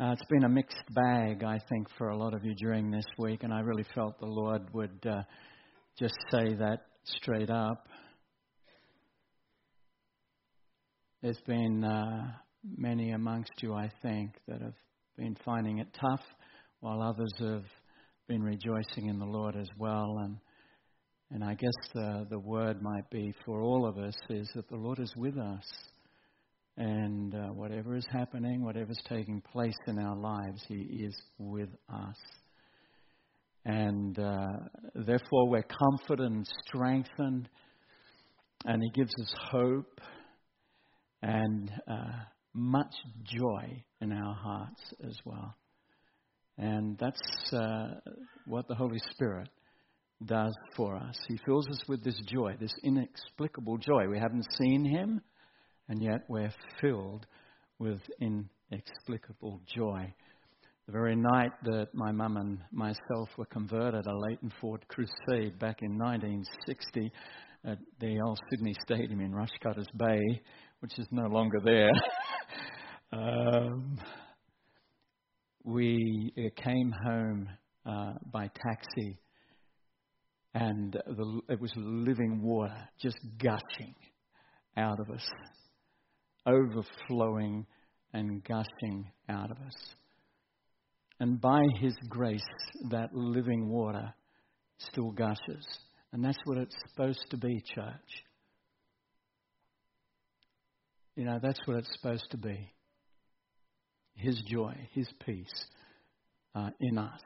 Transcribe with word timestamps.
Uh, 0.00 0.12
it's 0.12 0.24
been 0.30 0.44
a 0.44 0.48
mixed 0.48 0.82
bag, 0.94 1.44
I 1.44 1.58
think, 1.68 1.86
for 1.98 2.08
a 2.08 2.16
lot 2.16 2.32
of 2.32 2.42
you 2.42 2.54
during 2.54 2.90
this 2.90 3.04
week, 3.18 3.42
and 3.42 3.52
I 3.52 3.60
really 3.60 3.84
felt 3.94 4.18
the 4.18 4.24
Lord 4.24 4.62
would 4.72 4.98
uh, 5.06 5.20
just 5.98 6.14
say 6.30 6.54
that 6.54 6.86
straight 7.04 7.50
up. 7.50 7.86
There's 11.20 11.42
been 11.46 11.84
uh, 11.84 12.32
many 12.78 13.10
amongst 13.10 13.52
you, 13.60 13.74
I 13.74 13.90
think, 14.00 14.36
that 14.48 14.62
have 14.62 14.72
been 15.18 15.36
finding 15.44 15.80
it 15.80 15.88
tough, 16.00 16.24
while 16.80 17.02
others 17.02 17.34
have 17.40 17.66
been 18.26 18.42
rejoicing 18.42 19.10
in 19.10 19.18
the 19.18 19.26
Lord 19.26 19.54
as 19.54 19.68
well. 19.76 20.16
And 20.24 20.38
and 21.30 21.44
I 21.44 21.52
guess 21.52 21.90
the 21.92 22.26
the 22.30 22.38
word 22.38 22.80
might 22.80 23.10
be 23.10 23.34
for 23.44 23.60
all 23.60 23.86
of 23.86 23.98
us 23.98 24.16
is 24.30 24.48
that 24.54 24.66
the 24.70 24.76
Lord 24.76 24.98
is 24.98 25.12
with 25.14 25.36
us. 25.36 25.64
And 26.80 27.34
uh, 27.34 27.48
whatever 27.48 27.94
is 27.94 28.06
happening, 28.10 28.64
whatever's 28.64 29.02
taking 29.06 29.42
place 29.52 29.76
in 29.86 29.98
our 29.98 30.16
lives, 30.16 30.64
He 30.66 30.76
is 30.76 31.14
with 31.36 31.68
us. 31.92 32.16
And 33.66 34.18
uh, 34.18 34.46
therefore, 34.94 35.50
we're 35.50 35.62
comforted 35.64 36.24
and 36.24 36.48
strengthened, 36.66 37.50
and 38.64 38.82
He 38.82 38.90
gives 38.98 39.12
us 39.20 39.34
hope 39.50 40.00
and 41.20 41.70
uh, 41.86 42.12
much 42.54 42.94
joy 43.24 43.84
in 44.00 44.10
our 44.10 44.34
hearts 44.34 44.80
as 45.06 45.18
well. 45.26 45.54
And 46.56 46.96
that's 46.98 47.52
uh, 47.52 47.88
what 48.46 48.68
the 48.68 48.74
Holy 48.74 49.02
Spirit 49.10 49.50
does 50.24 50.54
for 50.76 50.96
us. 50.96 51.18
He 51.28 51.38
fills 51.44 51.68
us 51.68 51.82
with 51.88 52.02
this 52.02 52.18
joy, 52.26 52.56
this 52.58 52.72
inexplicable 52.82 53.76
joy. 53.76 54.08
We 54.08 54.18
haven't 54.18 54.46
seen 54.58 54.86
Him 54.86 55.20
and 55.90 56.00
yet 56.00 56.22
we're 56.28 56.52
filled 56.80 57.26
with 57.80 57.98
inexplicable 58.20 59.60
joy. 59.66 60.14
The 60.86 60.92
very 60.92 61.16
night 61.16 61.50
that 61.64 61.88
my 61.92 62.12
mum 62.12 62.36
and 62.36 62.60
myself 62.70 63.28
were 63.36 63.46
converted, 63.46 64.06
a 64.06 64.16
Leighton 64.16 64.52
Ford 64.60 64.86
crusade 64.86 65.58
back 65.58 65.82
in 65.82 65.98
1960 65.98 67.12
at 67.64 67.78
the 67.98 68.20
old 68.24 68.38
Sydney 68.50 68.74
Stadium 68.84 69.20
in 69.20 69.32
Rushcutters 69.32 69.88
Bay, 69.96 70.40
which 70.78 70.96
is 70.96 71.08
no 71.10 71.26
longer 71.26 71.58
there. 71.64 71.90
um, 73.12 73.98
we 75.64 76.32
uh, 76.38 76.62
came 76.62 76.94
home 77.04 77.48
uh, 77.84 78.12
by 78.32 78.48
taxi, 78.64 79.18
and 80.54 80.92
the, 80.92 81.40
it 81.48 81.60
was 81.60 81.72
living 81.74 82.42
water 82.42 82.88
just 83.02 83.18
gushing 83.38 83.96
out 84.76 85.00
of 85.00 85.10
us 85.10 85.28
overflowing 86.46 87.66
and 88.12 88.42
gushing 88.44 89.10
out 89.28 89.50
of 89.50 89.56
us. 89.58 89.94
And 91.20 91.40
by 91.40 91.60
His 91.78 91.94
grace, 92.08 92.40
that 92.90 93.14
living 93.14 93.68
water 93.68 94.12
still 94.78 95.10
gushes. 95.10 95.66
And 96.12 96.24
that's 96.24 96.38
what 96.44 96.58
it's 96.58 96.74
supposed 96.88 97.24
to 97.30 97.36
be, 97.36 97.62
church. 97.74 98.24
You 101.14 101.24
know, 101.24 101.38
that's 101.42 101.60
what 101.66 101.76
it's 101.76 101.92
supposed 102.00 102.30
to 102.30 102.38
be. 102.38 102.72
His 104.14 104.40
joy, 104.50 104.74
His 104.92 105.08
peace 105.24 105.66
uh, 106.54 106.70
in 106.80 106.98
us. 106.98 107.20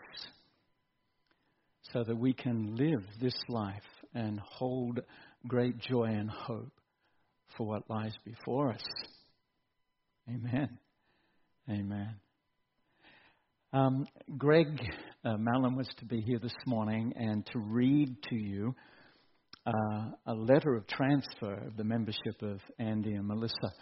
So 1.93 2.03
that 2.03 2.17
we 2.17 2.33
can 2.33 2.75
live 2.75 3.05
this 3.21 3.37
life 3.49 3.83
and 4.15 4.41
hold 4.41 5.01
great 5.47 5.79
joy 5.79 6.07
and 6.07 6.29
hope 6.29 6.73
for 7.57 7.67
what 7.67 7.89
lies 7.89 8.15
before 8.25 8.73
us. 8.73 8.85
Amen. 10.29 10.79
Amen. 11.69 12.15
Um, 13.73 14.07
Greg 14.39 14.81
uh, 15.25 15.37
Mallon 15.37 15.75
was 15.77 15.89
to 15.99 16.05
be 16.05 16.21
here 16.21 16.39
this 16.39 16.55
morning 16.67 17.13
and 17.17 17.45
to 17.47 17.59
read 17.59 18.23
to 18.31 18.37
you 18.37 18.75
uh, 19.67 20.11
a 20.27 20.35
letter 20.35 20.75
of 20.75 20.87
transfer 20.87 21.55
of 21.67 21.77
the 21.77 21.85
membership 21.85 22.41
of 22.43 22.61
Andy 22.79 23.15
and 23.15 23.27
Melissa. 23.27 23.73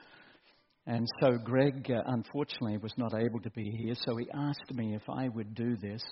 And 0.87 1.07
so 1.21 1.39
Greg, 1.45 1.91
uh, 1.91 2.03
unfortunately, 2.07 2.79
was 2.79 2.95
not 2.97 3.15
able 3.15 3.41
to 3.41 3.51
be 3.51 3.71
here, 3.71 3.95
so 3.95 4.17
he 4.17 4.27
asked 4.35 4.73
me 4.75 4.95
if 4.95 5.03
I 5.09 5.29
would 5.29 5.55
do 5.55 5.77
this. 5.77 6.03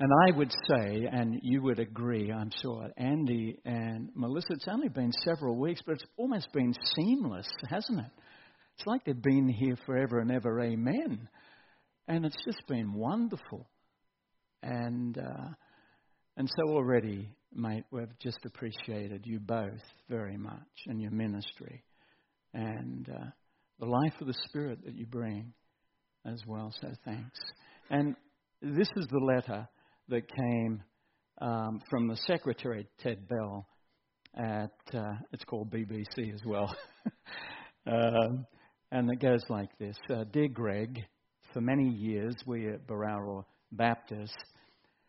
And 0.00 0.12
I 0.26 0.36
would 0.36 0.52
say, 0.68 1.08
and 1.10 1.40
you 1.42 1.60
would 1.62 1.80
agree, 1.80 2.30
I'm 2.30 2.50
sure, 2.62 2.88
Andy 2.96 3.58
and 3.64 4.10
Melissa, 4.14 4.52
it's 4.52 4.68
only 4.68 4.88
been 4.88 5.10
several 5.24 5.56
weeks, 5.56 5.80
but 5.84 5.94
it's 5.94 6.04
almost 6.16 6.52
been 6.52 6.72
seamless, 6.94 7.48
hasn't 7.68 8.00
it? 8.00 8.10
It's 8.76 8.86
like 8.86 9.04
they've 9.04 9.20
been 9.20 9.48
here 9.48 9.76
forever 9.86 10.20
and 10.20 10.30
ever, 10.30 10.60
amen. 10.60 11.28
And 12.06 12.24
it's 12.24 12.44
just 12.44 12.64
been 12.68 12.94
wonderful. 12.94 13.68
And, 14.62 15.18
uh, 15.18 15.48
and 16.36 16.48
so 16.56 16.72
already, 16.72 17.34
mate, 17.52 17.82
we've 17.90 18.16
just 18.20 18.38
appreciated 18.44 19.26
you 19.26 19.40
both 19.40 19.82
very 20.08 20.36
much 20.36 20.68
and 20.86 21.02
your 21.02 21.10
ministry 21.10 21.82
and 22.54 23.08
uh, 23.12 23.30
the 23.80 23.86
life 23.86 24.14
of 24.20 24.28
the 24.28 24.34
Spirit 24.44 24.84
that 24.84 24.94
you 24.94 25.06
bring 25.06 25.52
as 26.24 26.40
well. 26.46 26.72
So 26.80 26.88
thanks. 27.04 27.38
And 27.90 28.14
this 28.62 28.88
is 28.96 29.08
the 29.08 29.18
letter 29.18 29.68
that 30.08 30.28
came 30.34 30.82
um, 31.40 31.80
from 31.88 32.08
the 32.08 32.16
secretary, 32.26 32.86
Ted 33.00 33.28
Bell, 33.28 33.66
at 34.36 34.72
uh, 34.94 35.14
it's 35.32 35.44
called 35.44 35.70
BBC 35.70 36.32
as 36.32 36.40
well. 36.44 36.74
um, 37.86 38.46
and 38.90 39.10
it 39.10 39.20
goes 39.20 39.42
like 39.48 39.70
this 39.78 39.96
uh, 40.10 40.24
Dear 40.32 40.48
Greg, 40.48 41.00
for 41.52 41.60
many 41.60 41.88
years 41.88 42.34
we 42.46 42.68
at 42.68 42.86
Berowra 42.86 43.44
Baptist 43.72 44.36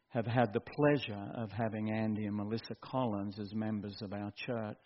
have 0.09 0.25
had 0.25 0.51
the 0.53 0.61
pleasure 0.61 1.31
of 1.35 1.51
having 1.51 1.91
Andy 1.91 2.25
and 2.25 2.35
Melissa 2.35 2.75
Collins 2.81 3.37
as 3.39 3.53
members 3.53 3.95
of 4.01 4.11
our 4.11 4.31
church. 4.45 4.77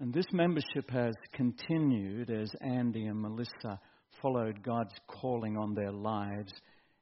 And 0.00 0.12
this 0.12 0.26
membership 0.32 0.90
has 0.90 1.14
continued 1.32 2.30
as 2.30 2.50
Andy 2.60 3.06
and 3.06 3.20
Melissa 3.20 3.80
followed 4.20 4.62
God's 4.62 4.94
calling 5.08 5.56
on 5.56 5.74
their 5.74 5.92
lives 5.92 6.52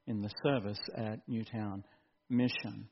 in 0.07 0.21
the 0.21 0.31
service 0.43 0.79
at 0.95 1.19
Newtown 1.27 1.83
mission. 2.29 2.87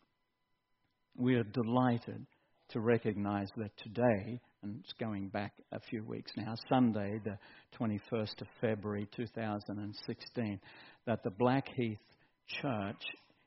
We 1.16 1.35
are 1.35 1.44
delighted 1.44 2.25
to 2.69 2.79
recognize 2.79 3.47
that 3.57 3.72
today, 3.78 4.40
and 4.63 4.79
it's 4.79 4.94
going 5.00 5.29
back 5.29 5.53
a 5.72 5.79
few 5.79 6.03
weeks 6.03 6.31
now, 6.35 6.56
Sunday, 6.69 7.19
the 7.23 7.38
21st 7.79 8.41
of 8.41 8.47
February 8.59 9.07
2016, 9.16 10.59
that 11.06 11.23
the 11.23 11.31
Blackheath 11.31 12.00
Church 12.47 13.01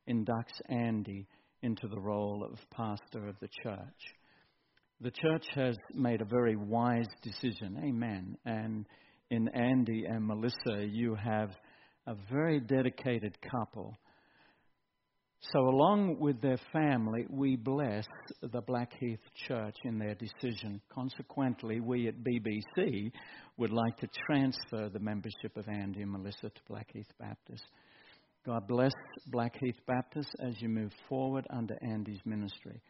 inducts 0.09 0.61
Andy 0.69 1.27
into 1.63 1.89
the 1.89 2.01
role 2.01 2.49
of 2.51 2.59
pastor 2.71 3.29
of 3.29 3.37
the 3.41 3.49
church. 3.63 4.15
The 5.01 5.11
church 5.11 5.47
has 5.55 5.77
made 5.95 6.21
a 6.21 6.25
very 6.25 6.57
wise 6.57 7.09
decision, 7.23 7.79
amen. 7.85 8.37
And 8.45 8.87
in 9.31 9.49
Andy 9.49 10.05
and 10.09 10.27
Melissa, 10.27 10.87
you 10.89 11.15
have 11.15 11.51
a 12.07 12.15
very 12.31 12.61
dedicated 12.61 13.37
couple 13.43 13.97
so, 15.41 15.61
along 15.61 16.19
with 16.19 16.41
their 16.41 16.59
family, 16.73 17.25
we 17.31 17.55
bless 17.55 18.05
the 18.43 18.61
Blackheath 18.61 19.21
Church 19.47 19.77
in 19.85 19.99
their 19.99 20.17
decision. 20.17 20.81
Consequently, 20.93 21.79
we 21.79 22.09
at 22.09 22.25
BBC 22.25 23.13
would 23.57 23.71
like 23.71 23.97
to 23.99 24.09
transfer 24.27 24.89
the 24.89 24.99
membership 24.99 25.57
of 25.57 25.69
Andy 25.69 26.03
and 26.03 26.11
Melissa 26.11 26.51
to 26.51 26.61
Blackheath 26.69 27.11
Baptist. 27.21 27.63
God 28.45 28.67
bless 28.67 28.93
Blackheath 29.29 29.79
Baptist 29.87 30.35
as 30.41 30.61
you 30.61 30.69
move 30.69 30.93
forward 31.09 31.47
under 31.51 31.77
Andy's 31.83 32.21
ministry. 32.25 32.83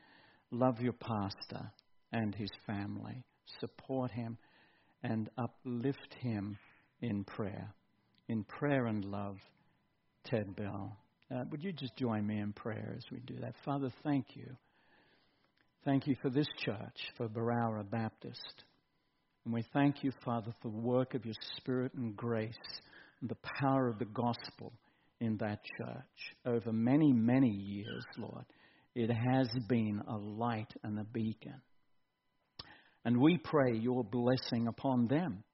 Love 0.51 0.81
your 0.81 0.95
pastor 0.95 1.71
and 2.13 2.35
his 2.35 2.51
family. 2.67 3.25
Support 3.61 4.11
him 4.11 4.39
and 5.03 5.29
uplift 5.37 6.15
him 6.21 6.57
in 7.03 7.25
prayer. 7.25 7.75
In 8.29 8.43
prayer 8.45 8.87
and 8.87 9.05
love, 9.05 9.37
Ted 10.25 10.57
Bell. 10.57 10.97
Uh, 11.31 11.45
would 11.51 11.63
you 11.63 11.73
just 11.73 11.95
join 11.97 12.27
me 12.27 12.41
in 12.41 12.53
prayer 12.53 12.95
as 12.97 13.05
we 13.13 13.19
do 13.21 13.37
that? 13.41 13.55
Father, 13.65 13.93
thank 14.03 14.35
you. 14.35 14.57
Thank 15.85 16.07
you 16.07 16.17
for 16.23 16.31
this 16.31 16.49
church, 16.65 16.97
for 17.17 17.29
Berowra 17.29 17.89
Baptist. 17.89 18.65
And 19.45 19.53
we 19.53 19.63
thank 19.73 20.03
you, 20.03 20.13
Father, 20.25 20.53
for 20.63 20.71
the 20.71 20.79
work 20.79 21.15
of 21.15 21.25
your 21.25 21.35
Spirit 21.57 21.93
and 21.95 22.17
grace 22.17 22.55
and 23.21 23.29
the 23.29 23.37
power 23.61 23.89
of 23.89 23.99
the 23.99 24.07
gospel 24.07 24.73
in 25.21 25.37
that 25.39 25.61
church. 25.79 26.37
Over 26.47 26.73
many, 26.73 27.13
many 27.13 27.51
years, 27.51 28.05
Lord, 28.17 28.45
it 28.95 29.11
has 29.11 29.49
been 29.69 30.03
a 30.09 30.17
light 30.17 30.73
and 30.83 30.99
a 30.99 31.05
beacon. 31.05 31.61
And 33.05 33.21
we 33.21 33.39
pray 33.39 33.75
your 33.75 34.03
blessing 34.03 34.67
upon 34.67 35.09
them 35.09 35.45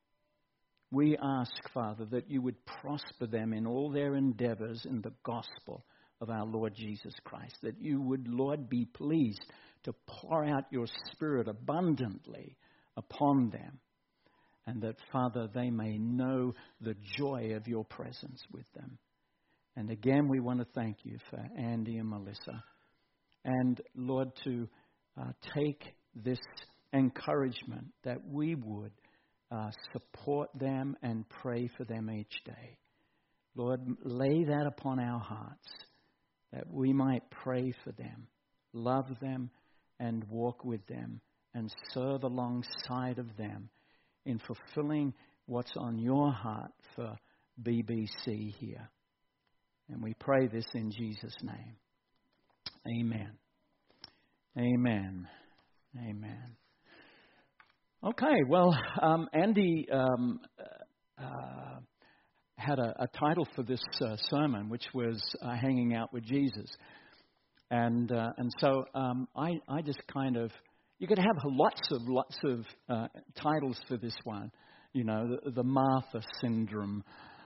we 0.95 1.17
ask, 1.23 1.53
Father, 1.73 2.07
that 2.07 2.31
you 2.31 2.41
would 2.43 2.65
prosper 2.67 3.27
them 3.27 3.53
in 3.53 3.67
all 3.67 3.91
their 3.91 4.15
endeavors 4.15 4.87
in 4.89 5.03
the 5.03 5.13
gospel 5.25 5.85
of 6.21 6.31
our 6.31 6.47
Lord 6.47 6.75
Jesus 6.75 7.15
Christ. 7.25 7.57
That 7.63 7.81
you 7.81 8.01
would, 8.01 8.29
Lord, 8.29 8.69
be 8.71 8.87
pleased 8.87 9.45
to 9.85 9.95
pour 10.07 10.45
out 10.45 10.65
your 10.71 10.87
Spirit 11.13 11.49
abundantly 11.49 12.57
upon 12.97 13.51
them. 13.51 13.81
and 14.67 14.81
that, 14.83 14.97
Father, 15.13 15.49
they 15.55 15.71
may 15.71 15.99
know 15.99 16.55
the 16.81 16.97
joy 17.19 17.53
of 17.55 17.69
your 17.69 17.85
presence 17.85 18.43
with 18.51 18.65
them. 18.75 18.99
And 19.77 19.91
again, 19.91 20.29
we 20.29 20.41
want 20.41 20.61
to 20.61 20.67
thank 20.75 20.99
you 21.05 21.19
for 21.31 21.45
Andy 21.59 21.99
and 21.99 22.09
Melissa. 22.09 22.65
And 23.45 23.81
Lord, 23.95 24.29
to 24.45 24.69
uh, 25.21 25.33
take 25.55 25.83
this 26.15 26.39
encouragement 26.95 27.89
that 28.05 28.25
we 28.27 28.55
would 28.55 28.93
uh, 29.55 29.71
support 29.93 30.51
them 30.55 30.97
and 31.03 31.29
pray 31.29 31.71
for 31.77 31.85
them 31.85 32.11
each 32.11 32.43
day. 32.45 32.79
Lord, 33.55 33.81
lay 34.03 34.45
that 34.45 34.67
upon 34.67 34.99
our 34.99 35.21
hearts 35.21 35.69
that 36.53 36.65
we 36.69 36.93
might 36.93 37.23
pray 37.31 37.73
for 37.85 37.93
them, 37.93 38.27
love 38.73 39.07
them, 39.21 39.51
and 40.01 40.25
walk 40.29 40.65
with 40.65 40.85
them, 40.87 41.21
and 41.55 41.73
serve 41.93 42.25
alongside 42.25 43.19
of 43.19 43.37
them 43.37 43.69
in 44.27 44.41
fulfilling 44.41 45.15
what's 45.47 45.73
on 45.77 45.99
your 45.99 46.33
heart 46.33 46.73
for 46.97 47.17
BBC 47.63 48.53
here. 48.59 48.89
And 49.89 50.03
we 50.03 50.15
pray 50.15 50.49
this 50.49 50.67
in 50.75 50.91
Jesus' 50.91 51.37
name. 51.43 51.77
Amen. 52.89 53.33
Amen. 54.59 55.29
Amen. 55.97 56.57
Okay, 58.07 58.43
well, 58.47 58.77
um, 59.01 59.31
Andy 59.33 59.87
um, 59.91 60.39
uh, 61.19 61.79
had 62.59 62.79
a, 62.79 63.05
a, 63.05 63.09
title 63.19 63.49
for 63.57 63.63
this 63.63 63.81
uh, 64.03 64.17
sermon, 64.29 64.69
which 64.69 64.85
was 64.93 65.23
uh, 65.41 65.57
"Hanging 65.57 65.95
Out 65.95 66.13
with 66.13 66.23
Jesus," 66.23 66.71
and 67.71 68.13
uh, 68.13 68.29
and 68.37 68.53
so 68.59 68.85
um, 68.95 69.27
I 69.35 69.53
I 69.71 69.81
just 69.81 70.01
kind 70.13 70.37
of 70.37 70.51
you 70.99 71.07
could 71.07 71.17
have 71.19 71.35
lots 71.47 71.81
of 71.93 72.03
lots 72.07 72.37
of 72.45 72.67
uh, 72.91 73.07
titles 73.41 73.81
for 73.89 73.97
this 73.97 74.17
one, 74.25 74.53
you 74.93 75.05
know, 75.05 75.39
the, 75.43 75.53
the 75.53 75.65
Martha 75.65 76.21
syndrome, 76.43 77.03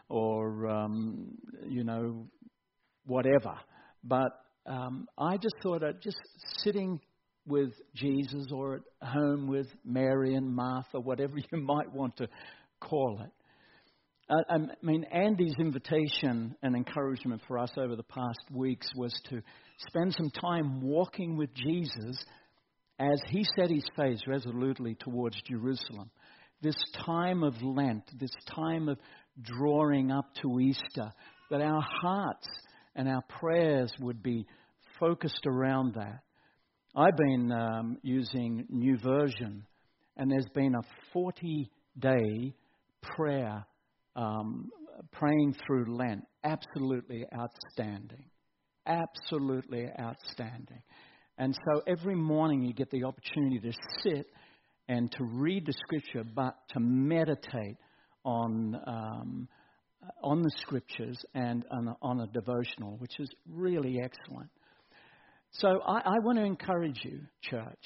or 0.08 0.66
um, 0.66 1.38
you 1.68 1.84
know, 1.84 2.26
whatever. 3.06 3.54
But 4.02 4.32
um, 4.66 5.06
I 5.16 5.36
just 5.36 5.54
thought 5.62 5.82
that 5.82 6.02
just 6.02 6.18
sitting 6.64 6.98
with 7.48 7.72
Jesus 7.94 8.46
or 8.52 8.76
at 8.76 9.08
home 9.08 9.48
with 9.48 9.66
Mary 9.84 10.34
and 10.34 10.54
Martha, 10.54 11.00
whatever 11.00 11.34
you 11.52 11.60
might 11.60 11.92
want 11.92 12.16
to 12.18 12.28
call 12.80 13.20
it. 13.24 13.30
Uh, 14.30 14.42
I 14.50 14.58
mean, 14.82 15.04
Andy's 15.04 15.54
invitation 15.58 16.54
and 16.62 16.76
encouragement 16.76 17.40
for 17.48 17.58
us 17.58 17.70
over 17.78 17.96
the 17.96 18.02
past 18.02 18.40
weeks 18.52 18.86
was 18.94 19.18
to 19.30 19.40
spend 19.88 20.14
some 20.14 20.30
time 20.30 20.82
walking 20.82 21.38
with 21.38 21.48
Jesus 21.54 22.22
as 23.00 23.20
he 23.28 23.44
set 23.56 23.70
his 23.70 23.88
face 23.96 24.20
resolutely 24.26 24.96
towards 24.96 25.40
Jerusalem. 25.48 26.10
This 26.60 26.76
time 27.06 27.42
of 27.42 27.54
Lent, 27.62 28.04
this 28.18 28.34
time 28.54 28.88
of 28.88 28.98
drawing 29.40 30.10
up 30.10 30.26
to 30.42 30.60
Easter, 30.60 31.12
that 31.50 31.62
our 31.62 31.82
hearts 32.02 32.48
and 32.94 33.08
our 33.08 33.22
prayers 33.40 33.92
would 34.00 34.22
be 34.22 34.44
focused 34.98 35.46
around 35.46 35.94
that. 35.94 36.20
I've 36.98 37.16
been 37.16 37.52
um, 37.52 37.98
using 38.02 38.66
YouVersion, 38.74 39.62
and 40.16 40.28
there's 40.28 40.48
been 40.52 40.74
a 40.74 40.82
40 41.12 41.70
day 41.96 42.52
prayer 43.02 43.64
um, 44.16 44.68
praying 45.12 45.54
through 45.64 45.96
Lent. 45.96 46.24
Absolutely 46.42 47.24
outstanding. 47.32 48.24
Absolutely 48.84 49.86
outstanding. 49.96 50.82
And 51.38 51.56
so 51.66 51.82
every 51.86 52.16
morning 52.16 52.64
you 52.64 52.72
get 52.72 52.90
the 52.90 53.04
opportunity 53.04 53.60
to 53.60 53.72
sit 54.02 54.26
and 54.88 55.08
to 55.12 55.24
read 55.24 55.66
the 55.66 55.74
scripture, 55.84 56.24
but 56.34 56.56
to 56.70 56.80
meditate 56.80 57.76
on, 58.24 58.76
um, 58.88 59.48
on 60.24 60.42
the 60.42 60.50
scriptures 60.62 61.24
and 61.32 61.64
on 61.70 61.86
a, 61.86 61.96
on 62.02 62.20
a 62.22 62.26
devotional, 62.26 62.96
which 62.98 63.20
is 63.20 63.28
really 63.48 64.00
excellent. 64.02 64.50
So 65.52 65.80
I, 65.86 66.00
I 66.04 66.18
want 66.20 66.38
to 66.38 66.44
encourage 66.44 67.00
you, 67.04 67.20
church. 67.42 67.84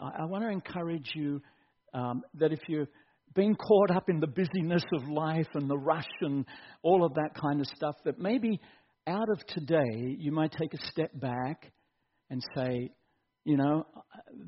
I, 0.00 0.22
I 0.22 0.24
want 0.24 0.44
to 0.44 0.50
encourage 0.50 1.12
you 1.14 1.40
um, 1.94 2.22
that 2.34 2.52
if 2.52 2.60
you're 2.68 2.88
being 3.34 3.54
caught 3.54 3.90
up 3.90 4.08
in 4.08 4.20
the 4.20 4.26
busyness 4.26 4.84
of 4.94 5.08
life 5.08 5.48
and 5.54 5.68
the 5.68 5.76
rush 5.76 6.08
and 6.20 6.44
all 6.82 7.04
of 7.04 7.14
that 7.14 7.30
kind 7.40 7.60
of 7.60 7.66
stuff, 7.66 7.94
that 8.04 8.18
maybe 8.18 8.60
out 9.06 9.28
of 9.30 9.44
today 9.46 10.16
you 10.18 10.32
might 10.32 10.52
take 10.52 10.74
a 10.74 10.86
step 10.90 11.10
back 11.14 11.72
and 12.30 12.42
say, 12.56 12.90
you 13.44 13.56
know, 13.56 13.86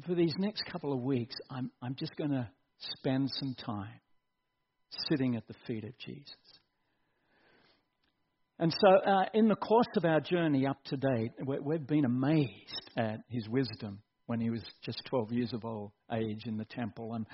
for 0.07 0.15
these 0.15 0.35
next 0.39 0.65
couple 0.73 0.93
of 0.93 1.01
weeks, 1.01 1.35
I'm, 1.51 1.71
I'm 1.83 1.95
just 1.95 2.17
going 2.17 2.31
to 2.31 2.49
spend 2.97 3.31
some 3.31 3.55
time 3.55 4.01
sitting 5.09 5.37
at 5.37 5.47
the 5.47 5.55
feet 5.67 5.85
of 5.85 5.97
Jesus. 5.99 6.35
And 8.61 8.75
so, 8.81 9.11
uh, 9.11 9.25
in 9.35 9.47
the 9.47 9.55
course 9.55 9.87
of 9.97 10.05
our 10.05 10.21
journey 10.21 10.67
up 10.67 10.83
to 10.87 10.97
date, 10.97 11.31
we've 11.47 11.87
been 11.87 12.05
amazed 12.05 12.91
at 12.97 13.21
his 13.29 13.49
wisdom 13.49 14.01
when 14.27 14.41
he 14.41 14.51
was 14.51 14.63
just 14.85 15.01
12 15.09 15.33
years 15.33 15.53
of 15.53 15.65
old 15.65 15.93
age 16.13 16.45
in 16.47 16.57
the 16.57 16.65
temple. 16.65 17.15
And, 17.15 17.27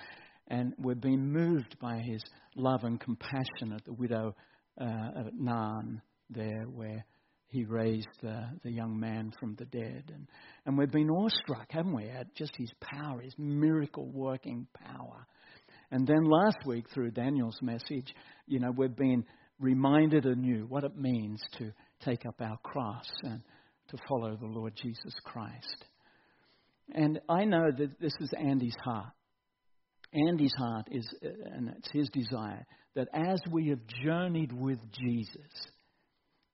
and 0.49 0.75
we've 0.79 1.01
been 1.01 1.33
moved 1.33 1.79
by 1.81 1.99
his 2.05 2.23
love 2.57 2.85
and 2.85 3.01
compassion 3.01 3.73
at 3.75 3.85
the 3.87 3.95
widow 3.95 4.35
uh, 4.79 5.27
at 5.27 5.35
Nain 5.35 6.03
there, 6.29 6.65
where 6.65 7.07
he 7.49 7.65
raised 7.65 8.09
the, 8.21 8.43
the 8.63 8.71
young 8.71 8.99
man 9.01 9.33
from 9.41 9.55
the 9.55 9.65
dead. 9.65 10.13
And, 10.13 10.29
and 10.67 10.77
we've 10.77 10.91
been 10.91 11.09
awestruck, 11.09 11.71
haven't 11.71 11.95
we, 11.95 12.09
at 12.11 12.35
just 12.35 12.53
his 12.59 12.71
power, 12.81 13.21
his 13.21 13.35
miracle 13.39 14.11
working 14.13 14.67
power. 14.75 15.27
And 15.91 16.07
then 16.07 16.25
last 16.25 16.59
week, 16.67 16.85
through 16.93 17.13
Daniel's 17.13 17.59
message, 17.63 18.15
you 18.47 18.59
know, 18.59 18.73
we've 18.77 18.97
been 18.97 19.25
reminded 19.61 20.27
anew 20.27 20.67
what 20.69 20.85
it 20.85 20.97
means 20.97 21.43
to 21.59 21.73
take 22.05 22.27
up 22.27 22.41
our 22.41 22.59
cross 22.63 23.07
and 23.23 23.41
to 23.89 23.97
follow 24.09 24.37
the 24.37 24.47
Lord 24.47 24.75
Jesus 24.81 25.15
Christ. 25.25 25.85
And 26.93 27.21
I 27.29 27.45
know 27.45 27.71
that 27.77 28.01
this 28.01 28.15
is 28.21 28.33
Andy's 28.39 28.77
heart. 28.85 29.13
Andy's 30.13 30.55
heart 30.57 30.89
is, 30.91 31.07
and 31.23 31.71
it's 31.79 31.91
his 31.91 32.09
desire, 32.11 32.67
that 32.95 33.09
as 33.13 33.41
we 33.51 33.69
have 33.69 33.81
journeyed 34.05 34.53
with 34.53 34.79
Jesus, 34.93 35.69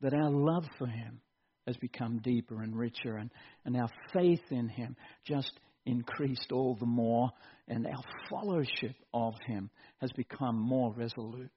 that 0.00 0.14
our 0.14 0.30
love 0.30 0.64
for 0.78 0.86
him 0.86 1.20
has 1.66 1.76
become 1.76 2.20
deeper 2.20 2.62
and 2.62 2.74
richer, 2.74 3.16
and, 3.16 3.30
and 3.64 3.76
our 3.76 3.90
faith 4.12 4.40
in 4.50 4.68
him 4.68 4.96
just 5.26 5.52
increased 5.84 6.52
all 6.52 6.76
the 6.78 6.86
more, 6.86 7.30
and 7.68 7.86
our 7.86 8.02
fellowship 8.30 8.96
of 9.12 9.34
him 9.46 9.70
has 10.00 10.10
become 10.12 10.58
more 10.58 10.92
resolute. 10.94 11.50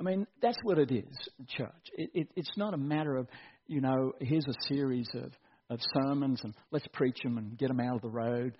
I 0.00 0.02
mean, 0.02 0.26
that's 0.40 0.56
what 0.62 0.78
it 0.78 0.90
is, 0.90 1.28
church. 1.46 1.90
It, 1.92 2.10
it, 2.14 2.28
it's 2.34 2.56
not 2.56 2.72
a 2.72 2.78
matter 2.78 3.16
of, 3.16 3.28
you 3.66 3.82
know, 3.82 4.12
here's 4.18 4.46
a 4.48 4.54
series 4.66 5.10
of, 5.12 5.30
of 5.68 5.78
sermons 5.94 6.40
and 6.42 6.54
let's 6.70 6.86
preach 6.94 7.18
them 7.22 7.36
and 7.36 7.58
get 7.58 7.68
them 7.68 7.80
out 7.80 7.96
of 7.96 8.02
the 8.02 8.08
road. 8.08 8.56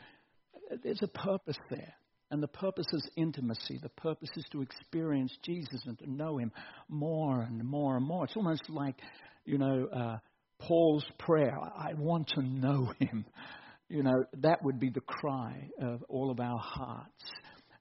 There's 0.85 1.03
a 1.03 1.09
purpose 1.09 1.57
there. 1.71 1.95
And 2.31 2.43
the 2.43 2.49
purpose 2.49 2.87
is 2.93 3.11
intimacy. 3.17 3.81
The 3.83 3.89
purpose 3.89 4.29
is 4.37 4.45
to 4.53 4.61
experience 4.61 5.35
Jesus 5.43 5.81
and 5.87 5.99
to 6.01 6.11
know 6.13 6.37
Him 6.37 6.53
more 6.89 7.41
and 7.41 7.65
more 7.65 7.97
and 7.97 8.07
more. 8.07 8.25
It's 8.25 8.37
almost 8.37 8.69
like, 8.69 8.97
you 9.47 9.59
know, 9.59 9.89
uh, 9.93 10.19
Paul's 10.61 11.07
prayer 11.19 11.59
I 11.59 11.95
want 11.95 12.29
to 12.35 12.43
know 12.43 12.93
Him. 13.01 13.25
You 13.89 14.03
know, 14.03 14.25
that 14.43 14.63
would 14.63 14.79
be 14.79 14.91
the 14.91 15.01
cry 15.01 15.71
of 15.81 16.05
all 16.09 16.31
of 16.31 16.39
our 16.39 16.59
hearts 16.59 17.25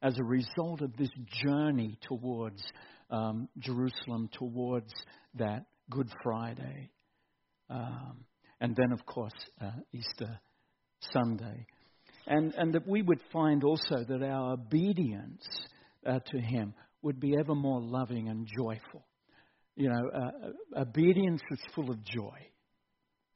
as 0.02 0.18
a 0.18 0.24
result 0.24 0.82
of 0.82 0.96
this 0.98 1.12
journey 1.44 2.00
towards 2.08 2.64
um, 3.10 3.50
Jerusalem 3.58 4.30
towards 4.34 4.92
that 5.36 5.66
Good 5.90 6.10
Friday. 6.24 6.92
Um, 7.70 8.26
and 8.62 8.76
then, 8.76 8.92
of 8.92 9.06
course, 9.06 9.34
uh, 9.62 9.72
Easter 9.94 10.40
Sunday. 11.14 11.66
And, 12.28 12.54
and 12.56 12.74
that 12.74 12.88
we 12.88 13.02
would 13.02 13.22
find 13.32 13.64
also 13.64 14.04
that 14.08 14.22
our 14.24 14.54
obedience 14.54 15.44
uh, 16.06 16.20
to 16.32 16.38
Him 16.40 16.74
would 17.02 17.20
be 17.20 17.36
ever 17.40 17.56
more 17.56 17.82
loving 17.82 18.28
and 18.28 18.48
joyful. 18.58 19.06
You 19.76 19.90
know, 19.90 20.10
uh, 20.14 20.82
obedience 20.82 21.42
is 21.52 21.60
full 21.74 21.90
of 21.90 22.04
joy. 22.04 22.38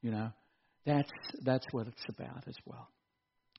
You 0.02 0.12
know, 0.12 0.30
that's, 0.86 1.10
that's 1.44 1.66
what 1.72 1.88
it's 1.88 2.04
about 2.10 2.44
as 2.48 2.56
well. 2.66 2.90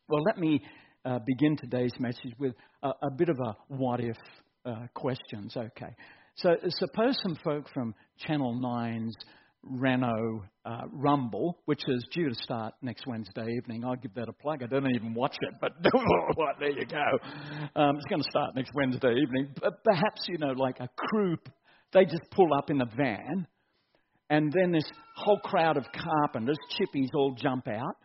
Well, 0.08 0.22
let 0.22 0.38
me 0.38 0.60
uh, 1.04 1.18
begin 1.24 1.56
today's 1.56 1.94
message 1.98 2.34
with 2.38 2.54
a, 2.82 2.90
a 3.02 3.10
bit 3.10 3.30
of 3.30 3.38
a 3.38 3.56
what 3.68 4.00
if 4.00 4.16
uh, 4.64 4.86
questions. 4.94 5.56
Okay. 5.56 5.94
So 6.36 6.56
suppose 6.68 7.16
some 7.22 7.36
folk 7.44 7.66
from 7.72 7.94
Channel 8.18 8.60
9's 8.62 9.14
Reno 9.66 10.44
uh, 10.64 10.82
Rumble, 10.92 11.58
which 11.66 11.82
is 11.88 12.06
due 12.12 12.28
to 12.28 12.34
start 12.34 12.74
next 12.82 13.06
Wednesday 13.06 13.46
evening. 13.56 13.84
I'll 13.84 13.96
give 13.96 14.14
that 14.14 14.28
a 14.28 14.32
plug. 14.32 14.62
I 14.62 14.66
don't 14.66 14.86
even 14.94 15.14
watch 15.14 15.36
it, 15.40 15.54
but 15.60 15.72
there 16.60 16.70
you 16.70 16.86
go. 16.86 17.80
Um, 17.80 17.96
it's 17.96 18.06
going 18.06 18.22
to 18.22 18.30
start 18.30 18.54
next 18.54 18.72
Wednesday 18.74 19.14
evening. 19.14 19.54
But 19.60 19.82
perhaps, 19.84 20.22
you 20.28 20.38
know, 20.38 20.52
like 20.56 20.80
a 20.80 20.88
crew, 20.96 21.36
they 21.92 22.04
just 22.04 22.22
pull 22.30 22.48
up 22.58 22.70
in 22.70 22.80
a 22.80 22.86
van, 22.96 23.46
and 24.30 24.52
then 24.52 24.72
this 24.72 24.84
whole 25.16 25.38
crowd 25.38 25.76
of 25.76 25.84
carpenters, 25.92 26.58
chippies, 26.78 27.08
all 27.14 27.34
jump 27.34 27.68
out, 27.68 27.96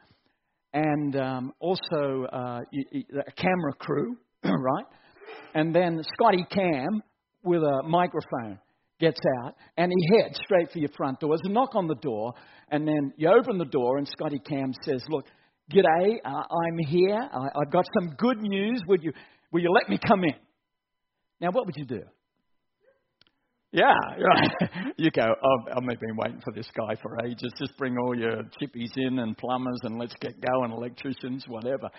and 0.74 1.16
um, 1.16 1.54
also 1.60 2.26
uh, 2.32 2.60
a 2.62 3.32
camera 3.36 3.74
crew, 3.80 4.18
right? 4.44 4.86
And 5.54 5.74
then 5.74 6.02
Scotty 6.14 6.46
Cam 6.50 7.02
with 7.44 7.62
a 7.62 7.84
microphone 7.84 8.60
gets 9.00 9.20
out 9.44 9.56
and 9.78 9.92
he 9.96 10.18
heads 10.18 10.40
straight 10.44 10.72
for 10.72 10.80
your 10.80 10.90
front 10.96 11.20
door. 11.20 11.32
There's 11.32 11.50
a 11.50 11.54
knock 11.54 11.76
on 11.76 11.88
the 11.88 11.96
door, 11.96 12.34
and 12.70 12.88
then 12.88 13.14
you 13.18 13.30
open 13.30 13.58
the 13.58 13.66
door, 13.66 13.98
and 13.98 14.08
Scotty 14.08 14.40
Cam 14.40 14.74
says, 14.84 15.04
Look, 15.10 15.26
g'day, 15.74 16.18
uh, 16.24 16.30
I'm 16.30 16.78
here. 16.88 17.20
I, 17.20 17.48
I've 17.60 17.72
got 17.72 17.86
some 18.00 18.16
good 18.18 18.40
news. 18.42 18.82
Would 18.88 19.04
you, 19.04 19.14
will 19.52 19.62
you 19.62 19.72
let 19.72 19.90
me 19.90 19.98
come 20.06 20.24
in? 20.24 20.36
Now, 21.40 21.50
what 21.52 21.66
would 21.66 21.76
you 21.78 21.86
do? 21.86 22.02
Yeah, 23.72 23.94
right. 24.20 24.94
you 24.98 25.12
go, 25.12 25.22
oh, 25.22 25.72
I've 25.72 26.00
been 26.00 26.16
waiting 26.18 26.42
for 26.44 26.52
this 26.54 26.68
guy 26.76 26.96
for 27.02 27.24
ages. 27.26 27.54
Just 27.58 27.78
bring 27.78 27.98
all 27.98 28.18
your 28.18 28.44
chippies 28.60 28.92
in 28.98 29.20
and 29.20 29.38
plumbers 29.38 29.80
and 29.84 30.00
let's 30.00 30.16
get 30.20 30.34
going, 30.42 30.72
electricians, 30.72 31.46
whatever. 31.48 31.90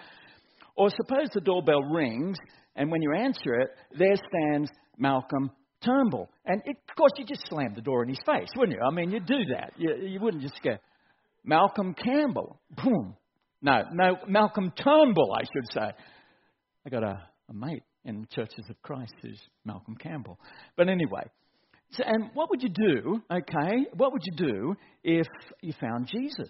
Or 0.77 0.91
suppose 0.91 1.29
the 1.33 1.41
doorbell 1.41 1.83
rings 1.83 2.39
and 2.77 2.91
when 2.91 3.03
you 3.03 3.13
answer 3.15 3.55
it, 3.55 3.71
there 3.99 4.15
stands 4.17 4.71
Malcolm 4.97 5.51
Turnbull. 5.85 6.31
And 6.47 6.63
it, 6.65 6.77
of 6.89 6.97
course, 6.97 7.13
you 7.17 7.25
just 7.25 7.47
slam 7.49 7.75
the 7.75 7.81
door 7.81 8.03
in 8.03 8.09
his 8.09 8.21
face, 8.25 8.49
wouldn't 8.57 8.77
you? 8.79 8.85
I 8.87 8.91
mean, 8.91 9.11
you'd 9.11 9.27
do 9.27 9.45
that. 9.55 9.73
You, 9.77 9.97
you 9.97 10.21
wouldn't 10.21 10.43
just 10.43 10.61
go, 10.63 10.77
Malcolm 11.45 11.95
Campbell. 11.95 12.61
Boom. 12.83 13.17
No, 13.63 13.83
no, 13.93 14.17
Malcolm 14.27 14.73
Turnbull, 14.83 15.35
I 15.35 15.43
should 15.43 15.73
say. 15.73 15.91
I 16.87 16.89
got 16.89 17.03
a, 17.03 17.23
a 17.49 17.55
mate 17.55 17.83
in 18.05 18.27
Churches 18.31 18.65
of 18.71 18.81
Christ 18.83 19.13
who's 19.21 19.41
Malcolm 19.65 19.97
Campbell. 19.97 20.39
But 20.77 20.89
anyway, 20.89 21.25
so, 21.93 22.05
and 22.07 22.31
what 22.35 22.49
would 22.51 22.63
you 22.63 22.71
do, 22.71 23.21
okay? 23.31 23.87
What 23.95 24.13
would 24.13 24.23
you 24.25 24.37
do 24.37 24.77
if 25.05 25.27
you 25.61 25.75
found 25.79 26.07
Jesus 26.07 26.49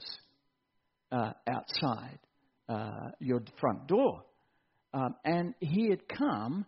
uh, 1.11 1.33
outside 1.49 2.19
uh, 2.71 3.11
your 3.19 3.43
front 3.59 3.87
door 3.89 4.23
um, 4.95 5.15
and 5.25 5.55
he 5.61 5.91
had 5.91 6.09
come 6.09 6.65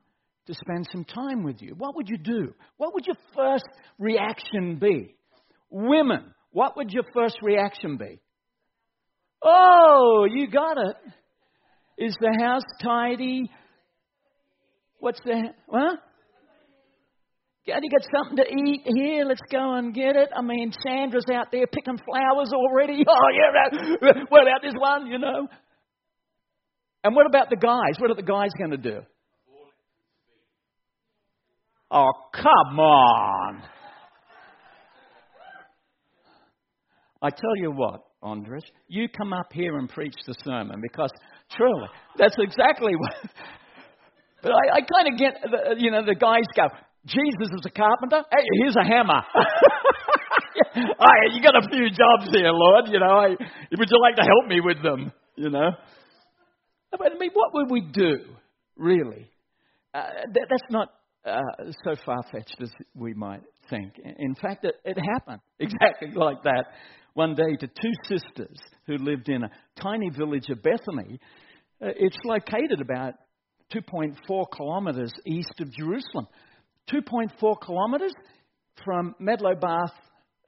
to 0.47 0.55
spend 0.55 0.87
some 0.91 1.05
time 1.05 1.45
with 1.45 1.63
you? 1.63 1.75
What 1.77 1.97
would 1.97 2.09
you 2.09 2.19
do? 2.19 2.55
What 2.77 2.95
would 2.95 3.07
your 3.07 3.17
first 3.35 3.65
reaction 3.99 4.79
be? 4.81 5.15
Women, 5.71 6.35
what 6.51 6.77
would 6.77 6.91
your 6.91 7.05
first 7.15 7.37
reaction 7.43 7.97
be? 7.97 8.21
Oh, 9.43 10.27
you 10.31 10.49
got 10.49 10.77
it. 10.79 10.97
Is 11.99 12.17
the 12.21 12.37
house 12.41 12.63
tidy? 12.83 13.51
What's 14.99 15.21
the. 15.25 15.51
Huh? 15.71 15.97
Got 17.67 17.81
get 17.83 18.07
something 18.13 18.37
to 18.39 18.71
eat 18.71 18.83
here. 18.85 19.25
Let's 19.25 19.41
go 19.51 19.75
and 19.75 19.95
get 19.95 20.17
it. 20.17 20.31
I 20.37 20.43
mean, 20.43 20.73
Sandra's 20.85 21.27
out 21.33 21.53
there 21.53 21.67
picking 21.69 21.97
flowers 21.99 22.51
already. 22.53 23.05
Oh, 23.09 23.29
yeah. 23.33 24.13
What 24.29 24.43
about 24.43 24.63
this 24.63 24.75
one, 24.77 25.07
you 25.07 25.19
know? 25.19 25.47
And 27.05 27.15
what 27.15 27.27
about 27.27 27.51
the 27.51 27.57
guys? 27.57 27.99
What 27.99 28.11
are 28.11 28.15
the 28.15 28.23
guys 28.23 28.51
going 28.57 28.71
to 28.71 28.77
do? 28.77 29.01
Oh, 31.91 32.11
come 32.33 32.81
on. 32.81 33.63
I 37.21 37.31
tell 37.31 37.57
you 37.57 37.71
what, 37.71 38.03
Andres, 38.23 38.65
you 38.89 39.09
come 39.09 39.33
up 39.33 39.53
here 39.53 39.79
and 39.79 39.89
preach 39.89 40.15
the 40.27 40.35
sermon 40.45 40.81
because 40.81 41.11
truly, 41.57 41.87
that's 42.19 42.37
exactly 42.39 42.95
what. 42.97 43.15
But 44.43 44.51
I, 44.51 44.79
I 44.79 44.81
kind 44.81 45.07
of 45.07 45.17
get, 45.21 45.35
the, 45.41 45.77
you 45.79 45.93
know, 45.93 46.05
the 46.05 46.17
guys 46.17 46.43
go, 46.57 46.67
Jesus 47.07 47.47
is 47.55 47.63
a 47.65 47.71
carpenter. 47.71 48.25
Hey, 48.29 48.43
here's 48.59 48.75
a 48.75 48.83
hammer. 48.83 49.23
I, 50.75 51.13
you 51.33 51.41
got 51.41 51.55
a 51.55 51.69
few 51.71 51.89
jobs 51.91 52.29
here, 52.35 52.51
Lord. 52.51 52.87
You 52.89 52.99
know, 52.99 53.07
I, 53.07 53.29
would 53.29 53.89
you 53.89 54.01
like 54.03 54.17
to 54.17 54.23
help 54.23 54.49
me 54.49 54.61
with 54.61 54.83
them? 54.83 55.13
You 55.37 55.51
know. 55.51 55.71
I 57.01 57.19
mean, 57.19 57.31
what 57.33 57.55
would 57.55 57.71
we 57.71 57.81
do, 57.81 58.19
really? 58.77 59.31
Uh, 59.95 60.03
that, 60.33 60.47
that's 60.49 60.71
not 60.71 60.89
uh, 61.25 61.41
so 61.85 61.95
far 62.05 62.23
fetched 62.31 62.57
as 62.61 62.71
we 62.95 63.15
might 63.15 63.43
think. 63.71 63.95
In 64.19 64.35
fact, 64.35 64.65
it, 64.65 64.75
it 64.85 64.99
happened 65.15 65.41
exactly 65.59 66.11
like 66.15 66.43
that 66.45 66.67
one 67.15 67.35
day 67.35 67.57
to 67.61 67.67
two 67.67 67.93
sisters 68.09 68.57
who 68.87 68.97
lived 68.99 69.29
in 69.29 69.45
a 69.45 69.51
tiny 69.81 70.11
village 70.11 70.49
of 70.51 70.63
Bethany. 70.63 71.21
Uh, 71.81 71.89
it's 71.97 72.17
located 72.25 72.81
about 72.81 73.15
2.4 73.75 74.45
kilometers 74.55 75.13
east 75.27 75.55
of 75.61 75.73
Jerusalem. 75.73 76.27
2.4 76.91 77.57
kilometres 77.65 78.13
from 78.85 79.15
Medlow 79.21 79.61
Bath 79.61 79.93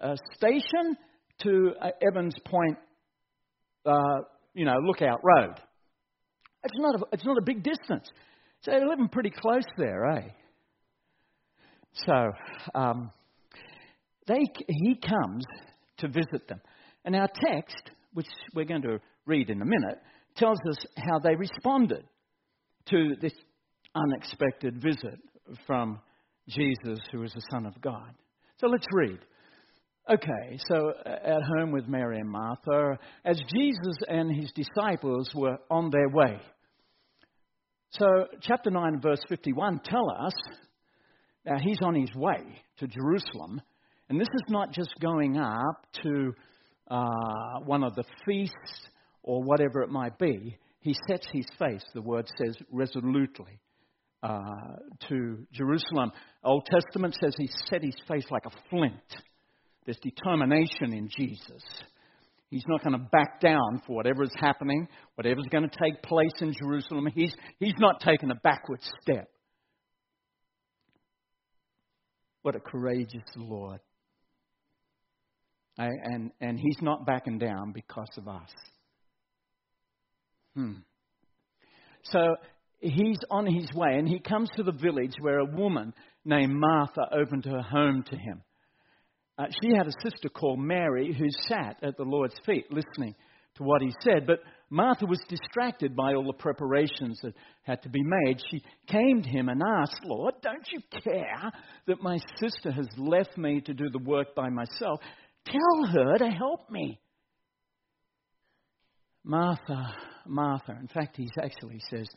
uh, 0.01 0.17
Station 0.35 0.97
to 1.43 1.73
uh, 1.81 1.89
Evans 2.07 2.35
Point, 2.45 2.77
uh, 3.87 4.23
you 4.55 4.65
know, 4.65 4.77
Lookout 4.83 5.21
Road. 5.23 5.55
It's 6.65 6.79
not, 6.79 6.95
a, 6.95 7.05
it's 7.13 7.25
not 7.25 7.39
a 7.39 7.43
big 7.43 7.63
distance. 7.63 8.09
So 8.63 8.71
they're 8.71 8.89
living 8.89 9.09
pretty 9.09 9.31
close 9.31 9.67
there, 9.77 10.07
eh? 10.07 10.29
So 12.07 12.33
um, 12.75 13.11
they, 14.27 14.41
he 14.67 14.97
comes 14.97 15.45
to 15.99 16.09
visit 16.09 16.49
them. 16.49 16.61
And 17.05 17.15
our 17.15 17.29
text, 17.29 17.91
which 18.15 18.27
we're 18.55 18.65
going 18.65 18.83
to 18.83 18.99
read 19.27 19.51
in 19.51 19.61
a 19.61 19.65
minute, 19.65 20.01
tells 20.37 20.59
us 20.69 20.79
how 20.97 21.19
they 21.19 21.35
responded 21.35 22.05
to 22.91 23.15
this 23.21 23.35
unexpected 23.95 24.83
visit 24.83 25.19
from 25.67 26.01
Jesus, 26.49 26.99
who 27.13 27.23
is 27.23 27.33
the 27.33 27.43
Son 27.51 27.67
of 27.67 27.81
God. 27.81 28.15
So 28.59 28.67
let's 28.67 28.87
read. 28.93 29.19
Okay, 30.11 30.59
so 30.69 30.93
uh, 31.07 31.09
at 31.09 31.43
home 31.57 31.73
with 31.73 31.89
Mary 31.89 32.19
and 32.19 32.29
Martha, 32.29 32.99
as 33.25 33.41
Jesus 33.55 33.97
and 34.07 34.35
his 34.35 34.51
disciples 34.55 35.31
were 35.35 35.57
on 35.71 35.91
their 35.91 36.09
way. 36.11 36.41
So, 37.99 38.27
chapter 38.41 38.73
9, 38.73 39.01
verse 39.01 39.21
51 39.29 39.81
tell 39.85 40.11
us 40.11 40.33
now 41.47 41.59
he's 41.63 41.81
on 41.81 41.95
his 41.95 42.13
way 42.17 42.41
to 42.79 42.89
Jerusalem, 42.89 43.61
and 44.09 44.21
this 44.21 44.27
is 44.35 44.43
not 44.49 44.73
just 44.73 44.93
going 45.01 45.39
up 45.39 45.87
to 46.03 46.35
uh, 46.91 47.61
one 47.65 47.85
of 47.85 47.95
the 47.95 48.03
feasts 48.27 48.89
or 49.23 49.45
whatever 49.45 49.83
it 49.83 49.91
might 49.91 50.19
be. 50.19 50.59
He 50.81 50.97
sets 51.09 51.29
his 51.33 51.47
face, 51.57 51.85
the 51.95 52.03
word 52.03 52.29
says, 52.37 52.57
resolutely 52.73 53.61
uh, 54.25 54.41
to 55.09 55.47
Jerusalem. 55.53 56.11
Old 56.43 56.67
Testament 56.67 57.17
says 57.23 57.37
he 57.39 57.49
set 57.71 57.85
his 57.85 57.97
face 58.09 58.27
like 58.29 58.47
a 58.47 58.71
flint. 58.71 59.23
There's 59.85 60.01
determination 60.03 60.93
in 60.93 61.09
Jesus. 61.17 61.63
He's 62.55 62.69
not 62.69 62.85
going 62.85 62.93
to 62.93 63.05
back 63.11 63.41
down 63.41 63.83
for 63.85 63.97
whatever 63.97 64.23
is 64.23 64.31
happening, 64.39 64.87
whatever's 65.17 65.49
going 65.51 65.69
to 65.69 65.77
take 65.77 66.01
place 66.05 66.31
in 66.41 66.55
Jerusalem. 66.57 67.09
He's, 67.13 67.35
he's 67.59 67.75
not 67.81 67.99
taking 67.99 68.31
a 68.31 68.37
backward 68.37 68.79
step. 69.03 69.29
What 72.43 72.55
a 72.55 72.61
courageous 72.61 73.25
Lord. 73.35 73.81
And, 75.79 76.31
and 76.41 76.57
he's 76.57 76.79
not 76.81 77.05
backing 77.05 77.41
down 77.41 77.73
because 77.73 78.11
of 78.19 78.29
us. 78.29 78.51
Hmm. 80.55 80.75
So 82.05 82.37
he's 82.79 83.19
on 83.33 83.47
his 83.47 83.69
way 83.75 83.97
and 83.99 84.09
he 84.09 84.21
comes 84.21 84.49
to 84.55 84.63
the 84.63 84.71
village 84.71 85.15
where 85.19 85.41
a 85.41 85.57
woman 85.57 85.93
named 86.25 86.55
Martha 86.55 87.03
opened 87.13 87.47
her 87.47 87.63
home 87.63 88.05
to 88.11 88.17
him. 88.17 88.43
Uh, 89.37 89.47
she 89.63 89.75
had 89.77 89.87
a 89.87 90.01
sister 90.03 90.29
called 90.29 90.61
Mary 90.61 91.15
who 91.17 91.27
sat 91.49 91.77
at 91.83 91.97
the 91.97 92.05
Lord's 92.05 92.37
feet 92.47 92.67
listening 92.71 93.15
to 93.57 93.63
what 93.63 93.83
he 93.83 93.93
said, 94.01 94.27
but 94.27 94.41
Martha 94.71 95.07
was 95.07 95.21
distracted 95.29 95.95
by 95.95 96.15
all 96.15 96.27
the 96.27 96.33
preparations 96.33 97.19
that 97.23 97.35
had 97.63 97.83
to 97.83 97.89
be 97.89 98.03
made. 98.03 98.41
She 98.51 98.63
came 98.89 99.23
to 99.23 99.29
him 99.29 99.49
and 99.49 99.63
asked, 99.81 100.01
Lord, 100.05 100.35
don't 100.43 100.67
you 100.73 100.81
care 101.03 101.53
that 101.87 102.03
my 102.03 102.19
sister 102.41 102.73
has 102.73 102.89
left 102.97 103.37
me 103.39 103.61
to 103.63 103.75
do 103.75 103.89
the 103.91 103.99
work 103.99 104.35
by 104.35 104.51
myself? 104.51 105.01
Tell 105.47 105.87
her 105.93 106.19
to 106.19 106.31
help 106.31 106.71
me. 106.71 107.01
Martha, 109.23 109.95
Martha. 110.27 110.73
In 110.81 110.89
fact, 110.89 111.17
he 111.17 111.29
actually 111.43 111.81
says, 111.91 112.09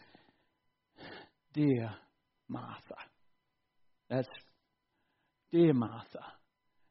Dear 1.54 1.92
Martha. 2.50 2.96
That's, 4.10 4.28
Dear 5.52 5.74
Martha, 5.74 6.20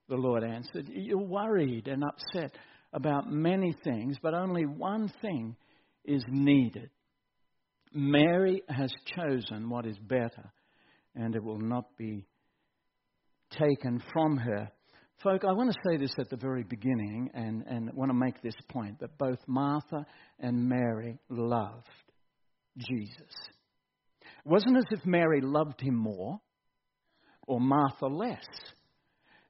the 0.09 0.17
Lord 0.17 0.45
answered, 0.45 0.89
You're 0.89 1.19
worried 1.19 1.89
and 1.89 2.05
upset 2.05 2.57
about 2.93 3.31
many 3.31 3.75
things, 3.85 4.17
but 4.23 4.35
only 4.35 4.65
one 4.65 5.13
thing 5.21 5.57
is 6.05 6.25
needed. 6.29 6.91
Mary 7.93 8.63
has 8.69 8.93
chosen 9.15 9.69
what 9.69 9.87
is 9.87 9.99
better, 9.99 10.53
and 11.15 11.35
it 11.35 11.43
will 11.43 11.59
not 11.59 11.97
be 11.97 12.27
taken 13.51 14.03
from 14.13 14.37
her. 14.37 14.71
Folk, 15.23 15.45
I 15.45 15.53
want 15.53 15.73
to 15.73 15.79
say 15.89 15.97
this 15.97 16.15
at 16.19 16.29
the 16.29 16.37
very 16.37 16.63
beginning 16.63 17.31
and, 17.35 17.65
and 17.67 17.93
want 17.95 18.11
to 18.11 18.15
make 18.15 18.43
this 18.43 18.57
point 18.69 19.01
that 19.01 19.17
both 19.19 19.39
Martha 19.47 20.05
and 20.39 20.69
Mary 20.69 21.19
loved 21.31 21.89
Jesus. 22.77 23.35
It 24.21 24.47
wasn't 24.47 24.77
as 24.77 24.85
if 24.91 25.07
Mary 25.07 25.41
loved 25.41 25.81
him 25.81 25.95
more 25.95 26.39
or 27.47 27.61
Martha 27.61 28.07
less. 28.07 28.47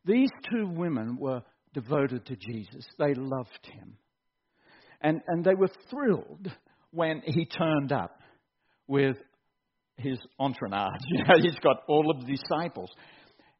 These 0.06 0.30
two 0.50 0.68
women 0.68 1.16
were 1.18 1.42
devoted 1.74 2.24
to 2.26 2.36
Jesus, 2.36 2.86
they 2.98 3.14
loved 3.14 3.66
him. 3.70 3.96
And, 5.02 5.20
and 5.26 5.44
they 5.44 5.54
were 5.54 5.70
thrilled 5.90 6.50
when 6.90 7.22
he 7.24 7.44
turned 7.44 7.92
up 7.92 8.20
with 8.88 9.16
his 9.96 10.18
entourage. 10.38 11.00
You 11.08 11.24
know, 11.24 11.34
he's 11.40 11.58
got 11.58 11.82
all 11.88 12.10
of 12.10 12.24
the 12.24 12.36
disciples. 12.36 12.90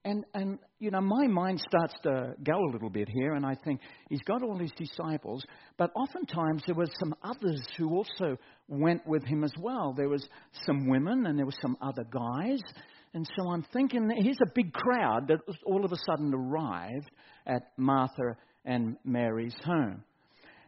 And, 0.05 0.25
and, 0.35 0.61
you 0.79 0.93
know, 0.93 1.01
my 1.01 1.27
mind 1.27 1.61
starts 1.69 1.95
to 2.05 2.35
go 2.45 2.55
a 2.55 2.71
little 2.73 2.91
bit 2.91 3.09
here, 3.09 3.35
and 3.35 3.45
I 3.45 3.57
think 3.65 3.81
he's 4.09 4.23
got 4.23 4.41
all 4.41 4.57
his 4.57 4.71
disciples, 4.77 5.45
but 5.77 5.91
oftentimes 5.97 6.63
there 6.65 6.77
were 6.77 6.87
some 7.01 7.13
others 7.25 7.61
who 7.77 7.91
also 7.91 8.37
went 8.69 9.05
with 9.05 9.25
him 9.25 9.43
as 9.43 9.53
well. 9.61 9.95
There 9.97 10.09
was 10.09 10.25
some 10.65 10.89
women, 10.89 11.27
and 11.27 11.37
there 11.37 11.45
were 11.45 11.61
some 11.61 11.77
other 11.83 12.05
guys. 12.05 12.61
And 13.17 13.27
so 13.35 13.49
I'm 13.49 13.65
thinking, 13.73 14.11
here's 14.15 14.43
a 14.43 14.53
big 14.55 14.75
crowd 14.75 15.29
that 15.29 15.39
all 15.65 15.87
of 15.87 15.91
a 15.91 15.97
sudden 16.05 16.35
arrived 16.35 17.11
at 17.47 17.63
Martha 17.79 18.37
and 18.67 18.99
Mary's 19.07 19.57
home. 19.65 20.05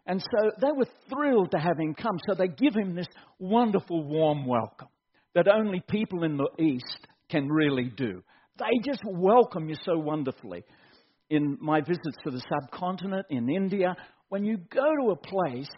And 0.06 0.18
so 0.22 0.50
they 0.58 0.72
were 0.74 0.86
thrilled 1.10 1.50
to 1.50 1.58
have 1.58 1.78
him 1.78 1.94
come. 1.94 2.18
So 2.26 2.34
they 2.34 2.48
give 2.48 2.74
him 2.74 2.94
this 2.94 3.06
wonderful, 3.38 4.02
warm 4.02 4.46
welcome 4.46 4.88
that 5.34 5.46
only 5.46 5.82
people 5.90 6.24
in 6.24 6.38
the 6.38 6.48
East 6.58 7.06
can 7.28 7.50
really 7.50 7.92
do. 7.94 8.22
They 8.58 8.80
just 8.82 9.02
welcome 9.04 9.68
you 9.68 9.76
so 9.84 9.98
wonderfully. 9.98 10.64
In 11.28 11.58
my 11.60 11.82
visits 11.82 12.16
to 12.24 12.30
the 12.30 12.40
subcontinent, 12.48 13.26
in 13.28 13.50
India, 13.50 13.94
when 14.30 14.46
you 14.46 14.56
go 14.56 14.86
to 15.02 15.10
a 15.10 15.16
place, 15.16 15.68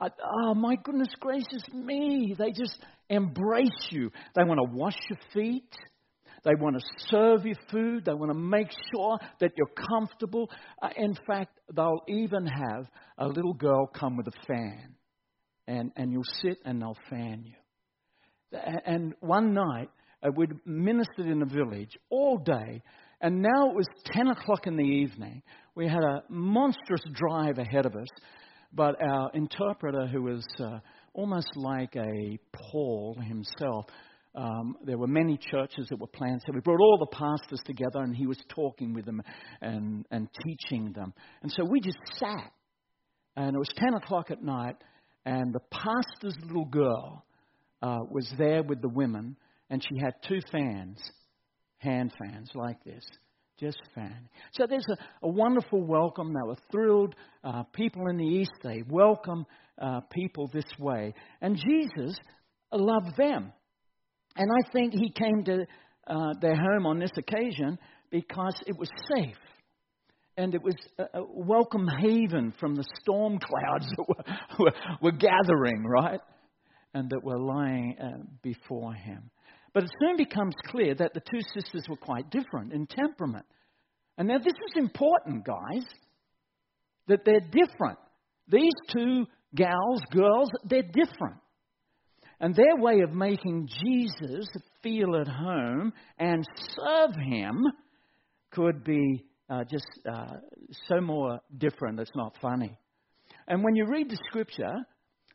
oh 0.00 0.54
my 0.56 0.74
goodness 0.82 1.14
gracious 1.20 1.62
me, 1.72 2.34
they 2.36 2.50
just 2.50 2.76
embrace 3.08 3.68
you. 3.90 4.10
They 4.34 4.42
want 4.42 4.58
to 4.58 4.76
wash 4.76 4.96
your 5.08 5.20
feet. 5.32 5.72
They 6.44 6.54
want 6.54 6.76
to 6.78 6.86
serve 7.10 7.46
you 7.46 7.54
food. 7.70 8.04
They 8.04 8.14
want 8.14 8.30
to 8.30 8.38
make 8.38 8.68
sure 8.92 9.18
that 9.40 9.52
you're 9.56 9.86
comfortable. 9.88 10.50
Uh, 10.80 10.90
in 10.96 11.14
fact, 11.26 11.58
they'll 11.74 12.02
even 12.08 12.46
have 12.46 12.86
a 13.18 13.26
little 13.26 13.54
girl 13.54 13.86
come 13.86 14.16
with 14.16 14.26
a 14.28 14.46
fan. 14.46 14.94
And, 15.66 15.92
and 15.96 16.12
you'll 16.12 16.24
sit 16.42 16.58
and 16.64 16.80
they'll 16.80 16.96
fan 17.10 17.44
you. 17.44 18.58
And 18.86 19.14
one 19.20 19.52
night, 19.52 19.90
uh, 20.22 20.30
we'd 20.34 20.52
ministered 20.64 21.26
in 21.26 21.42
a 21.42 21.46
village 21.46 21.96
all 22.10 22.38
day, 22.38 22.82
and 23.20 23.42
now 23.42 23.70
it 23.70 23.76
was 23.76 23.86
10 24.12 24.28
o'clock 24.28 24.66
in 24.66 24.76
the 24.76 24.82
evening. 24.82 25.42
We 25.74 25.86
had 25.86 26.02
a 26.02 26.22
monstrous 26.28 27.02
drive 27.12 27.58
ahead 27.58 27.86
of 27.86 27.94
us, 27.94 28.08
but 28.72 28.96
our 29.00 29.30
interpreter, 29.34 30.06
who 30.06 30.22
was 30.22 30.46
uh, 30.60 30.78
almost 31.14 31.50
like 31.56 31.94
a 31.96 32.38
Paul 32.52 33.16
himself, 33.20 33.86
um, 34.34 34.76
there 34.84 34.98
were 34.98 35.06
many 35.06 35.38
churches 35.38 35.88
that 35.88 35.98
were 35.98 36.06
planted. 36.06 36.42
So 36.46 36.52
we 36.54 36.60
brought 36.60 36.80
all 36.80 36.98
the 36.98 37.16
pastors 37.16 37.60
together, 37.64 38.00
and 38.00 38.14
he 38.14 38.26
was 38.26 38.38
talking 38.48 38.94
with 38.94 39.04
them 39.04 39.22
and, 39.60 40.06
and 40.10 40.28
teaching 40.44 40.92
them. 40.92 41.12
And 41.42 41.50
so 41.50 41.64
we 41.64 41.80
just 41.80 41.98
sat, 42.14 42.52
and 43.36 43.54
it 43.54 43.58
was 43.58 43.70
10 43.76 43.94
o'clock 43.94 44.30
at 44.30 44.42
night, 44.42 44.76
and 45.24 45.52
the 45.52 45.60
pastor's 45.70 46.36
little 46.46 46.66
girl 46.66 47.24
uh, 47.82 47.98
was 48.10 48.32
there 48.38 48.62
with 48.62 48.80
the 48.82 48.88
women 48.88 49.36
and 49.70 49.82
she 49.82 49.98
had 49.98 50.14
two 50.26 50.40
fans, 50.50 50.98
hand 51.78 52.12
fans 52.18 52.50
like 52.54 52.82
this, 52.84 53.04
just 53.60 53.78
fan. 53.94 54.28
So 54.52 54.66
there's 54.68 54.86
a, 54.90 55.26
a 55.26 55.28
wonderful 55.28 55.82
welcome. 55.82 56.32
They 56.32 56.46
were 56.46 56.56
thrilled. 56.70 57.14
Uh, 57.44 57.64
people 57.74 58.06
in 58.08 58.16
the 58.16 58.24
East, 58.24 58.52
they 58.62 58.82
welcome 58.88 59.46
uh, 59.80 60.00
people 60.12 60.48
this 60.52 60.64
way. 60.78 61.12
And 61.40 61.56
Jesus 61.56 62.16
loved 62.72 63.16
them. 63.16 63.52
And 64.38 64.48
I 64.52 64.70
think 64.70 64.94
he 64.94 65.10
came 65.10 65.44
to 65.44 65.66
uh, 66.06 66.32
their 66.40 66.54
home 66.54 66.86
on 66.86 67.00
this 67.00 67.10
occasion 67.16 67.76
because 68.10 68.54
it 68.66 68.78
was 68.78 68.88
safe. 69.14 69.36
And 70.36 70.54
it 70.54 70.62
was 70.62 70.76
a, 70.98 71.20
welcome 71.26 71.88
haven 72.00 72.54
from 72.60 72.76
the 72.76 72.84
storm 73.00 73.40
clouds 73.40 73.86
that 73.96 74.08
were, 74.08 74.24
were, 74.60 74.72
were 75.02 75.12
gathering, 75.12 75.84
right? 75.84 76.20
And 76.94 77.10
that 77.10 77.24
were 77.24 77.38
lying 77.38 77.96
uh, 78.00 78.22
before 78.42 78.94
him. 78.94 79.30
But 79.74 79.82
it 79.82 79.90
soon 80.00 80.16
becomes 80.16 80.54
clear 80.66 80.94
that 80.94 81.14
the 81.14 81.20
two 81.20 81.40
sisters 81.52 81.82
were 81.88 81.96
quite 81.96 82.30
different 82.30 82.72
in 82.72 82.86
temperament. 82.86 83.44
And 84.16 84.28
now 84.28 84.38
this 84.38 84.54
is 84.54 84.76
important, 84.76 85.44
guys, 85.44 85.84
that 87.08 87.24
they're 87.24 87.40
different. 87.40 87.98
These 88.48 88.72
two 88.92 89.26
gals, 89.54 90.00
girls, 90.12 90.48
they're 90.64 90.82
different. 90.82 91.38
And 92.40 92.54
their 92.54 92.76
way 92.76 93.00
of 93.00 93.12
making 93.12 93.68
Jesus 93.82 94.48
feel 94.82 95.16
at 95.16 95.28
home 95.28 95.92
and 96.18 96.44
serve 96.76 97.14
him 97.16 97.64
could 98.52 98.84
be 98.84 99.24
uh, 99.50 99.64
just 99.64 99.86
uh, 100.08 100.36
so 100.88 101.00
more 101.00 101.40
different, 101.56 101.98
it's 102.00 102.10
not 102.14 102.34
funny. 102.40 102.78
And 103.46 103.64
when 103.64 103.74
you 103.74 103.86
read 103.86 104.10
the 104.10 104.18
scripture, 104.28 104.74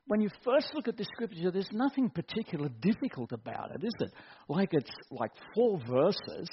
when 0.08 0.22
you 0.22 0.30
first 0.44 0.68
look 0.74 0.88
at 0.88 0.98
the 0.98 1.06
scripture, 1.16 1.52
there's 1.52 1.72
nothing 1.72 2.10
particularly 2.10 2.74
difficult 2.82 3.32
about 3.32 3.72
it, 3.72 3.84
is 3.84 3.94
it? 4.00 4.12
Like 4.48 4.70
it's 4.72 4.92
like 5.10 5.32
four 5.56 5.80
verses. 5.80 6.48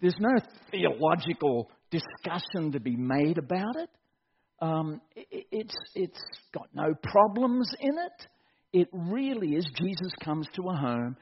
There's 0.00 0.18
no 0.18 0.38
theological 0.70 1.70
discussion 1.90 2.72
to 2.72 2.80
be 2.80 2.96
made 2.96 3.38
about 3.38 3.76
it. 3.76 3.90
Um, 4.62 5.00
it 5.16 5.46
it's, 5.50 5.74
it's 5.94 6.20
got 6.54 6.68
no 6.74 6.94
problems 7.02 7.70
in 7.80 7.98
it. 7.98 8.26
It 8.72 8.88
really 8.92 9.54
is 9.56 9.66
Jesus 9.76 10.12
comes 10.22 10.46
to 10.54 10.68
a 10.68 10.76
home. 10.76 11.16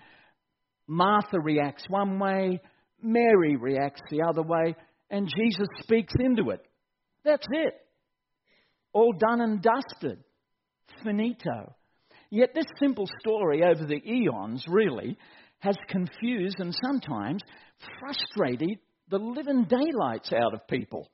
Martha 0.86 1.40
reacts 1.40 1.84
one 1.88 2.18
way, 2.18 2.60
Mary 3.02 3.56
reacts 3.56 4.02
the 4.10 4.22
other 4.22 4.42
way, 4.42 4.74
and 5.10 5.28
Jesus 5.28 5.68
speaks 5.82 6.12
into 6.18 6.50
it. 6.50 6.60
That's 7.24 7.46
it. 7.50 7.74
All 8.92 9.12
done 9.12 9.40
and 9.40 9.62
dusted 9.62 10.18
finito. 11.02 11.74
Yet 12.30 12.54
this 12.54 12.66
simple 12.78 13.06
story 13.20 13.62
over 13.62 13.84
the 13.84 14.02
eons 14.04 14.64
really 14.68 15.16
has 15.60 15.76
confused 15.88 16.56
and 16.58 16.74
sometimes 16.84 17.42
frustrated 17.98 18.78
the 19.10 19.18
living 19.18 19.64
daylights 19.64 20.32
out 20.32 20.54
of 20.54 20.66
people. 20.68 21.10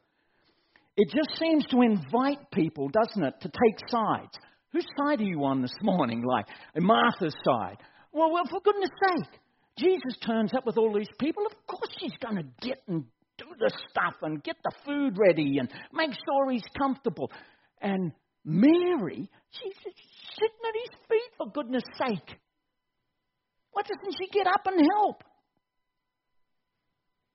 It 0.96 1.08
just 1.08 1.38
seems 1.38 1.66
to 1.66 1.82
invite 1.82 2.50
people, 2.52 2.88
doesn't 2.88 3.24
it, 3.24 3.34
to 3.40 3.48
take 3.48 3.88
sides. 3.88 4.36
Whose 4.74 4.86
side 4.98 5.20
are 5.20 5.24
you 5.24 5.44
on 5.44 5.62
this 5.62 5.76
morning? 5.82 6.24
Like 6.24 6.46
Martha's 6.76 7.36
side. 7.44 7.76
Well, 8.12 8.32
well, 8.32 8.42
for 8.50 8.60
goodness 8.60 8.90
sake, 9.06 9.40
Jesus 9.78 10.18
turns 10.26 10.52
up 10.52 10.66
with 10.66 10.76
all 10.76 10.92
these 10.92 11.08
people. 11.20 11.46
Of 11.46 11.52
course, 11.68 11.94
he's 12.00 12.12
going 12.20 12.36
to 12.36 12.44
get 12.60 12.82
and 12.88 13.04
do 13.38 13.44
the 13.56 13.70
stuff 13.88 14.14
and 14.22 14.42
get 14.42 14.56
the 14.64 14.72
food 14.84 15.16
ready 15.16 15.58
and 15.58 15.70
make 15.92 16.10
sure 16.10 16.50
he's 16.50 16.66
comfortable. 16.76 17.30
And 17.80 18.10
Mary, 18.44 19.30
she's 19.50 19.74
sitting 19.76 20.64
at 20.68 20.74
his 20.74 20.98
feet, 21.08 21.30
for 21.38 21.52
goodness 21.52 21.84
sake. 21.96 22.36
Why 23.70 23.82
doesn't 23.82 24.16
she 24.18 24.28
get 24.32 24.48
up 24.48 24.66
and 24.66 24.84
help? 24.96 25.22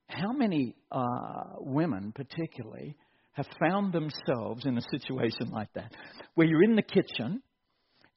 How 0.10 0.34
many 0.34 0.76
uh, 0.92 1.56
women, 1.60 2.12
particularly, 2.14 2.98
have 3.40 3.48
found 3.58 3.94
themselves 3.94 4.66
in 4.66 4.78
a 4.78 4.82
situation 4.92 5.50
like 5.50 5.72
that, 5.74 5.94
where 6.36 6.46
you're 6.46 6.64
in 6.64 6.76
the 6.76 6.82
kitchen, 6.82 7.42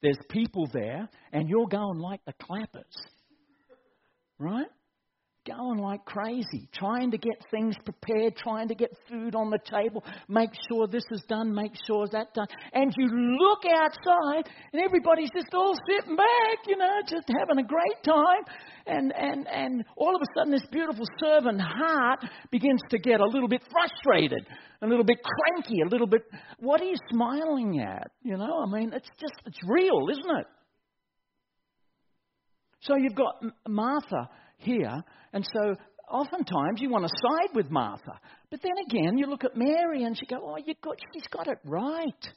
there's 0.01 0.17
people 0.29 0.67
there, 0.73 1.07
and 1.31 1.47
you're 1.47 1.67
going 1.67 1.97
like 1.97 2.19
the 2.25 2.33
clappers, 2.41 2.93
right? 4.37 4.67
Going 5.45 5.77
like 5.77 6.05
crazy, 6.05 6.67
trying 6.73 7.11
to 7.11 7.17
get 7.17 7.35
things 7.51 7.75
prepared, 7.83 8.35
trying 8.35 8.67
to 8.67 8.75
get 8.75 8.91
food 9.09 9.35
on 9.35 9.49
the 9.49 9.59
table, 9.59 10.03
make 10.27 10.49
sure 10.69 10.87
this 10.87 11.05
is 11.11 11.23
done, 11.27 11.53
make 11.53 11.73
sure 11.85 12.07
that 12.11 12.33
done. 12.33 12.47
And 12.73 12.93
you 12.97 13.07
look 13.07 13.63
outside 13.65 14.49
and 14.71 14.81
everybody's 14.83 15.29
just 15.35 15.53
all 15.53 15.75
sitting 15.89 16.15
back, 16.15 16.57
you 16.67 16.77
know, 16.77 17.01
just 17.07 17.27
having 17.27 17.63
a 17.63 17.67
great 17.67 18.03
time. 18.05 18.43
And, 18.85 19.13
and, 19.15 19.47
and 19.47 19.85
all 19.97 20.15
of 20.15 20.21
a 20.21 20.25
sudden 20.37 20.51
this 20.51 20.65
beautiful 20.71 21.05
servant 21.23 21.61
heart 21.61 22.19
begins 22.51 22.81
to 22.89 22.99
get 22.99 23.19
a 23.19 23.25
little 23.25 23.47
bit 23.49 23.61
frustrated, 23.71 24.45
a 24.81 24.87
little 24.87 25.05
bit 25.05 25.17
cranky, 25.23 25.81
a 25.81 25.89
little 25.89 26.07
bit, 26.07 26.21
what 26.59 26.81
are 26.81 26.85
you 26.85 26.97
smiling 27.11 27.79
at? 27.81 28.11
You 28.23 28.37
know, 28.37 28.65
I 28.65 28.71
mean, 28.71 28.91
it's 28.93 29.09
just, 29.19 29.35
it's 29.45 29.59
real, 29.67 30.07
isn't 30.11 30.37
it? 30.39 30.47
So 32.81 32.97
you've 32.97 33.15
got 33.15 33.41
Martha 33.67 34.29
here. 34.63 35.03
And 35.33 35.45
so 35.53 35.75
oftentimes 36.09 36.79
you 36.79 36.89
want 36.89 37.05
to 37.05 37.09
side 37.09 37.55
with 37.55 37.69
Martha. 37.69 38.19
But 38.51 38.61
then 38.61 38.73
again, 38.87 39.17
you 39.17 39.25
look 39.25 39.43
at 39.43 39.57
Mary 39.57 40.03
and 40.03 40.17
she 40.17 40.25
go, 40.25 40.37
oh, 40.41 40.57
you 40.57 40.75
got, 40.81 40.95
she's 41.13 41.27
got 41.27 41.47
it 41.47 41.57
right. 41.65 42.27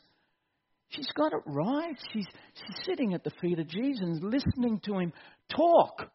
She's 0.89 1.11
got 1.17 1.33
it 1.33 1.43
right. 1.45 1.97
She's, 2.13 2.27
she's 2.55 2.85
sitting 2.85 3.15
at 3.15 3.25
the 3.25 3.33
feet 3.41 3.59
of 3.59 3.69
Jesus 3.69 4.19
listening 4.23 4.81
to 4.85 4.99
him 4.99 5.13
talk. 5.55 6.11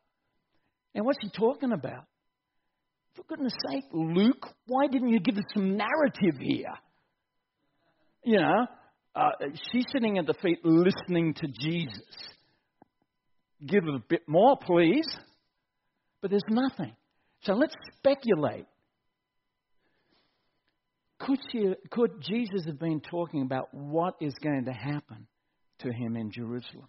And 0.95 1.05
what's 1.05 1.19
he 1.21 1.29
talking 1.29 1.71
about? 1.71 2.05
For 3.15 3.23
goodness 3.27 3.53
sake, 3.69 3.83
Luke, 3.91 4.47
why 4.67 4.87
didn't 4.87 5.09
you 5.09 5.19
give 5.19 5.37
us 5.37 5.43
some 5.53 5.77
narrative 5.77 6.39
here? 6.39 6.73
You 8.23 8.39
know, 8.39 8.67
uh, 9.15 9.31
she's 9.71 9.85
sitting 9.91 10.17
at 10.17 10.25
the 10.25 10.33
feet 10.41 10.59
listening 10.63 11.33
to 11.33 11.47
Jesus. 11.47 12.01
Give 13.65 13.83
it 13.83 13.93
a 13.93 14.03
bit 14.07 14.21
more, 14.27 14.57
please 14.57 15.05
but 16.21 16.29
there's 16.29 16.43
nothing. 16.49 16.95
So 17.43 17.53
let's 17.53 17.75
speculate. 17.97 18.65
Could, 21.19 21.39
you, 21.53 21.75
could 21.91 22.21
Jesus 22.21 22.65
have 22.65 22.79
been 22.79 23.01
talking 23.01 23.43
about 23.43 23.69
what 23.71 24.15
is 24.21 24.33
going 24.43 24.65
to 24.65 24.71
happen 24.71 25.27
to 25.79 25.91
him 25.91 26.15
in 26.15 26.31
Jerusalem? 26.31 26.87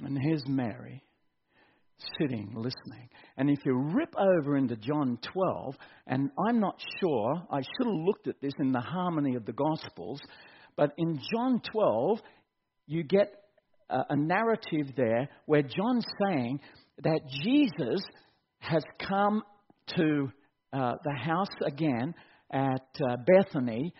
And 0.00 0.18
here's 0.20 0.46
Mary 0.46 1.02
sitting, 2.18 2.52
listening. 2.54 3.08
And 3.36 3.50
if 3.50 3.60
you 3.64 3.74
rip 3.74 4.14
over 4.16 4.56
into 4.56 4.76
John 4.76 5.18
12, 5.32 5.76
and 6.06 6.30
I'm 6.48 6.60
not 6.60 6.80
sure, 7.00 7.34
I 7.50 7.60
should 7.60 7.86
have 7.86 8.06
looked 8.06 8.26
at 8.26 8.40
this 8.40 8.54
in 8.58 8.72
the 8.72 8.80
harmony 8.80 9.36
of 9.36 9.44
the 9.44 9.52
Gospels, 9.52 10.20
but 10.76 10.92
in 10.98 11.20
John 11.32 11.60
12, 11.72 12.20
you 12.86 13.04
get 13.04 13.41
a, 14.10 14.16
narrative 14.16 14.94
there 14.96 15.28
where 15.46 15.62
John's 15.62 16.06
saying 16.26 16.60
that 17.02 17.20
Jesus 17.42 18.02
has 18.58 18.82
come 19.06 19.42
to 19.96 20.30
uh, 20.72 20.94
the 21.04 21.14
house 21.14 21.48
again 21.64 22.14
at 22.52 22.86
uh, 23.08 23.16
Bethany, 23.26 23.92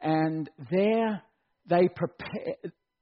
and 0.00 0.48
there 0.70 1.22
they 1.68 1.88
prepare 1.94 2.54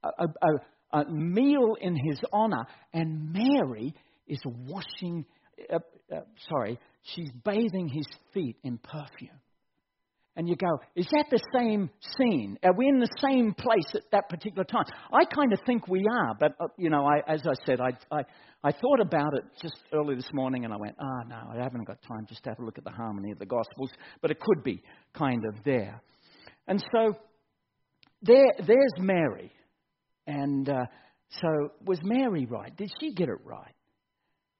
a, 0.03 0.25
a, 0.25 1.01
a 1.01 1.11
meal 1.11 1.75
in 1.81 1.95
his 1.95 2.19
honor, 2.31 2.65
and 2.93 3.33
Mary 3.33 3.93
is 4.27 4.41
washing, 4.45 5.25
uh, 5.71 5.79
uh, 6.13 6.21
sorry, 6.49 6.79
she's 7.03 7.29
bathing 7.43 7.87
his 7.87 8.07
feet 8.33 8.57
in 8.63 8.77
perfume. 8.77 9.39
And 10.35 10.49
you 10.49 10.55
go, 10.55 10.79
is 10.95 11.07
that 11.11 11.25
the 11.29 11.39
same 11.55 11.89
scene? 12.17 12.57
Are 12.63 12.73
we 12.75 12.87
in 12.87 12.99
the 12.99 13.09
same 13.19 13.53
place 13.53 13.93
at 13.93 14.01
that 14.11 14.29
particular 14.29 14.63
time? 14.63 14.85
I 15.11 15.25
kind 15.25 15.53
of 15.53 15.59
think 15.65 15.87
we 15.87 16.05
are, 16.11 16.33
but, 16.39 16.53
uh, 16.59 16.67
you 16.77 16.89
know, 16.89 17.05
I, 17.05 17.21
as 17.31 17.43
I 17.45 17.53
said, 17.65 17.79
I, 17.79 17.91
I, 18.11 18.23
I 18.63 18.71
thought 18.71 18.99
about 18.99 19.35
it 19.35 19.43
just 19.61 19.77
early 19.93 20.15
this 20.15 20.29
morning 20.33 20.65
and 20.65 20.73
I 20.73 20.77
went, 20.77 20.95
oh, 20.99 21.27
no, 21.27 21.51
I 21.51 21.61
haven't 21.61 21.85
got 21.85 22.01
time 22.01 22.25
just 22.27 22.43
to 22.45 22.49
have 22.49 22.59
a 22.59 22.65
look 22.65 22.79
at 22.79 22.83
the 22.83 22.91
harmony 22.91 23.31
of 23.31 23.37
the 23.37 23.45
Gospels, 23.45 23.91
but 24.21 24.31
it 24.31 24.39
could 24.39 24.63
be 24.63 24.81
kind 25.13 25.43
of 25.45 25.63
there. 25.63 26.01
And 26.67 26.83
so 26.95 27.15
there, 28.23 28.53
there's 28.65 28.93
Mary. 28.97 29.51
And 30.25 30.67
uh, 30.67 30.85
so 31.41 31.69
was 31.85 31.99
Mary 32.01 32.47
right? 32.47 32.75
Did 32.75 32.91
she 32.99 33.13
get 33.13 33.29
it 33.29 33.39
right? 33.43 33.75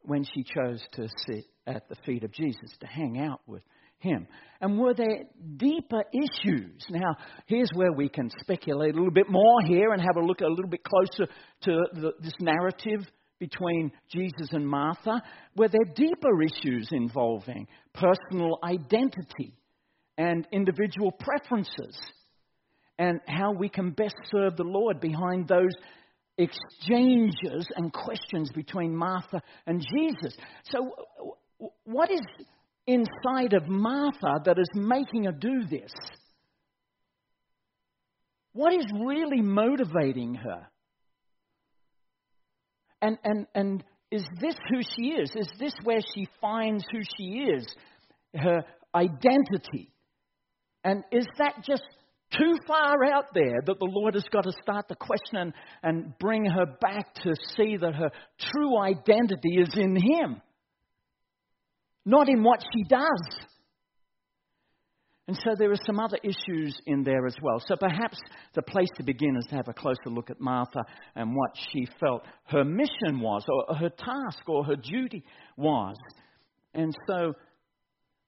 when 0.04 0.24
she 0.24 0.44
chose 0.44 0.82
to 0.94 1.08
sit 1.26 1.46
at 1.66 1.88
the 1.90 1.96
feet 2.06 2.24
of 2.24 2.32
Jesus, 2.32 2.72
to 2.80 2.88
hang 2.88 3.20
out 3.20 3.42
with 3.48 3.64
him. 4.04 4.28
And 4.62 4.78
were 4.78 4.94
there 4.94 5.24
deeper 5.58 6.04
issues? 6.14 6.86
Now, 6.90 7.16
here's 7.48 7.70
where 7.74 7.92
we 7.92 8.10
can 8.10 8.30
speculate 8.42 8.94
a 8.94 8.98
little 8.98 9.12
bit 9.12 9.30
more 9.30 9.62
here 9.66 9.92
and 9.92 10.02
have 10.02 10.18
a 10.18 10.26
look 10.26 10.42
a 10.42 10.48
little 10.48 10.70
bit 10.70 10.84
closer 10.84 11.32
to 11.64 11.82
the, 11.94 12.12
this 12.22 12.34
narrative 12.40 13.00
between 13.40 13.92
Jesus 14.12 14.50
and 14.52 14.68
Martha. 14.68 15.22
Were 15.56 15.68
there 15.68 15.94
deeper 15.96 16.42
issues 16.44 16.90
involving 16.92 17.68
personal 17.94 18.60
identity 18.64 19.58
and 20.18 20.48
individual 20.52 21.12
preferences? 21.12 21.98
And 23.00 23.20
how 23.28 23.52
we 23.52 23.70
can 23.70 23.92
best 23.92 24.16
serve 24.32 24.56
the 24.56 24.64
Lord 24.64 25.00
behind 25.02 25.48
those 25.48 25.74
exchanges 26.38 27.68
and 27.76 27.92
questions 27.92 28.50
between 28.54 28.96
Martha 28.96 29.42
and 29.66 29.84
Jesus. 29.94 30.36
So, 30.66 30.92
what 31.86 32.12
is 32.12 32.22
inside 32.88 33.54
of 33.54 33.68
Martha 33.68 34.42
that 34.46 34.60
is 34.60 34.70
making 34.76 35.26
her 35.26 35.32
do 35.32 35.66
this? 35.70 35.92
What 38.54 38.74
is 38.74 38.86
really 39.06 39.42
motivating 39.42 40.36
her? 40.36 40.68
And, 43.02 43.18
and, 43.24 43.48
and 43.56 43.84
is 44.12 44.26
this 44.40 44.56
who 44.70 44.82
she 44.82 45.10
is? 45.10 45.32
Is 45.36 45.50
this 45.60 45.74
where 45.84 46.02
she 46.16 46.28
finds 46.40 46.86
who 46.92 47.00
she 47.18 47.40
is? 47.40 47.66
Her 48.36 48.64
identity? 48.94 49.92
And 50.84 51.04
is 51.12 51.26
that 51.40 51.64
just 51.66 51.84
too 52.38 52.56
far 52.68 53.04
out 53.06 53.34
there 53.34 53.62
that 53.66 53.80
the 53.80 53.86
Lord 53.86 54.16
has 54.16 54.26
got 54.32 54.44
to 54.44 54.52
start 54.62 54.88
to 54.88 54.96
question 54.96 55.38
and, 55.38 55.54
and 55.82 56.18
bring 56.20 56.46
her 56.46 56.66
back 56.82 57.14
to 57.16 57.34
see 57.56 57.78
that 57.78 57.96
her 57.96 58.10
true 58.40 58.78
identity 58.80 59.58
is 59.58 59.74
in 59.76 59.96
Him, 59.96 60.42
not 62.06 62.30
in 62.30 62.44
what 62.44 62.62
she 62.74 62.84
does. 62.84 63.48
And 65.28 65.38
so 65.38 65.56
there 65.58 65.72
are 65.72 65.86
some 65.86 66.00
other 66.00 66.18
issues 66.22 66.78
in 66.86 67.04
there 67.04 67.26
as 67.26 67.36
well. 67.42 67.64
So 67.66 67.78
perhaps 67.78 68.18
the 68.56 68.62
place 68.62 68.90
to 68.98 69.04
begin 69.04 69.38
is 69.38 69.46
to 69.50 69.56
have 69.56 69.70
a 69.70 69.74
closer 69.74 70.10
look 70.10 70.30
at 70.30 70.42
Martha 70.42 70.82
and 71.16 71.34
what 71.34 71.52
she 71.72 71.88
felt 72.00 72.24
her 72.48 72.66
mission 72.66 73.22
was, 73.22 73.46
or 73.48 73.76
her 73.76 73.90
task, 73.90 74.48
or 74.48 74.66
her 74.66 74.76
duty 74.76 75.24
was. 75.56 75.96
And 76.74 76.94
so 77.08 77.34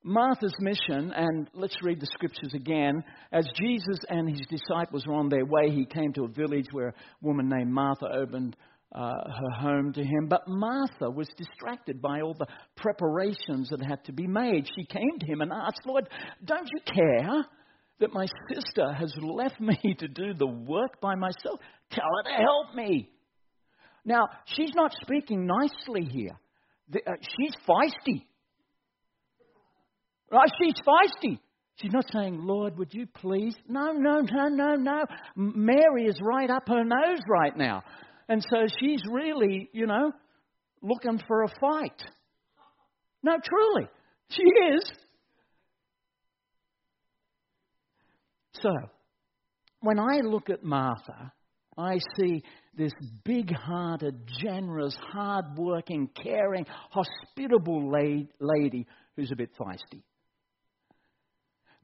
Martha's 0.03 0.55
mission, 0.59 1.11
and 1.13 1.49
let's 1.53 1.75
read 1.83 1.99
the 1.99 2.05
scriptures 2.05 2.53
again. 2.53 3.03
As 3.33 3.45
Jesus 3.59 3.99
and 4.07 4.29
his 4.29 4.47
disciples 4.47 5.05
were 5.05 5.15
on 5.15 5.27
their 5.27 5.45
way, 5.45 5.71
he 5.71 5.85
came 5.85 6.13
to 6.13 6.23
a 6.23 6.27
village 6.29 6.67
where 6.71 6.89
a 6.89 6.93
woman 7.21 7.49
named 7.49 7.71
Martha 7.71 8.05
opened 8.05 8.55
uh, 8.95 9.11
her 9.27 9.49
home 9.59 9.91
to 9.93 10.03
him. 10.03 10.27
But 10.29 10.47
Martha 10.47 11.09
was 11.09 11.27
distracted 11.37 12.01
by 12.01 12.21
all 12.21 12.33
the 12.33 12.47
preparations 12.77 13.69
that 13.69 13.83
had 13.85 14.03
to 14.05 14.13
be 14.13 14.25
made. 14.25 14.67
She 14.75 14.85
came 14.85 15.19
to 15.19 15.25
him 15.25 15.41
and 15.41 15.51
asked, 15.51 15.81
Lord, 15.85 16.07
don't 16.43 16.67
you 16.73 16.79
care 16.93 17.45
that 17.99 18.13
my 18.13 18.25
sister 18.49 18.93
has 18.93 19.13
left 19.21 19.59
me 19.59 19.77
to 19.99 20.07
do 20.07 20.33
the 20.33 20.47
work 20.47 21.01
by 21.01 21.15
myself? 21.15 21.59
Tell 21.91 22.05
her 22.05 22.31
to 22.31 22.43
help 22.43 22.75
me. 22.75 23.09
Now, 24.05 24.29
she's 24.45 24.71
not 24.73 24.93
speaking 25.01 25.45
nicely 25.45 26.07
here. 26.09 26.39
The, 26.89 26.99
uh, 26.99 27.13
she's 27.19 27.53
feisty. 27.67 28.23
Right? 30.31 30.49
She's 30.61 30.75
feisty. 30.87 31.39
She's 31.81 31.91
not 31.91 32.05
saying, 32.13 32.39
Lord, 32.41 32.77
would 32.77 32.93
you 32.93 33.05
please? 33.07 33.55
No, 33.67 33.91
no, 33.91 34.21
no, 34.21 34.47
no, 34.47 34.75
no. 34.75 35.03
Mary 35.35 36.05
is 36.05 36.17
right 36.21 36.49
up 36.49 36.63
her 36.69 36.85
nose 36.85 37.19
right 37.27 37.57
now. 37.57 37.83
And 38.27 38.41
so 38.49 38.65
she's 38.79 39.01
really, 39.09 39.69
you 39.73 39.85
know, 39.85 40.11
looking 40.81 41.21
for 41.27 41.43
a 41.43 41.47
fight. 41.59 42.03
No, 43.23 43.37
truly. 43.43 43.87
She 44.29 44.43
is. 44.43 44.91
So, 48.61 48.71
when 49.81 49.99
I 49.99 50.21
look 50.23 50.49
at 50.49 50.63
Martha, 50.63 51.31
I 51.77 51.99
see 52.17 52.41
this 52.75 52.93
big 53.23 53.51
hearted, 53.53 54.27
generous, 54.41 54.95
hard 55.11 55.57
working, 55.57 56.09
caring, 56.23 56.65
hospitable 56.89 57.91
lady 58.39 58.87
who's 59.15 59.31
a 59.31 59.35
bit 59.35 59.51
feisty 59.57 60.01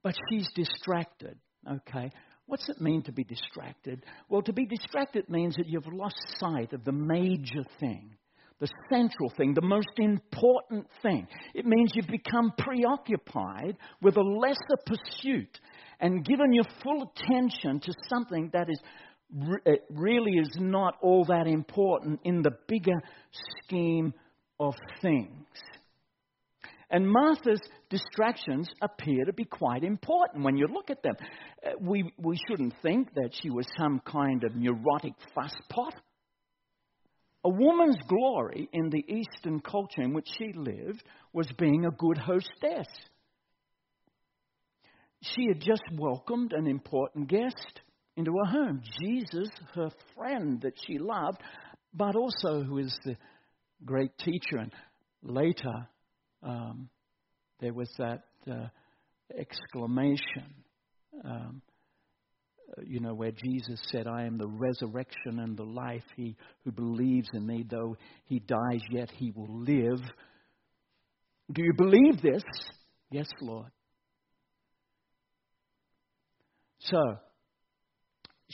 but 0.04 0.16
she's 0.30 0.48
distracted. 0.56 1.38
Okay? 1.70 2.12
What's 2.52 2.68
it 2.68 2.82
mean 2.82 3.02
to 3.04 3.14
be 3.14 3.24
distracted? 3.24 4.04
Well, 4.28 4.42
to 4.42 4.52
be 4.52 4.66
distracted 4.66 5.30
means 5.30 5.56
that 5.56 5.70
you've 5.70 5.88
lost 5.88 6.18
sight 6.38 6.74
of 6.74 6.84
the 6.84 6.92
major 6.92 7.64
thing, 7.80 8.10
the 8.60 8.68
central 8.90 9.30
thing, 9.38 9.54
the 9.54 9.62
most 9.62 9.88
important 10.00 10.86
thing. 11.02 11.30
It 11.56 11.66
means 11.66 11.94
you've 11.96 12.08
become 12.08 12.52
preoccupied 12.58 13.78
with 14.02 14.18
a 14.18 14.22
lesser 14.22 14.76
pursuit 14.86 15.62
and 16.02 16.26
given 16.26 16.52
your 16.52 16.66
full 16.84 17.10
attention 17.16 17.80
to 17.80 17.94
something 18.10 18.50
that 18.52 18.68
is 18.70 18.82
really 19.90 20.34
is 20.34 20.54
not 20.60 20.98
all 21.02 21.24
that 21.30 21.48
important 21.48 22.20
in 22.26 22.42
the 22.42 22.52
bigger 22.68 23.02
scheme 23.64 24.14
of 24.60 24.74
things. 25.02 25.46
And 26.92 27.10
Martha's 27.10 27.62
distractions 27.90 28.70
appear 28.82 29.24
to 29.24 29.32
be 29.32 29.46
quite 29.46 29.86
important 29.86 30.44
when 30.44 30.58
you 30.58 30.68
look 30.68 30.90
at 30.90 31.02
them. 31.02 31.16
Uh, 31.66 31.70
we, 31.80 32.14
we 32.18 32.38
shouldn't 32.50 32.74
think 32.82 33.14
that 33.14 33.30
she 33.42 33.50
was 33.50 33.66
some 33.78 34.02
kind 34.06 34.44
of 34.44 34.56
neurotic 34.56 35.14
fusspot. 35.36 35.94
A 37.46 37.50
woman's 37.50 37.98
glory 38.10 38.70
in 38.74 38.90
the 38.90 39.06
Eastern 39.08 39.62
culture 39.62 40.02
in 40.02 40.14
which 40.14 40.28
she 40.38 40.52
lived 40.54 41.02
was 41.32 41.48
being 41.58 41.86
a 41.86 41.92
good 41.92 42.18
hostess. 42.18 42.88
She 45.22 45.48
had 45.48 45.62
just 45.62 45.84
welcomed 45.98 46.52
an 46.52 46.68
important 46.68 47.30
guest 47.30 47.80
into 48.18 48.34
her 48.34 48.52
home 48.52 48.82
Jesus, 49.02 49.50
her 49.76 49.92
friend 50.16 50.60
that 50.62 50.74
she 50.86 50.98
loved, 51.00 51.42
but 51.94 52.16
also 52.18 52.64
who 52.64 52.80
is 52.80 52.96
the 53.06 53.16
great 53.86 54.16
teacher 54.18 54.58
and 54.58 54.74
later 55.24 55.88
um, 56.44 56.90
there 57.60 57.74
was 57.74 57.90
that 57.98 58.24
uh, 58.50 58.68
exclamation, 59.38 60.54
um, 61.24 61.62
you 62.84 63.00
know, 63.00 63.14
where 63.14 63.32
Jesus 63.32 63.80
said, 63.92 64.08
I 64.08 64.24
am 64.26 64.38
the 64.38 64.48
resurrection 64.48 65.40
and 65.40 65.58
the 65.58 65.64
life. 65.64 66.04
He 66.16 66.36
who 66.64 66.72
believes 66.72 67.28
in 67.34 67.46
me, 67.46 67.66
though 67.70 67.98
he 68.26 68.40
dies, 68.40 68.82
yet 68.90 69.10
he 69.12 69.32
will 69.36 69.60
live. 69.60 70.02
Do 71.52 71.64
you 71.64 71.74
believe 71.78 72.22
this? 72.22 72.44
Yes, 73.12 73.28
Lord. 73.42 73.72
So, 76.80 77.18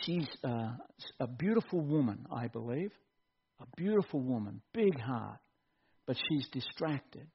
she's 0.02 0.28
uh, 0.44 0.72
a 1.20 1.28
beautiful 1.28 1.80
woman, 1.80 2.26
I 2.36 2.48
believe. 2.48 2.92
A 3.60 3.66
beautiful 3.76 4.20
woman, 4.20 4.62
big 4.74 5.00
heart, 5.00 5.40
but 6.06 6.16
she's 6.30 6.48
distracted. 6.50 7.28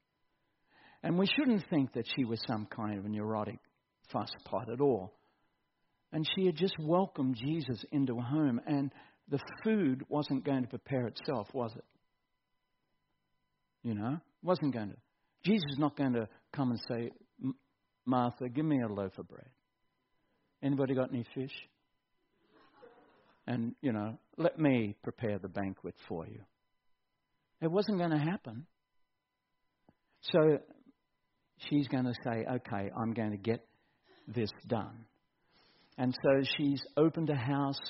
And 1.03 1.19
we 1.19 1.27
shouldn't 1.27 1.65
think 1.69 1.95
that 1.95 2.07
she 2.15 2.25
was 2.25 2.41
some 2.47 2.67
kind 2.67 2.99
of 2.99 3.05
a 3.05 3.09
neurotic 3.09 3.59
fusspot 4.15 4.73
at 4.73 4.81
all. 4.81 5.12
And 6.12 6.29
she 6.37 6.47
had 6.47 6.57
just 6.57 6.75
welcomed 6.79 7.37
Jesus 7.37 7.85
into 7.91 8.17
her 8.17 8.23
home. 8.23 8.61
And 8.67 8.93
the 9.29 9.41
food 9.65 10.05
wasn't 10.09 10.45
going 10.45 10.62
to 10.62 10.69
prepare 10.69 11.07
itself, 11.07 11.49
was 11.53 11.73
it? 11.75 11.85
You 13.83 13.95
know, 13.95 14.19
wasn't 14.43 14.75
going 14.75 14.91
to. 14.91 14.97
Jesus 15.45 15.65
is 15.73 15.79
not 15.79 15.97
going 15.97 16.12
to 16.12 16.29
come 16.55 16.71
and 16.71 16.81
say, 16.88 17.11
Martha, 18.05 18.49
give 18.49 18.65
me 18.65 18.81
a 18.81 18.88
loaf 18.88 19.19
of 19.19 19.29
bread. 19.29 19.49
Anybody 20.62 20.95
got 20.95 21.11
any 21.11 21.25
fish? 21.35 21.53
And, 23.47 23.75
you 23.81 23.93
know, 23.93 24.19
let 24.37 24.59
me 24.59 24.95
prepare 25.03 25.38
the 25.38 25.49
banquet 25.49 25.97
for 26.09 26.27
you. 26.29 26.41
It 27.61 27.71
wasn't 27.71 27.99
going 27.99 28.11
to 28.11 28.19
happen. 28.19 28.67
So 30.33 30.59
she's 31.68 31.88
going 31.88 32.05
to 32.05 32.14
say, 32.25 32.44
okay, 32.51 32.90
I'm 32.96 33.12
going 33.12 33.33
to 33.33 33.37
get 33.37 33.64
this 34.29 34.51
done. 34.68 35.05
And 35.98 36.14
so 36.22 36.42
she's 36.57 36.83
opened 36.96 37.31
a 37.31 37.37
house. 37.37 37.81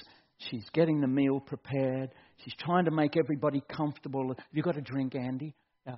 She's 0.51 0.65
getting 0.73 1.01
the 1.01 1.07
meal 1.07 1.41
prepared. 1.41 2.11
She's 2.45 2.55
trying 2.59 2.87
to 2.87 2.91
make 2.91 3.17
everybody 3.17 3.63
comfortable. 3.75 4.29
Have 4.29 4.47
you 4.53 4.63
got 4.63 4.77
a 4.77 4.81
drink, 4.81 5.15
Andy? 5.15 5.55
Uh, 5.87 5.97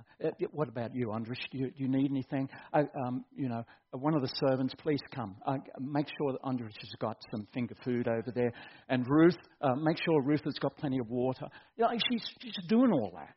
what 0.51 0.67
about 0.67 0.95
you, 0.95 1.11
Andres? 1.11 1.37
Do 1.51 1.59
you, 1.59 1.71
you 1.75 1.87
need 1.87 2.09
anything? 2.09 2.49
Uh, 2.73 2.83
um, 3.05 3.23
you 3.35 3.47
know, 3.47 3.63
uh, 3.93 3.97
one 3.97 4.15
of 4.15 4.21
the 4.21 4.31
servants, 4.47 4.73
please 4.79 4.99
come. 5.13 5.35
Uh, 5.45 5.57
make 5.79 6.07
sure 6.17 6.31
that 6.31 6.39
Andres 6.43 6.73
has 6.79 6.89
got 6.99 7.17
some 7.29 7.47
finger 7.53 7.75
food 7.83 8.07
over 8.07 8.31
there. 8.33 8.51
And 8.89 9.05
Ruth, 9.07 9.37
uh, 9.61 9.75
make 9.75 9.97
sure 10.03 10.21
Ruth 10.23 10.43
has 10.45 10.55
got 10.55 10.75
plenty 10.77 10.97
of 10.99 11.09
water. 11.09 11.45
You 11.77 11.83
know, 11.83 11.91
she's, 12.11 12.23
she's 12.41 12.55
doing 12.67 12.91
all 12.91 13.13
that. 13.15 13.35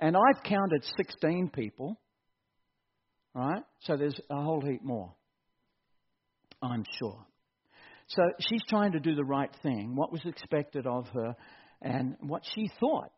And 0.00 0.16
I've 0.16 0.42
counted 0.42 0.84
16 0.96 1.50
people, 1.54 1.98
right? 3.36 3.62
So 3.80 3.96
there's 3.96 4.18
a 4.30 4.42
whole 4.42 4.62
heap 4.62 4.82
more, 4.82 5.12
I'm 6.62 6.84
sure. 6.98 7.24
So 8.08 8.22
she's 8.40 8.62
trying 8.68 8.92
to 8.92 9.00
do 9.00 9.14
the 9.14 9.24
right 9.24 9.50
thing, 9.62 9.94
what 9.94 10.10
was 10.10 10.22
expected 10.24 10.86
of 10.86 11.06
her, 11.08 11.36
and 11.82 12.16
what 12.20 12.42
she 12.54 12.70
thought 12.80 13.10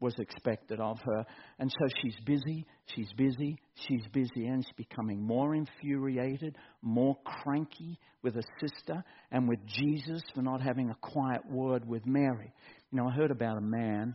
was 0.00 0.14
expected 0.18 0.80
of 0.80 0.98
her. 1.00 1.24
And 1.58 1.70
so 1.70 1.88
she's 2.00 2.14
busy, 2.24 2.66
she's 2.94 3.12
busy, 3.16 3.58
she's 3.86 4.06
busy, 4.12 4.46
and 4.46 4.64
she's 4.64 4.86
becoming 4.88 5.20
more 5.20 5.54
infuriated, 5.54 6.56
more 6.82 7.16
cranky 7.42 7.98
with 8.22 8.34
her 8.34 8.44
sister 8.60 9.02
and 9.30 9.48
with 9.48 9.58
Jesus 9.66 10.22
for 10.34 10.42
not 10.42 10.62
having 10.62 10.90
a 10.90 10.96
quiet 11.00 11.42
word 11.50 11.86
with 11.86 12.06
Mary. 12.06 12.52
You 12.92 12.98
know, 12.98 13.08
I 13.08 13.12
heard 13.12 13.30
about 13.30 13.58
a 13.58 13.62
man, 13.62 14.14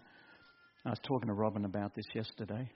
I 0.86 0.89
was 0.89 1.00
talking 1.04 1.28
to 1.28 1.34
Robin 1.34 1.65
about 1.65 1.93
this 1.93 2.06
yesterday. 2.15 2.69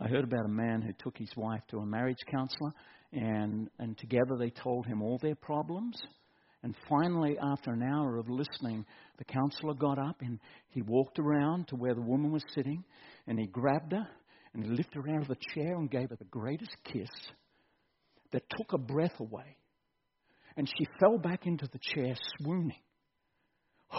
I 0.00 0.08
heard 0.08 0.24
about 0.24 0.46
a 0.46 0.52
man 0.52 0.82
who 0.82 0.92
took 0.92 1.16
his 1.16 1.32
wife 1.36 1.62
to 1.68 1.78
a 1.78 1.86
marriage 1.86 2.24
counselor, 2.30 2.72
and, 3.12 3.68
and 3.78 3.96
together 3.98 4.36
they 4.38 4.50
told 4.50 4.86
him 4.86 5.02
all 5.02 5.18
their 5.18 5.34
problems 5.34 6.00
and 6.62 6.76
finally, 6.88 7.36
after 7.38 7.72
an 7.72 7.82
hour 7.82 8.18
of 8.18 8.28
listening, 8.30 8.86
the 9.18 9.24
counselor 9.24 9.74
got 9.74 9.98
up 9.98 10.20
and 10.20 10.38
he 10.68 10.80
walked 10.82 11.18
around 11.18 11.66
to 11.68 11.76
where 11.76 11.94
the 11.94 12.00
woman 12.00 12.30
was 12.30 12.44
sitting 12.54 12.84
and 13.26 13.38
he 13.38 13.46
grabbed 13.46 13.92
her 13.92 14.06
and 14.54 14.64
he 14.64 14.70
lifted 14.70 15.02
her 15.04 15.14
out 15.14 15.22
of 15.22 15.28
the 15.28 15.36
chair 15.54 15.74
and 15.76 15.90
gave 15.90 16.10
her 16.10 16.16
the 16.16 16.24
greatest 16.26 16.76
kiss 16.84 17.10
that 18.30 18.44
took 18.56 18.70
her 18.70 18.78
breath 18.78 19.18
away. 19.18 19.56
And 20.56 20.68
she 20.68 20.86
fell 21.00 21.18
back 21.18 21.46
into 21.46 21.66
the 21.66 21.80
chair 21.80 22.14
swooning. 22.38 22.76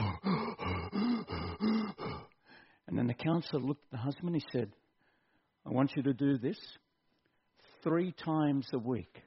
and 2.87 2.97
then 2.97 3.07
the 3.07 3.13
counselor 3.13 3.61
looked 3.61 3.83
at 3.85 3.91
the 3.91 3.97
husband. 3.97 4.27
And 4.29 4.35
he 4.35 4.45
said, 4.57 4.71
I 5.65 5.69
want 5.69 5.93
you 5.95 6.03
to 6.03 6.13
do 6.13 6.37
this 6.37 6.57
three 7.83 8.11
times 8.11 8.67
a 8.73 8.79
week. 8.79 9.21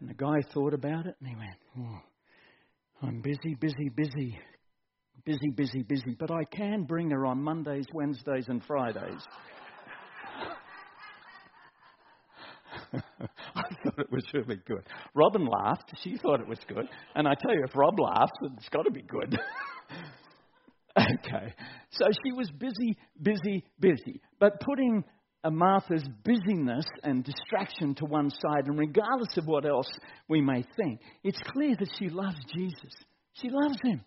And 0.00 0.08
the 0.08 0.14
guy 0.14 0.40
thought 0.52 0.74
about 0.74 1.06
it 1.06 1.16
and 1.20 1.28
he 1.28 1.34
went, 1.34 1.56
oh, 1.78 2.00
I'm 3.02 3.22
busy, 3.22 3.54
busy, 3.58 3.88
busy, 3.94 4.38
busy, 5.24 5.50
busy, 5.54 5.82
busy, 5.82 6.16
but 6.18 6.30
I 6.30 6.44
can 6.44 6.84
bring 6.84 7.10
her 7.10 7.26
on 7.26 7.42
Mondays, 7.42 7.86
Wednesdays, 7.92 8.48
and 8.48 8.62
Fridays. 8.64 9.22
I 12.92 13.62
thought 13.82 13.98
it 13.98 14.12
was 14.12 14.24
really 14.34 14.60
good. 14.66 14.86
Robin 15.14 15.46
laughed. 15.46 15.92
She 16.02 16.16
thought 16.18 16.40
it 16.40 16.48
was 16.48 16.60
good. 16.68 16.86
And 17.14 17.26
I 17.26 17.34
tell 17.34 17.52
you, 17.52 17.64
if 17.66 17.74
Rob 17.74 17.98
laughs, 17.98 18.32
it's 18.56 18.68
got 18.68 18.82
to 18.82 18.90
be 18.90 19.02
good. 19.02 19.38
okay. 20.98 21.52
So 21.90 22.06
she 22.24 22.32
was 22.32 22.50
busy, 22.50 22.96
busy, 23.20 23.64
busy. 23.78 24.20
But 24.38 24.60
putting 24.60 25.04
Martha's 25.44 26.06
busyness 26.24 26.86
and 27.02 27.24
distraction 27.24 27.94
to 27.96 28.04
one 28.04 28.30
side, 28.30 28.66
and 28.66 28.78
regardless 28.78 29.36
of 29.36 29.46
what 29.46 29.66
else 29.66 29.88
we 30.28 30.40
may 30.40 30.64
think, 30.76 31.00
it's 31.22 31.40
clear 31.52 31.76
that 31.78 31.90
she 31.98 32.08
loves 32.08 32.38
Jesus. 32.54 32.94
She 33.34 33.48
loves 33.50 33.78
him. 33.82 34.02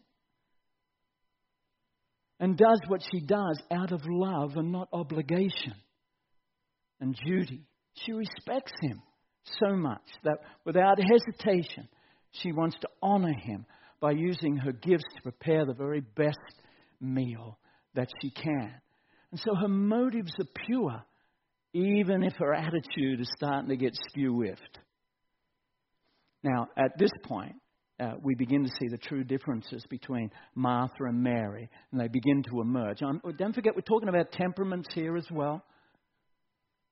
And 2.40 2.58
does 2.58 2.80
what 2.88 3.02
she 3.12 3.20
does 3.20 3.62
out 3.72 3.92
of 3.92 4.02
love 4.06 4.56
and 4.56 4.72
not 4.72 4.88
obligation 4.94 5.76
and 7.02 7.16
duty. 7.26 7.66
She 7.94 8.14
respects 8.14 8.72
him 8.82 9.02
so 9.60 9.76
much 9.76 10.04
that 10.24 10.38
without 10.66 11.00
hesitation, 11.00 11.88
she 12.32 12.52
wants 12.54 12.78
to 12.82 12.88
honor 13.02 13.34
him 13.34 13.66
by 14.00 14.12
using 14.12 14.56
her 14.56 14.72
gifts 14.72 15.04
to 15.16 15.22
prepare 15.22 15.66
the 15.66 15.74
very 15.74 16.00
best 16.00 16.38
meal 17.02 17.58
that 17.96 18.08
she 18.22 18.32
can. 18.32 18.74
And 19.32 19.40
so 19.40 19.56
her 19.56 19.68
motives 19.68 20.34
are 20.40 20.64
pure 20.66 21.04
even 21.74 22.24
if 22.24 22.34
her 22.38 22.54
attitude 22.54 23.20
is 23.20 23.30
starting 23.38 23.70
to 23.70 23.78
get 23.78 23.96
skew 24.10 24.34
whiffed. 24.34 24.80
Now, 26.44 26.68
at 26.78 26.98
this 26.98 27.12
point, 27.26 27.56
uh, 28.00 28.14
we 28.24 28.34
begin 28.34 28.64
to 28.64 28.70
see 28.80 28.88
the 28.90 28.98
true 28.98 29.24
differences 29.24 29.84
between 29.90 30.32
Martha 30.56 31.04
and 31.04 31.22
Mary, 31.22 31.70
and 31.92 32.00
they 32.00 32.08
begin 32.08 32.44
to 32.50 32.62
emerge. 32.62 33.02
Um, 33.02 33.22
don't 33.38 33.54
forget, 33.54 33.76
we're 33.76 33.82
talking 33.82 34.10
about 34.10 34.32
temperaments 34.32 34.88
here 34.94 35.18
as 35.18 35.28
well. 35.30 35.64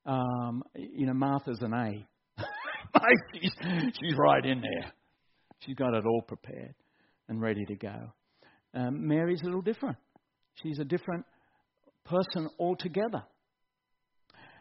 Um, 0.06 0.64
you 0.76 1.06
know, 1.06 1.14
Martha's 1.14 1.62
an 1.62 1.74
A. 1.74 2.08
she's, 3.34 3.52
she's 4.00 4.16
right 4.18 4.46
in 4.46 4.62
there. 4.62 4.92
She's 5.62 5.76
got 5.76 5.94
it 5.94 6.06
all 6.06 6.22
prepared 6.22 6.76
and 7.30 7.42
ready 7.42 7.66
to 7.66 7.76
go. 7.76 8.14
Um, 8.74 9.08
Mary's 9.08 9.42
a 9.42 9.46
little 9.46 9.62
different. 9.62 9.98
She's 10.62 10.80
a 10.80 10.86
different 10.86 11.26
person 12.06 12.50
altogether. 12.60 13.24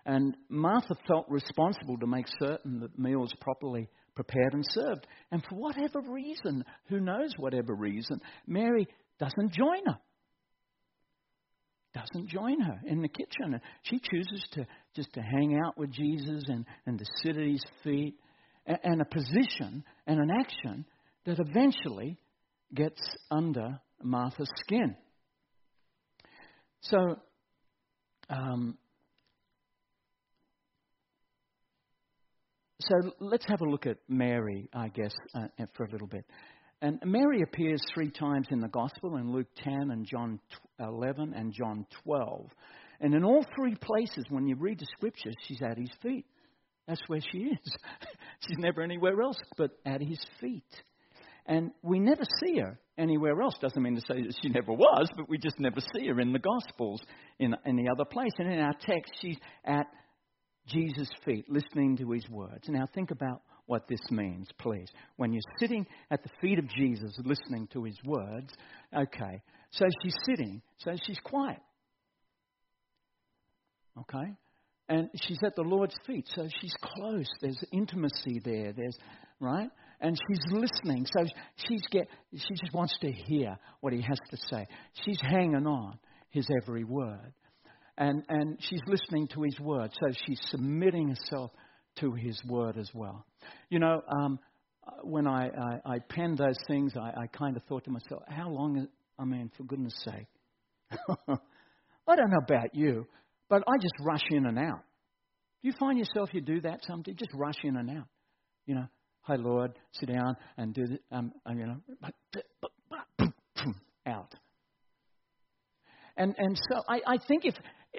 And 0.05 0.37
Martha 0.49 0.95
felt 1.09 1.27
responsible 1.29 1.99
to 1.99 2.07
make 2.07 2.27
certain 2.39 2.81
that 2.81 2.95
the 2.95 3.03
meal 3.03 3.19
was 3.19 3.35
properly 3.41 3.89
prepared 4.15 4.55
and 4.55 4.65
served. 4.71 5.07
And 5.33 5.43
for 5.49 5.57
whatever 5.57 6.01
reason, 6.01 6.65
who 6.89 7.01
knows 7.01 7.33
whatever 7.39 7.75
reason, 7.75 8.21
Mary 8.47 8.87
doesn't 9.19 9.53
join 9.53 9.85
her. 9.87 9.99
Doesn't 11.93 12.29
join 12.29 12.61
her 12.61 12.81
in 12.87 13.01
the 13.01 13.09
kitchen. 13.09 13.61
She 13.83 13.99
chooses 13.99 14.47
to 14.53 14.67
just 14.95 15.13
to 15.15 15.21
hang 15.21 15.59
out 15.65 15.77
with 15.79 15.91
Jesus 15.91 16.45
and, 16.47 16.65
and 16.87 16.99
to 16.99 17.05
sit 17.23 17.37
at 17.37 17.47
his 17.47 17.65
feet. 17.83 18.15
And 18.67 19.01
a 19.01 19.05
position 19.05 19.85
and 20.07 20.21
an 20.21 20.31
action 20.31 20.85
that 21.25 21.39
eventually 21.39 22.19
gets 22.75 23.01
under 23.31 23.81
Martha's 24.03 24.51
skin. 24.61 24.97
So, 26.81 26.99
um, 28.31 28.77
so 32.81 32.95
let's 33.21 33.47
have 33.47 33.61
a 33.61 33.69
look 33.69 33.87
at 33.87 33.99
Mary, 34.09 34.69
I 34.73 34.89
guess, 34.89 35.15
uh, 35.35 35.49
for 35.75 35.85
a 35.85 35.91
little 35.91 36.07
bit. 36.07 36.25
And 36.83 37.01
Mary 37.05 37.43
appears 37.43 37.83
three 37.95 38.11
times 38.11 38.49
in 38.51 38.61
the 38.61 38.69
Gospel 38.69 39.17
in 39.17 39.33
Luke 39.33 39.49
10 39.65 39.91
and 39.91 40.07
John 40.07 40.39
11 40.79 41.33
and 41.35 41.53
John 41.53 41.87
12. 42.05 42.51
And 43.01 43.15
in 43.15 43.25
all 43.25 43.45
three 43.57 43.75
places, 43.75 44.25
when 44.29 44.47
you 44.47 44.57
read 44.57 44.79
the 44.79 44.87
scriptures, 44.97 45.35
she's 45.47 45.63
at 45.63 45.79
his 45.79 45.91
feet. 46.03 46.27
That's 46.87 47.01
where 47.09 47.21
she 47.21 47.39
is. 47.39 47.77
she's 48.47 48.59
never 48.59 48.83
anywhere 48.83 49.21
else 49.21 49.39
but 49.57 49.71
at 49.85 50.01
his 50.01 50.25
feet. 50.41 50.65
And 51.47 51.71
we 51.83 52.01
never 52.01 52.25
see 52.43 52.59
her 52.59 52.79
anywhere 52.99 53.41
else. 53.41 53.55
Doesn't 53.61 53.83
mean 53.83 53.95
to 53.95 54.01
say 54.01 54.23
that 54.23 54.35
she 54.43 54.49
never 54.49 54.73
was, 54.73 55.09
but 55.17 55.29
we 55.29 55.39
just 55.39 55.59
never 55.61 55.81
see 55.95 56.09
her 56.09 56.21
in 56.21 56.33
the 56.33 56.39
Gospels 56.39 57.01
in 57.39 57.55
any 57.65 57.89
other 57.89 58.05
place. 58.05 58.33
And 58.39 58.53
in 58.53 58.59
our 58.59 58.75
text, 58.81 59.13
she's 59.21 59.39
at 59.65 59.87
Jesus' 60.67 61.11
feet, 61.25 61.47
listening 61.49 61.97
to 61.99 62.11
his 62.11 62.29
words. 62.29 62.69
Now, 62.69 62.87
think 62.95 63.11
about 63.13 63.43
what 63.67 63.87
this 63.89 64.01
means, 64.11 64.49
please. 64.59 64.89
When 65.17 65.33
you're 65.33 65.41
sitting 65.59 65.87
at 66.11 66.23
the 66.23 66.31
feet 66.41 66.59
of 66.59 66.69
Jesus, 66.69 67.13
listening 67.25 67.69
to 67.73 67.85
his 67.85 67.99
words, 68.05 68.53
okay, 68.97 69.43
so 69.71 69.85
she's 70.03 70.17
sitting, 70.25 70.63
so 70.79 70.93
she's 71.07 71.19
quiet. 71.23 71.61
Okay? 74.01 74.37
And 74.89 75.09
she's 75.21 75.39
at 75.45 75.57
the 75.57 75.63
Lord's 75.63 75.97
feet, 76.07 76.29
so 76.35 76.47
she's 76.61 76.75
close. 76.81 77.29
There's 77.41 77.63
intimacy 77.73 78.41
there. 78.45 78.73
There's, 78.73 78.97
right? 79.41 79.71
And 80.01 80.17
she's 80.29 80.53
listening, 80.53 81.07
so 81.17 81.25
she's 81.67 81.83
get, 81.91 82.09
she 82.33 82.55
just 82.55 82.75
wants 82.75 82.97
to 83.01 83.11
hear 83.11 83.57
what 83.81 83.93
he 83.93 84.03
has 84.03 84.19
to 84.31 84.37
say. 84.51 84.67
She's 85.05 85.21
hanging 85.23 85.67
on 85.67 85.99
his 86.31 86.47
every 86.63 86.85
word 86.85 87.33
and, 87.99 88.23
and 88.29 88.59
she's 88.61 88.81
listening 88.87 89.29
to 89.29 89.43
his 89.43 89.59
word. 89.59 89.91
So 90.01 90.13
she's 90.27 90.41
submitting 90.51 91.09
herself 91.09 91.51
to 92.01 92.13
his 92.13 92.39
word 92.45 92.77
as 92.77 92.91
well. 92.95 93.25
You 93.71 93.79
know, 93.79 94.03
um, 94.21 94.39
when 95.03 95.27
I, 95.27 95.47
I, 95.49 95.95
I, 95.95 95.99
penned 95.99 96.39
those 96.39 96.59
things, 96.69 96.93
I, 96.97 97.23
I 97.23 97.27
kind 97.27 97.57
of 97.57 97.63
thought 97.65 97.85
to 97.85 97.91
myself, 97.91 98.23
how 98.29 98.49
long 98.51 98.87
I 99.19 99.25
mean, 99.25 99.51
for 99.57 99.65
goodness 99.65 99.95
sake. 100.05 100.27
I 102.09 102.15
don't 102.15 102.31
know 102.31 102.45
about 102.45 102.75
you, 102.75 103.07
but 103.49 103.63
I 103.67 103.79
just 103.81 103.95
rush 104.01 104.23
in 104.31 104.47
and 104.47 104.59
out. 104.59 104.83
Do 105.63 105.69
you 105.69 105.73
find 105.81 105.99
yourself 105.99 106.29
you 106.33 106.41
do 106.41 106.61
that 106.61 106.81
sometimes? 106.87 107.17
Just 107.19 107.33
rush 107.35 107.57
in 107.65 107.77
and 107.77 107.91
out. 107.91 108.07
You 108.67 108.77
know, 108.77 108.87
hi 109.27 109.35
Lord, 109.35 109.73
sit 109.93 110.09
down 110.09 110.37
and 110.57 110.73
do 110.73 110.87
the, 110.87 111.17
um, 111.17 111.33
you 111.51 111.67
know, 111.67 111.81
out. 114.07 114.33
And 116.17 116.35
and 116.39 116.57
so 116.71 116.81
I, 116.89 117.01
I 117.07 117.19
think 117.27 117.45
if 117.45 117.55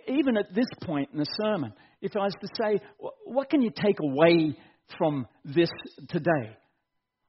even 0.08 0.38
at 0.38 0.56
this 0.56 0.68
point 0.84 1.10
in 1.12 1.20
the 1.20 1.26
sermon, 1.42 1.74
if 2.02 2.16
I 2.16 2.20
was 2.20 2.34
to 2.42 2.48
say, 2.62 2.80
what 3.26 3.50
can 3.50 3.62
you 3.62 3.72
take 3.76 3.98
away 4.00 4.58
from 4.98 5.28
this 5.44 5.70
today? 6.08 6.56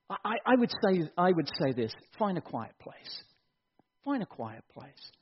I, 0.08 0.36
I 0.46 0.54
would 0.56 0.70
say 0.70 1.02
I 1.18 1.32
would 1.32 1.48
say 1.60 1.72
this: 1.72 1.92
find 2.18 2.38
a 2.38 2.40
quiet 2.40 2.72
place. 2.80 3.22
Find 4.04 4.22
a 4.22 4.26
quiet 4.26 4.62
place. 4.72 5.12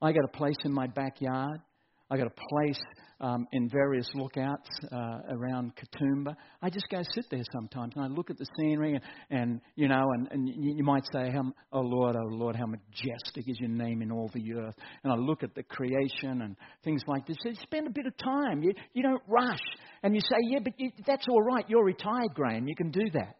I 0.00 0.12
got 0.12 0.24
a 0.24 0.36
place 0.36 0.56
in 0.64 0.72
my 0.72 0.86
backyard. 0.86 1.60
I 2.10 2.16
got 2.16 2.26
a 2.26 2.48
place 2.48 2.80
um, 3.20 3.46
in 3.52 3.68
various 3.70 4.06
lookouts 4.14 4.68
uh, 4.92 5.20
around 5.30 5.72
Katoomba. 5.76 6.34
I 6.60 6.68
just 6.68 6.86
go 6.90 7.02
sit 7.14 7.24
there 7.30 7.42
sometimes 7.52 7.94
and 7.96 8.04
I 8.04 8.08
look 8.08 8.28
at 8.30 8.36
the 8.36 8.46
scenery 8.58 8.94
and, 8.94 9.40
and 9.40 9.60
you 9.76 9.88
know, 9.88 10.04
and, 10.12 10.28
and 10.30 10.48
you, 10.48 10.84
might 10.84 11.04
say, 11.12 11.32
"Oh 11.72 11.80
Lord, 11.80 12.16
oh 12.16 12.28
Lord, 12.28 12.56
how 12.56 12.66
majestic 12.66 13.48
is 13.48 13.58
your 13.58 13.70
name 13.70 14.02
in 14.02 14.12
all 14.12 14.30
the 14.34 14.54
earth." 14.54 14.74
And 15.02 15.12
I 15.12 15.16
look 15.16 15.42
at 15.42 15.54
the 15.54 15.62
creation 15.62 16.42
and 16.42 16.56
things 16.82 17.02
like 17.06 17.26
this. 17.26 17.36
You 17.44 17.54
spend 17.62 17.86
a 17.86 17.90
bit 17.90 18.06
of 18.06 18.16
time. 18.18 18.62
You 18.62 18.74
you 18.92 19.02
don't 19.02 19.22
rush, 19.26 19.62
and 20.02 20.14
you 20.14 20.20
say, 20.20 20.36
"Yeah, 20.42 20.58
but 20.62 20.74
you, 20.78 20.90
that's 21.06 21.24
all 21.28 21.42
right. 21.42 21.64
You're 21.68 21.84
retired, 21.84 22.34
Graham. 22.34 22.68
You 22.68 22.76
can 22.76 22.90
do 22.90 23.08
that." 23.14 23.36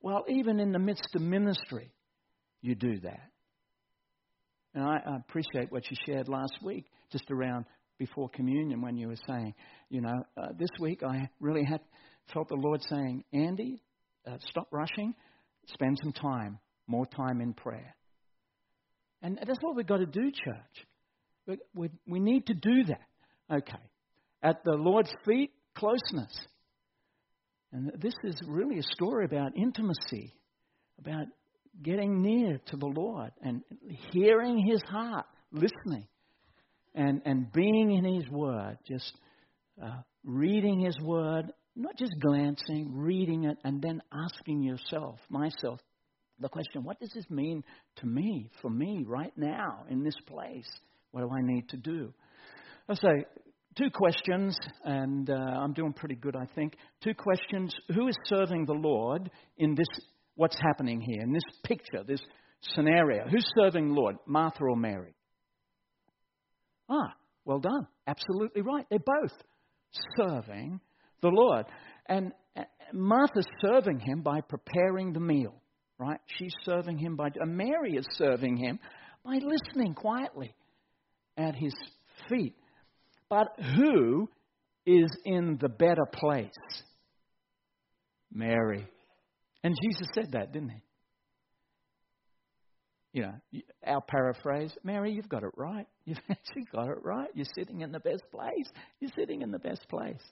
Well, 0.00 0.24
even 0.28 0.58
in 0.58 0.72
the 0.72 0.80
midst 0.80 1.14
of 1.14 1.22
ministry, 1.22 1.92
you 2.60 2.74
do 2.74 2.98
that. 3.00 3.31
And 4.74 4.84
I, 4.84 4.96
I 5.06 5.16
appreciate 5.16 5.70
what 5.70 5.90
you 5.90 5.96
shared 6.06 6.28
last 6.28 6.58
week, 6.62 6.86
just 7.10 7.30
around 7.30 7.66
before 7.98 8.28
communion, 8.30 8.80
when 8.80 8.96
you 8.96 9.08
were 9.08 9.18
saying, 9.28 9.54
you 9.88 10.00
know, 10.00 10.24
uh, 10.36 10.48
this 10.58 10.70
week 10.80 11.02
I 11.02 11.28
really 11.40 11.64
had 11.64 11.80
felt 12.32 12.48
the 12.48 12.56
Lord 12.56 12.80
saying, 12.88 13.24
Andy, 13.32 13.82
uh, 14.26 14.38
stop 14.48 14.68
rushing, 14.72 15.14
spend 15.66 15.98
some 16.02 16.12
time, 16.12 16.58
more 16.86 17.06
time 17.06 17.40
in 17.40 17.52
prayer. 17.52 17.94
And 19.22 19.38
that's 19.38 19.58
what 19.60 19.76
we've 19.76 19.86
got 19.86 19.98
to 19.98 20.06
do, 20.06 20.30
church. 20.32 20.86
We, 21.46 21.58
we, 21.74 21.88
we 22.08 22.20
need 22.20 22.46
to 22.46 22.54
do 22.54 22.84
that. 22.84 23.56
Okay. 23.56 23.82
At 24.42 24.64
the 24.64 24.72
Lord's 24.72 25.12
feet, 25.24 25.50
closeness. 25.76 26.32
And 27.72 27.92
this 28.00 28.14
is 28.24 28.34
really 28.46 28.78
a 28.78 28.94
story 28.94 29.24
about 29.24 29.56
intimacy, 29.56 30.34
about 30.98 31.26
getting 31.82 32.22
near 32.22 32.60
to 32.66 32.76
the 32.76 32.86
Lord 32.86 33.30
and 33.42 33.62
hearing 34.12 34.58
His 34.66 34.82
heart, 34.88 35.26
listening, 35.52 36.06
and, 36.94 37.22
and 37.24 37.52
being 37.52 37.92
in 37.92 38.04
His 38.04 38.28
Word, 38.28 38.78
just 38.86 39.12
uh, 39.82 40.02
reading 40.24 40.80
His 40.80 40.98
Word, 41.00 41.52
not 41.74 41.96
just 41.98 42.12
glancing, 42.20 42.90
reading 42.92 43.44
it, 43.44 43.56
and 43.64 43.80
then 43.80 44.02
asking 44.12 44.62
yourself, 44.62 45.18
myself, 45.28 45.80
the 46.38 46.48
question 46.48 46.82
what 46.82 46.98
does 46.98 47.12
this 47.14 47.28
mean 47.30 47.62
to 47.96 48.06
me, 48.06 48.50
for 48.60 48.70
me, 48.70 49.04
right 49.06 49.32
now, 49.36 49.84
in 49.88 50.02
this 50.02 50.16
place? 50.26 50.68
What 51.12 51.22
do 51.22 51.30
I 51.30 51.42
need 51.42 51.68
to 51.70 51.76
do? 51.76 52.12
Say, 52.92 53.24
two 53.76 53.90
questions, 53.90 54.56
and 54.84 55.30
uh, 55.30 55.34
I'm 55.34 55.72
doing 55.72 55.92
pretty 55.92 56.14
good, 56.14 56.36
I 56.36 56.46
think. 56.54 56.74
Two 57.02 57.14
questions. 57.14 57.74
Who 57.94 58.08
is 58.08 58.16
serving 58.26 58.66
the 58.66 58.72
Lord 58.72 59.30
in 59.56 59.74
this 59.74 59.86
what's 60.36 60.58
happening 60.60 61.00
here 61.00 61.20
in 61.20 61.32
this 61.32 61.42
picture, 61.64 62.04
this 62.06 62.22
scenario. 62.74 63.26
Who's 63.28 63.44
serving 63.56 63.88
the 63.88 63.94
Lord, 63.94 64.16
Martha 64.26 64.64
or 64.64 64.76
Mary? 64.76 65.14
Ah, 66.88 67.14
well 67.44 67.58
done. 67.58 67.86
Absolutely 68.06 68.62
right. 68.62 68.86
They're 68.90 68.98
both 68.98 69.32
serving 70.16 70.80
the 71.20 71.28
Lord. 71.28 71.66
And 72.06 72.32
uh, 72.56 72.62
Martha's 72.92 73.46
serving 73.60 74.00
him 74.00 74.22
by 74.22 74.40
preparing 74.40 75.12
the 75.12 75.20
meal, 75.20 75.54
right? 75.98 76.20
She's 76.38 76.54
serving 76.64 76.98
him 76.98 77.16
by, 77.16 77.28
and 77.36 77.56
Mary 77.56 77.96
is 77.96 78.06
serving 78.12 78.56
him 78.56 78.78
by 79.24 79.38
listening 79.42 79.94
quietly 79.94 80.54
at 81.36 81.54
his 81.54 81.74
feet. 82.28 82.54
But 83.28 83.48
who 83.76 84.28
is 84.84 85.10
in 85.24 85.58
the 85.60 85.68
better 85.68 86.04
place? 86.12 86.50
Mary. 88.32 88.86
And 89.62 89.76
Jesus 89.82 90.08
said 90.14 90.32
that, 90.32 90.52
didn't 90.52 90.70
he? 90.70 90.82
You 93.12 93.22
know, 93.22 93.60
our 93.86 94.00
paraphrase, 94.00 94.72
Mary, 94.82 95.12
you've 95.12 95.28
got 95.28 95.42
it 95.42 95.52
right. 95.56 95.86
You've 96.04 96.18
actually 96.30 96.64
got 96.72 96.88
it 96.88 96.98
right. 97.04 97.28
You're 97.34 97.46
sitting 97.54 97.82
in 97.82 97.92
the 97.92 98.00
best 98.00 98.24
place. 98.32 98.66
You're 99.00 99.12
sitting 99.14 99.42
in 99.42 99.50
the 99.50 99.58
best 99.58 99.86
place. 99.88 100.22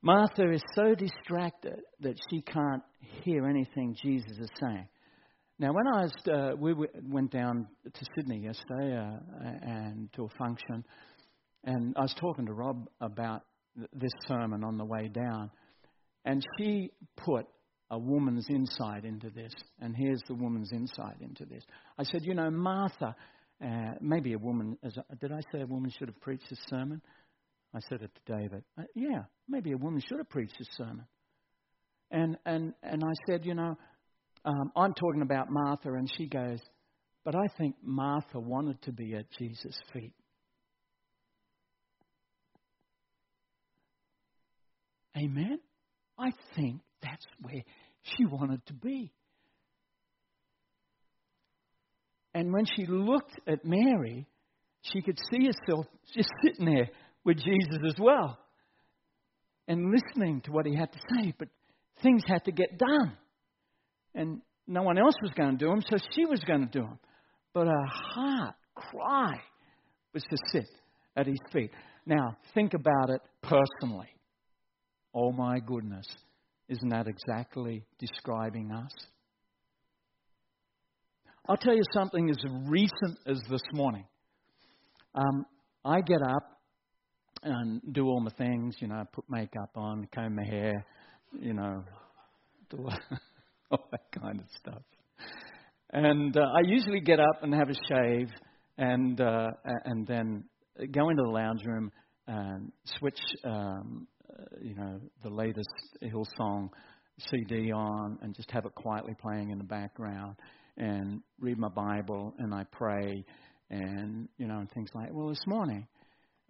Martha 0.00 0.50
is 0.50 0.62
so 0.74 0.94
distracted 0.94 1.80
that 2.00 2.14
she 2.30 2.40
can't 2.42 2.82
hear 3.24 3.46
anything 3.46 3.96
Jesus 4.00 4.38
is 4.38 4.48
saying. 4.60 4.88
Now, 5.58 5.72
when 5.72 5.86
I 5.86 6.02
was, 6.02 6.12
uh, 6.32 6.56
we 6.58 6.74
went 6.74 7.30
down 7.30 7.68
to 7.84 8.04
Sydney 8.16 8.40
yesterday 8.40 8.96
uh, 8.96 9.18
and 9.62 10.12
to 10.14 10.24
a 10.24 10.28
function, 10.36 10.84
and 11.64 11.94
I 11.96 12.00
was 12.00 12.14
talking 12.18 12.46
to 12.46 12.52
Rob 12.52 12.88
about 13.00 13.42
this 13.92 14.10
sermon 14.26 14.64
on 14.64 14.76
the 14.76 14.84
way 14.84 15.08
down. 15.08 15.50
And 16.24 16.42
she 16.56 16.92
put 17.16 17.46
a 17.90 17.98
woman's 17.98 18.46
insight 18.48 19.04
into 19.04 19.30
this. 19.30 19.52
And 19.80 19.94
here's 19.96 20.22
the 20.28 20.34
woman's 20.34 20.72
insight 20.72 21.16
into 21.20 21.44
this. 21.44 21.62
I 21.98 22.04
said, 22.04 22.22
you 22.24 22.34
know, 22.34 22.50
Martha, 22.50 23.14
uh, 23.62 23.92
maybe 24.00 24.32
a 24.32 24.38
woman, 24.38 24.78
a, 24.82 25.16
did 25.16 25.32
I 25.32 25.40
say 25.52 25.60
a 25.62 25.66
woman 25.66 25.90
should 25.98 26.08
have 26.08 26.20
preached 26.20 26.48
this 26.48 26.60
sermon? 26.68 27.02
I 27.74 27.80
said 27.88 28.02
it 28.02 28.10
to 28.14 28.38
David. 28.38 28.64
Uh, 28.78 28.84
yeah, 28.94 29.24
maybe 29.48 29.72
a 29.72 29.76
woman 29.76 30.00
should 30.06 30.18
have 30.18 30.28
preached 30.28 30.54
this 30.58 30.68
sermon. 30.76 31.06
And, 32.10 32.36
and, 32.44 32.74
and 32.82 33.02
I 33.02 33.12
said, 33.26 33.44
you 33.44 33.54
know, 33.54 33.76
um, 34.44 34.72
I'm 34.76 34.92
talking 34.94 35.22
about 35.22 35.50
Martha, 35.50 35.92
and 35.92 36.10
she 36.16 36.26
goes, 36.26 36.58
but 37.24 37.34
I 37.34 37.46
think 37.56 37.76
Martha 37.82 38.40
wanted 38.40 38.82
to 38.82 38.92
be 38.92 39.14
at 39.14 39.26
Jesus' 39.38 39.78
feet. 39.92 40.12
Amen? 45.16 45.58
I 46.18 46.30
think 46.54 46.80
that's 47.02 47.26
where 47.40 47.62
she 48.02 48.24
wanted 48.24 48.64
to 48.66 48.72
be. 48.74 49.12
And 52.34 52.52
when 52.52 52.64
she 52.64 52.86
looked 52.86 53.38
at 53.46 53.64
Mary, 53.64 54.26
she 54.82 55.02
could 55.02 55.18
see 55.30 55.46
herself 55.46 55.86
just 56.14 56.30
sitting 56.42 56.66
there 56.66 56.88
with 57.24 57.36
Jesus 57.36 57.78
as 57.86 57.94
well 57.98 58.38
and 59.68 59.92
listening 59.92 60.40
to 60.42 60.52
what 60.52 60.66
he 60.66 60.74
had 60.74 60.92
to 60.92 60.98
say. 61.14 61.34
But 61.38 61.48
things 62.02 62.22
had 62.26 62.44
to 62.46 62.52
get 62.52 62.78
done. 62.78 63.16
And 64.14 64.40
no 64.66 64.82
one 64.82 64.98
else 64.98 65.14
was 65.22 65.32
going 65.36 65.58
to 65.58 65.64
do 65.64 65.70
them, 65.70 65.82
so 65.88 65.96
she 66.14 66.24
was 66.24 66.40
going 66.40 66.60
to 66.60 66.66
do 66.66 66.80
them. 66.80 66.98
But 67.52 67.66
her 67.66 67.86
heart 67.86 68.54
cry 68.74 69.40
was 70.14 70.22
to 70.24 70.36
sit 70.52 70.68
at 71.16 71.26
his 71.26 71.38
feet. 71.52 71.70
Now, 72.06 72.36
think 72.54 72.74
about 72.74 73.10
it 73.10 73.20
personally. 73.42 74.08
Oh 75.14 75.32
my 75.32 75.58
goodness. 75.60 76.06
Isn't 76.68 76.88
that 76.88 77.06
exactly 77.06 77.84
describing 77.98 78.70
us? 78.72 78.90
I'll 81.48 81.56
tell 81.56 81.74
you 81.74 81.82
something 81.92 82.30
as 82.30 82.38
recent 82.66 83.18
as 83.26 83.40
this 83.50 83.62
morning. 83.72 84.04
Um, 85.14 85.44
I 85.84 86.00
get 86.00 86.22
up 86.22 86.60
and 87.42 87.80
do 87.92 88.06
all 88.06 88.20
my 88.20 88.30
things, 88.30 88.76
you 88.78 88.86
know, 88.86 89.02
put 89.12 89.24
makeup 89.28 89.70
on, 89.74 90.08
comb 90.14 90.36
my 90.36 90.44
hair, 90.44 90.86
you 91.38 91.52
know, 91.52 91.82
do 92.70 92.88
all 93.70 93.88
that 93.90 94.12
kind 94.12 94.40
of 94.40 94.46
stuff. 94.58 94.82
And 95.92 96.34
uh, 96.36 96.40
I 96.40 96.60
usually 96.64 97.00
get 97.00 97.20
up 97.20 97.42
and 97.42 97.52
have 97.52 97.68
a 97.68 97.74
shave 97.74 98.28
and, 98.78 99.20
uh, 99.20 99.48
and 99.84 100.06
then 100.06 100.44
go 100.90 101.10
into 101.10 101.22
the 101.24 101.30
lounge 101.30 101.64
room 101.66 101.90
and 102.26 102.72
switch 102.84 103.18
um, 103.44 104.06
uh, 104.30 104.44
you 104.60 104.74
know, 104.74 105.00
the 105.22 105.30
latest 105.30 105.68
Hillsong 106.02 106.68
CD 107.30 107.72
on 107.72 108.18
and 108.22 108.34
just 108.34 108.50
have 108.50 108.64
it 108.64 108.74
quietly 108.74 109.14
playing 109.20 109.50
in 109.50 109.58
the 109.58 109.64
background 109.64 110.36
and 110.76 111.20
read 111.40 111.58
my 111.58 111.68
Bible 111.68 112.34
and 112.38 112.54
I 112.54 112.64
pray 112.72 113.24
and, 113.70 114.28
you 114.38 114.46
know, 114.46 114.58
and 114.58 114.70
things 114.70 114.90
like 114.94 115.08
Well, 115.12 115.28
this 115.28 115.46
morning, 115.46 115.86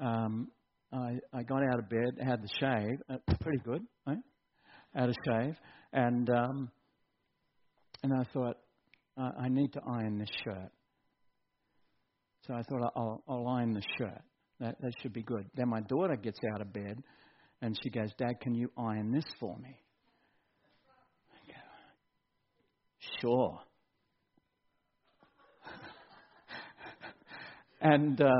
um, 0.00 0.48
I, 0.92 1.18
I 1.32 1.42
got 1.42 1.62
out 1.62 1.78
of 1.78 1.88
bed, 1.88 2.18
had 2.22 2.42
the 2.42 2.48
shave, 2.60 3.00
uh, 3.08 3.34
pretty 3.40 3.58
good, 3.64 3.82
right? 4.06 4.18
Had 4.94 5.08
a 5.08 5.14
shave, 5.26 5.56
and 5.92 6.28
um, 6.28 6.70
and 8.02 8.12
I 8.12 8.24
thought 8.32 8.58
uh, 9.16 9.30
I 9.40 9.48
need 9.48 9.72
to 9.72 9.80
iron 9.88 10.18
this 10.18 10.28
shirt. 10.44 10.70
So 12.46 12.54
I 12.54 12.62
thought 12.62 12.92
I'll, 12.94 13.22
I'll 13.26 13.48
iron 13.48 13.72
the 13.72 13.82
shirt. 13.98 14.20
That 14.60 14.76
that 14.80 14.92
should 15.00 15.14
be 15.14 15.22
good. 15.22 15.46
Then 15.54 15.70
my 15.70 15.80
daughter 15.80 16.16
gets 16.16 16.38
out 16.54 16.60
of 16.60 16.72
bed, 16.72 17.02
and 17.62 17.78
she 17.82 17.88
goes, 17.88 18.10
Dad, 18.18 18.40
can 18.40 18.54
you 18.54 18.70
iron 18.76 19.12
this 19.12 19.24
for 19.40 19.56
me? 19.58 19.78
Sure. 23.20 23.60
and, 27.80 28.20
uh, 28.20 28.30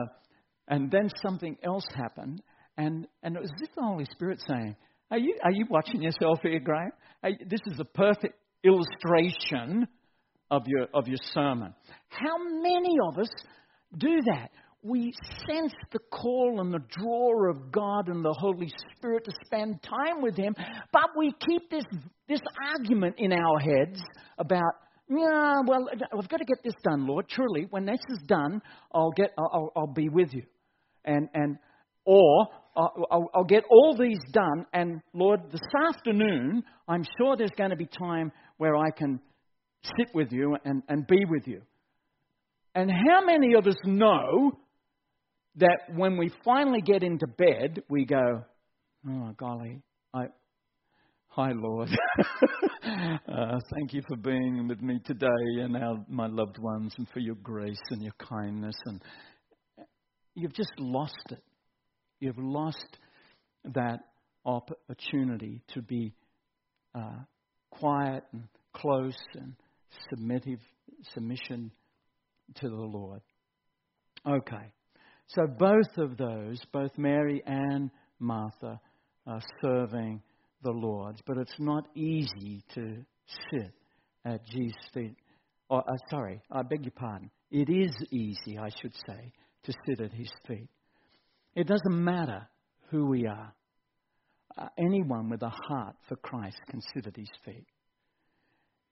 and 0.68 0.90
then 0.90 1.08
something 1.24 1.56
else 1.64 1.86
happened, 1.94 2.42
and, 2.76 3.06
and 3.22 3.36
it 3.36 3.40
was 3.40 3.50
as 3.54 3.68
if 3.68 3.74
the 3.74 3.82
Holy 3.82 4.06
Spirit 4.12 4.42
saying, 4.46 4.76
Are 5.10 5.18
you, 5.18 5.36
are 5.44 5.52
you 5.52 5.66
watching 5.70 6.02
yourself 6.02 6.40
here, 6.42 6.60
Graham? 6.60 6.90
This 7.22 7.60
is 7.66 7.78
a 7.78 7.84
perfect 7.84 8.34
illustration 8.64 9.86
of 10.50 10.62
your, 10.66 10.88
of 10.94 11.08
your 11.08 11.18
sermon. 11.32 11.74
How 12.08 12.38
many 12.38 12.96
of 13.08 13.18
us 13.18 13.30
do 13.96 14.20
that? 14.26 14.50
We 14.84 15.12
sense 15.46 15.72
the 15.92 16.00
call 16.10 16.60
and 16.60 16.74
the 16.74 16.80
draw 16.88 17.50
of 17.50 17.70
God 17.70 18.08
and 18.08 18.24
the 18.24 18.32
Holy 18.32 18.68
Spirit 18.96 19.24
to 19.24 19.32
spend 19.44 19.80
time 19.82 20.20
with 20.20 20.36
Him, 20.36 20.54
but 20.92 21.10
we 21.16 21.32
keep 21.48 21.70
this, 21.70 21.84
this 22.28 22.40
argument 22.74 23.14
in 23.18 23.32
our 23.32 23.60
heads 23.60 24.00
about, 24.38 24.72
yeah, 25.08 25.60
well, 25.66 25.88
I've 26.18 26.28
got 26.28 26.38
to 26.38 26.44
get 26.44 26.64
this 26.64 26.74
done, 26.82 27.06
Lord. 27.06 27.28
Truly, 27.28 27.68
when 27.70 27.84
this 27.84 28.00
is 28.08 28.18
done, 28.26 28.60
I'll, 28.92 29.12
get, 29.12 29.30
I'll, 29.38 29.72
I'll 29.76 29.92
be 29.92 30.08
with 30.08 30.34
you. 30.34 30.42
And, 31.04 31.28
and, 31.32 31.58
or 32.04 32.48
I'll, 32.76 33.30
I'll 33.34 33.44
get 33.44 33.62
all 33.70 33.96
these 33.96 34.18
done, 34.32 34.66
and 34.72 35.00
Lord, 35.12 35.40
this 35.52 35.60
afternoon, 35.88 36.64
I'm 36.88 37.04
sure 37.18 37.36
there's 37.36 37.50
going 37.56 37.70
to 37.70 37.76
be 37.76 37.86
time 37.86 38.32
where 38.56 38.74
I 38.76 38.90
can 38.90 39.20
sit 39.96 40.12
with 40.14 40.32
you 40.32 40.56
and, 40.64 40.82
and 40.88 41.06
be 41.06 41.24
with 41.28 41.46
you. 41.46 41.62
And 42.74 42.90
how 42.90 43.24
many 43.24 43.54
of 43.54 43.66
us 43.66 43.76
know 43.84 44.58
that 45.56 45.80
when 45.94 46.16
we 46.16 46.30
finally 46.44 46.80
get 46.80 47.02
into 47.02 47.26
bed, 47.26 47.82
we 47.88 48.04
go, 48.04 48.44
Oh, 49.08 49.32
golly, 49.36 49.82
I, 50.14 50.26
hi, 51.26 51.50
Lord. 51.52 51.88
uh, 52.84 53.58
thank 53.74 53.92
you 53.92 54.02
for 54.06 54.16
being 54.16 54.68
with 54.68 54.80
me 54.80 55.00
today 55.04 55.26
and 55.58 55.76
our, 55.76 56.04
my 56.08 56.28
loved 56.28 56.58
ones 56.58 56.94
and 56.98 57.08
for 57.08 57.18
your 57.18 57.34
grace 57.34 57.80
and 57.90 58.00
your 58.00 58.14
kindness. 58.18 58.76
And 58.84 59.02
you've 60.36 60.54
just 60.54 60.72
lost 60.78 61.16
it. 61.30 61.42
You've 62.20 62.38
lost 62.38 62.96
that 63.74 64.00
opportunity 64.44 65.62
to 65.74 65.82
be 65.82 66.14
uh, 66.94 67.24
quiet 67.72 68.22
and 68.32 68.44
close 68.72 69.18
and 69.34 69.54
submissive, 70.10 70.60
submission 71.12 71.72
to 72.56 72.68
the 72.68 72.76
Lord. 72.76 73.20
Okay. 74.24 74.72
So 75.34 75.46
both 75.46 75.96
of 75.96 76.16
those, 76.18 76.60
both 76.72 76.96
Mary 76.98 77.42
and 77.46 77.90
Martha, 78.18 78.80
are 79.26 79.40
serving 79.62 80.20
the 80.62 80.72
Lord. 80.72 81.20
But 81.26 81.38
it's 81.38 81.58
not 81.58 81.84
easy 81.94 82.62
to 82.74 83.04
sit 83.50 83.72
at 84.24 84.44
Jesus' 84.46 84.74
feet. 84.92 85.16
Oh, 85.70 85.78
uh, 85.78 85.82
sorry, 86.10 86.42
I 86.50 86.62
beg 86.62 86.84
your 86.84 86.92
pardon. 86.94 87.30
It 87.50 87.70
is 87.70 87.94
easy, 88.10 88.58
I 88.58 88.68
should 88.80 88.94
say, 89.06 89.32
to 89.64 89.72
sit 89.86 90.00
at 90.00 90.12
his 90.12 90.30
feet. 90.46 90.68
It 91.54 91.66
doesn't 91.66 92.04
matter 92.04 92.46
who 92.90 93.06
we 93.06 93.26
are. 93.26 93.54
Uh, 94.56 94.66
anyone 94.78 95.30
with 95.30 95.42
a 95.42 95.52
heart 95.68 95.96
for 96.08 96.16
Christ 96.16 96.58
can 96.68 96.80
sit 96.94 97.06
at 97.06 97.16
his 97.16 97.30
feet. 97.44 97.66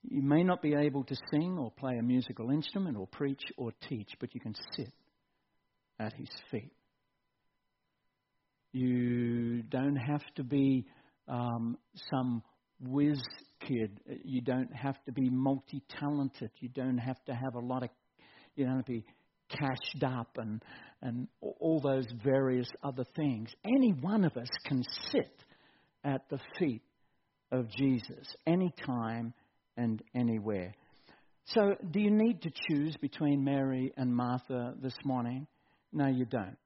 You 0.08 0.22
may 0.22 0.42
not 0.42 0.62
be 0.62 0.74
able 0.74 1.04
to 1.04 1.16
sing 1.30 1.58
or 1.58 1.70
play 1.70 1.98
a 1.98 2.02
musical 2.02 2.50
instrument 2.50 2.96
or 2.96 3.06
preach 3.06 3.42
or 3.58 3.72
teach, 3.86 4.12
but 4.18 4.34
you 4.34 4.40
can 4.40 4.54
sit 4.74 4.90
at 6.00 6.12
his 6.14 6.28
feet. 6.50 6.72
You 8.72 9.62
don't 9.62 9.96
have 9.96 10.22
to 10.36 10.44
be 10.44 10.86
um, 11.28 11.76
some 12.10 12.42
whiz 12.80 13.20
kid. 13.66 14.00
You 14.24 14.40
don't 14.40 14.74
have 14.74 14.96
to 15.04 15.12
be 15.12 15.28
multi 15.28 15.82
talented. 16.00 16.50
You 16.60 16.70
don't 16.70 16.98
have 16.98 17.22
to 17.26 17.34
have 17.34 17.54
a 17.54 17.60
lot 17.60 17.82
of, 17.82 17.90
you 18.56 18.64
to 18.64 18.82
be 18.86 19.04
cashed 19.48 20.02
up 20.04 20.36
and, 20.36 20.62
and 21.02 21.28
all 21.42 21.80
those 21.80 22.06
various 22.24 22.68
other 22.82 23.04
things. 23.16 23.50
Any 23.64 23.90
one 23.90 24.24
of 24.24 24.36
us 24.36 24.48
can 24.64 24.82
sit 25.10 25.44
at 26.04 26.28
the 26.30 26.38
feet 26.58 26.82
of 27.52 27.68
Jesus 27.70 28.34
anytime 28.46 29.34
and 29.76 30.02
anywhere. 30.14 30.74
So, 31.46 31.74
do 31.90 31.98
you 31.98 32.10
need 32.10 32.42
to 32.42 32.50
choose 32.68 32.96
between 33.00 33.42
Mary 33.42 33.92
and 33.96 34.14
Martha 34.14 34.74
this 34.80 34.94
morning? 35.04 35.48
No, 35.92 36.06
you 36.06 36.24
don't. 36.24 36.56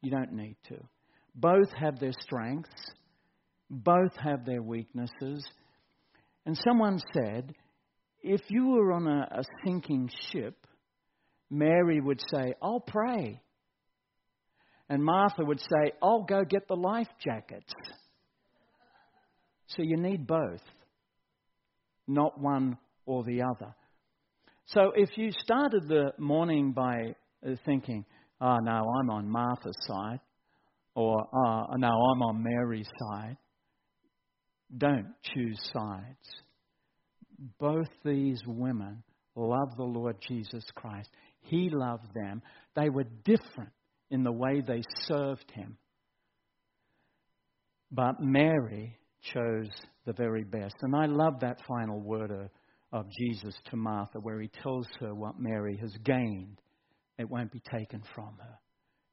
You 0.00 0.10
don't 0.10 0.32
need 0.32 0.56
to. 0.68 0.76
Both 1.34 1.72
have 1.78 1.98
their 1.98 2.12
strengths, 2.20 2.70
both 3.70 4.14
have 4.16 4.44
their 4.44 4.62
weaknesses. 4.62 5.44
And 6.44 6.58
someone 6.64 7.00
said, 7.14 7.54
if 8.20 8.40
you 8.48 8.68
were 8.68 8.92
on 8.92 9.06
a, 9.06 9.28
a 9.30 9.42
sinking 9.64 10.10
ship, 10.30 10.66
Mary 11.50 12.00
would 12.00 12.20
say, 12.32 12.54
I'll 12.62 12.80
pray. 12.80 13.40
And 14.88 15.02
Martha 15.04 15.44
would 15.44 15.60
say, 15.60 15.92
I'll 16.02 16.24
go 16.24 16.44
get 16.44 16.68
the 16.68 16.74
life 16.74 17.08
jackets. 17.24 17.72
So 19.68 19.82
you 19.82 19.96
need 19.96 20.26
both, 20.26 20.60
not 22.06 22.38
one 22.38 22.76
or 23.06 23.24
the 23.24 23.42
other. 23.42 23.74
So 24.66 24.92
if 24.94 25.16
you 25.16 25.30
started 25.32 25.88
the 25.88 26.12
morning 26.18 26.72
by 26.72 27.14
uh, 27.46 27.54
thinking, 27.64 28.04
oh, 28.42 28.58
no, 28.58 28.92
I'm 29.00 29.10
on 29.10 29.30
Martha's 29.30 29.76
side, 29.86 30.20
or 30.94 31.24
oh, 31.32 31.66
no, 31.76 31.88
I'm 31.88 32.22
on 32.22 32.42
Mary's 32.42 32.90
side. 32.98 33.36
Don't 34.76 35.14
choose 35.22 35.58
sides. 35.72 36.42
Both 37.58 37.88
these 38.04 38.40
women 38.46 39.02
love 39.36 39.76
the 39.76 39.84
Lord 39.84 40.16
Jesus 40.26 40.64
Christ. 40.74 41.10
He 41.40 41.70
loved 41.70 42.08
them. 42.14 42.42
They 42.74 42.88
were 42.88 43.06
different 43.24 43.72
in 44.10 44.22
the 44.22 44.32
way 44.32 44.60
they 44.60 44.82
served 45.06 45.50
him. 45.54 45.76
But 47.90 48.20
Mary 48.20 48.96
chose 49.34 49.70
the 50.06 50.12
very 50.12 50.44
best. 50.44 50.74
And 50.82 50.96
I 50.96 51.06
love 51.06 51.40
that 51.40 51.60
final 51.66 52.00
word 52.00 52.30
of, 52.30 52.48
of 52.92 53.06
Jesus 53.18 53.54
to 53.70 53.76
Martha, 53.76 54.18
where 54.18 54.40
he 54.40 54.48
tells 54.62 54.86
her 55.00 55.14
what 55.14 55.38
Mary 55.38 55.76
has 55.80 55.92
gained 56.04 56.61
it 57.22 57.30
won't 57.30 57.52
be 57.52 57.60
taken 57.60 58.02
from 58.16 58.36
her. 58.42 58.58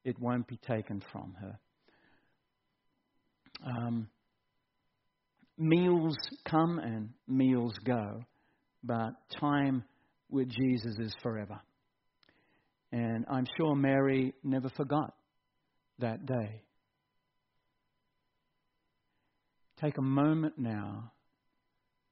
It 0.04 0.20
won't 0.20 0.48
be 0.48 0.58
taken 0.58 1.04
from 1.12 1.36
her. 1.40 1.60
Um, 3.64 4.10
meals 5.60 6.18
come 6.50 6.80
and 6.80 7.10
meals 7.28 7.76
go, 7.86 8.24
but 8.84 9.12
time 9.40 9.84
with 10.28 10.50
Jesus 10.50 10.98
is 10.98 11.14
forever. 11.22 11.60
And 12.92 13.26
I'm 13.30 13.46
sure 13.58 13.76
Mary 13.76 14.34
never 14.44 14.70
forgot 14.70 15.14
that 16.00 16.26
day. 16.26 16.64
Take 19.80 20.00
a 20.00 20.02
moment 20.02 20.58
now 20.58 21.12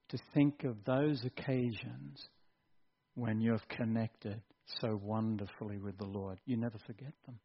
to 0.09 0.19
think 0.35 0.63
of 0.63 0.75
those 0.85 1.25
occasions 1.25 2.29
when 3.15 3.41
you've 3.41 3.67
connected 3.69 4.41
so 4.81 4.99
wonderfully 5.01 5.77
with 5.77 5.97
the 5.97 6.05
Lord. 6.05 6.39
You 6.45 6.57
never 6.57 6.77
forget 6.85 7.13
them. 7.25 7.39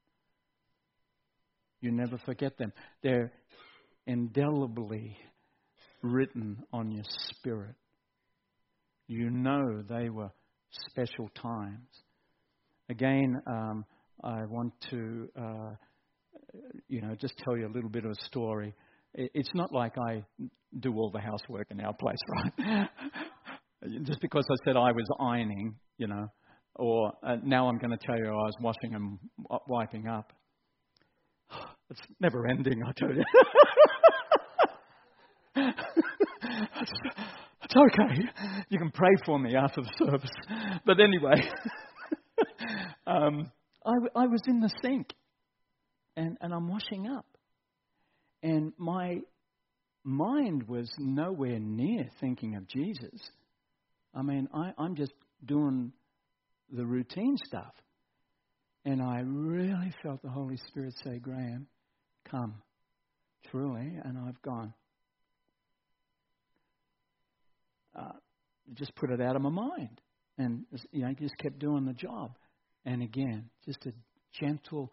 You 1.81 1.91
never 1.91 2.19
forget 2.19 2.57
them. 2.59 2.73
They're 3.03 3.33
indelibly 4.07 5.17
written 6.03 6.63
on 6.73 6.91
your 6.91 7.05
spirit. 7.29 7.75
You 9.09 9.31
know 9.31 9.83
they 9.89 10.09
were 10.09 10.31
special 10.89 11.29
times. 11.35 11.89
Again, 12.89 13.41
um, 13.47 13.85
I 14.23 14.45
want 14.47 14.73
to, 14.91 15.29
uh, 15.39 15.75
you 16.89 17.01
know, 17.01 17.15
just 17.21 17.37
tell 17.39 17.57
you 17.57 17.67
a 17.67 17.73
little 17.73 17.91
bit 17.91 18.05
of 18.05 18.13
a 18.13 18.25
story. 18.27 18.75
It's 19.15 19.51
not 19.55 19.73
like 19.73 19.95
I 19.99 20.25
do 20.79 20.95
all 20.95 21.11
the 21.11 21.21
housework 21.21 21.71
in 21.71 21.81
our 21.81 21.95
place, 21.95 22.19
right? 22.59 22.89
just 24.05 24.21
because 24.21 24.47
I 24.51 24.55
said 24.65 24.77
I 24.77 24.93
was 24.93 25.07
ironing, 25.21 25.75
you 25.99 26.07
know, 26.07 26.29
or 26.77 27.13
uh, 27.23 27.37
now 27.43 27.69
I'm 27.69 27.79
going 27.79 27.91
to 27.91 28.07
tell 28.07 28.17
you 28.17 28.27
I 28.27 28.33
was 28.33 28.55
washing 28.61 28.95
and 28.95 29.19
wiping 29.69 30.09
up. 30.09 30.33
It's 31.91 32.01
never 32.21 32.47
ending, 32.47 32.83
I 32.83 32.93
tell 32.97 33.15
you. 33.15 33.23
it's, 35.57 36.93
it's 37.65 37.75
okay. 37.77 38.23
You 38.71 38.79
can 38.79 38.91
pray 38.91 39.11
for 39.27 39.39
me 39.39 39.55
after 39.55 39.83
the 39.83 39.91
service. 39.99 40.31
But 40.87 41.01
anyway, 41.01 41.43
um, 43.07 43.53
I, 43.85 43.93
I 44.17 44.27
was 44.27 44.41
in 44.47 44.61
the 44.61 44.71
sink 44.81 45.13
and, 46.17 46.39
and 46.41 46.55
I'm 46.55 46.69
washing 46.69 47.09
up. 47.09 47.27
And 48.43 48.73
my 48.79 49.21
mind 50.05 50.69
was 50.69 50.91
nowhere 50.99 51.59
near 51.59 52.09
thinking 52.21 52.57
of 52.57 52.67
Jesus. 52.69 53.21
I 54.15 54.23
mean, 54.23 54.49
I, 54.55 54.73
I'm 54.79 54.97
just 54.97 55.13
doing 55.45 55.93
the 56.73 56.85
routine 56.85 57.37
stuff. 57.47 57.73
And 58.85 59.01
I 59.01 59.21
really 59.25 59.93
felt 60.03 60.23
the 60.23 60.31
Holy 60.31 60.57
Spirit 60.69 60.95
say, 61.05 61.19
Graham, 61.19 61.67
come, 62.29 62.55
truly. 63.51 63.93
And 64.03 64.19
I've 64.19 64.41
gone, 64.43 64.75
uh, 67.97 68.13
just 68.75 68.95
put 68.97 69.11
it 69.11 69.21
out 69.21 69.37
of 69.37 69.43
my 69.43 69.51
mind. 69.51 70.01
And, 70.39 70.65
you 70.91 71.03
know, 71.03 71.13
just 71.21 71.37
kept 71.39 71.59
doing 71.59 71.85
the 71.85 71.93
job. 71.93 72.33
And 72.85 73.03
again, 73.03 73.51
just 73.65 73.87
a 73.87 73.93
gentle, 74.41 74.91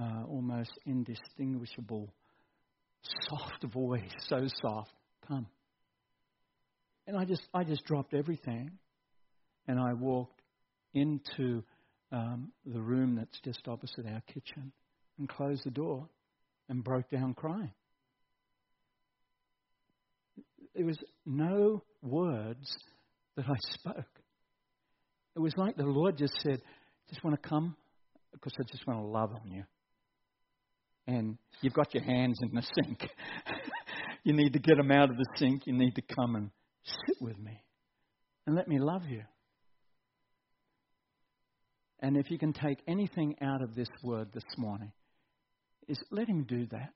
uh, 0.00 0.24
almost 0.28 0.70
indistinguishable, 0.86 2.12
soft 3.28 3.64
voice, 3.72 4.12
so 4.28 4.46
soft, 4.60 4.92
come. 5.26 5.46
And 7.06 7.16
I 7.16 7.24
just, 7.24 7.42
I 7.52 7.64
just 7.64 7.84
dropped 7.84 8.14
everything 8.14 8.70
and 9.66 9.80
I 9.80 9.94
walked 9.94 10.41
into 10.94 11.62
um, 12.10 12.52
the 12.66 12.80
room 12.80 13.16
that's 13.16 13.40
just 13.44 13.66
opposite 13.66 14.06
our 14.06 14.22
kitchen 14.32 14.72
and 15.18 15.28
closed 15.28 15.62
the 15.64 15.70
door 15.70 16.08
and 16.68 16.84
broke 16.84 17.10
down 17.10 17.34
crying. 17.34 17.72
There 20.74 20.86
was 20.86 20.98
no 21.26 21.82
words 22.02 22.76
that 23.36 23.46
I 23.48 23.54
spoke. 23.74 24.04
It 25.34 25.40
was 25.40 25.54
like 25.56 25.76
the 25.76 25.84
Lord 25.84 26.18
just 26.18 26.34
said, 26.42 26.60
Just 27.08 27.24
want 27.24 27.40
to 27.40 27.48
come 27.48 27.76
because 28.32 28.52
I 28.58 28.64
just 28.70 28.86
want 28.86 29.00
to 29.00 29.06
love 29.06 29.30
on 29.32 29.50
you. 29.50 29.64
And 31.06 31.36
you've 31.60 31.72
got 31.72 31.92
your 31.94 32.04
hands 32.04 32.38
in 32.42 32.54
the 32.54 32.62
sink. 32.84 33.08
you 34.24 34.32
need 34.32 34.52
to 34.52 34.58
get 34.58 34.76
them 34.76 34.90
out 34.90 35.10
of 35.10 35.16
the 35.16 35.26
sink. 35.36 35.66
You 35.66 35.72
need 35.72 35.94
to 35.96 36.02
come 36.02 36.36
and 36.36 36.50
sit 36.84 37.16
with 37.20 37.38
me 37.38 37.60
and 38.46 38.56
let 38.56 38.68
me 38.68 38.78
love 38.78 39.02
you. 39.08 39.22
And 42.02 42.16
if 42.16 42.30
you 42.30 42.38
can 42.38 42.52
take 42.52 42.78
anything 42.88 43.36
out 43.40 43.62
of 43.62 43.76
this 43.76 43.88
word 44.02 44.28
this 44.34 44.42
morning, 44.58 44.92
is 45.88 45.98
let 46.10 46.28
him 46.28 46.44
do 46.44 46.66
that. 46.72 46.90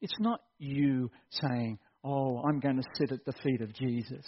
It's 0.00 0.16
not 0.18 0.40
you 0.58 1.10
saying, 1.30 1.78
Oh, 2.02 2.42
I'm 2.48 2.60
going 2.60 2.76
to 2.76 2.88
sit 2.94 3.12
at 3.12 3.24
the 3.24 3.32
feet 3.42 3.60
of 3.60 3.74
Jesus. 3.74 4.24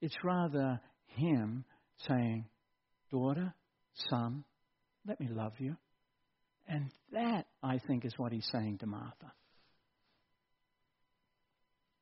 It's 0.00 0.16
rather 0.24 0.80
him 1.06 1.64
saying, 2.08 2.46
Daughter, 3.10 3.54
son, 4.10 4.44
let 5.06 5.20
me 5.20 5.28
love 5.30 5.52
you. 5.58 5.76
And 6.66 6.90
that, 7.12 7.46
I 7.62 7.78
think, 7.86 8.04
is 8.04 8.14
what 8.16 8.32
he's 8.32 8.48
saying 8.50 8.78
to 8.78 8.86
Martha. 8.86 9.32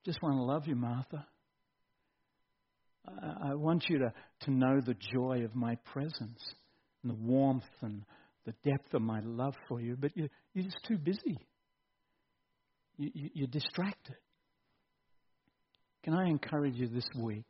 Just 0.07 0.22
want 0.22 0.36
to 0.36 0.43
love 0.43 0.66
you, 0.66 0.76
Martha. 0.76 1.26
I 3.07 3.55
want 3.55 3.88
you 3.88 3.98
to, 3.98 4.12
to 4.42 4.51
know 4.51 4.80
the 4.80 4.96
joy 5.12 5.44
of 5.44 5.55
my 5.55 5.76
presence 5.92 6.40
and 7.03 7.11
the 7.11 7.16
warmth 7.16 7.64
and 7.82 8.05
the 8.46 8.55
depth 8.64 8.94
of 8.94 9.03
my 9.03 9.20
love 9.20 9.55
for 9.68 9.80
you, 9.80 9.96
but 9.98 10.16
you, 10.16 10.28
you're 10.55 10.64
just 10.64 10.84
too 10.86 10.98
busy. 10.98 11.38
You, 12.96 13.11
you, 13.14 13.30
you're 13.34 13.48
distracted. 13.48 14.16
Can 16.05 16.14
I 16.14 16.28
encourage 16.28 16.76
you 16.76 16.88
this 16.88 17.09
week 17.16 17.44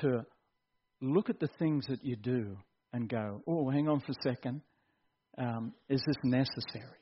to 0.00 0.24
look 1.00 1.30
at 1.30 1.40
the 1.40 1.48
things 1.58 1.86
that 1.88 2.04
you 2.04 2.16
do 2.16 2.56
and 2.92 3.08
go, 3.08 3.42
oh, 3.46 3.70
hang 3.70 3.88
on 3.88 4.00
for 4.00 4.12
a 4.12 4.22
second. 4.34 4.62
Um, 5.36 5.72
is 5.88 6.02
this 6.06 6.16
necessary? 6.22 6.98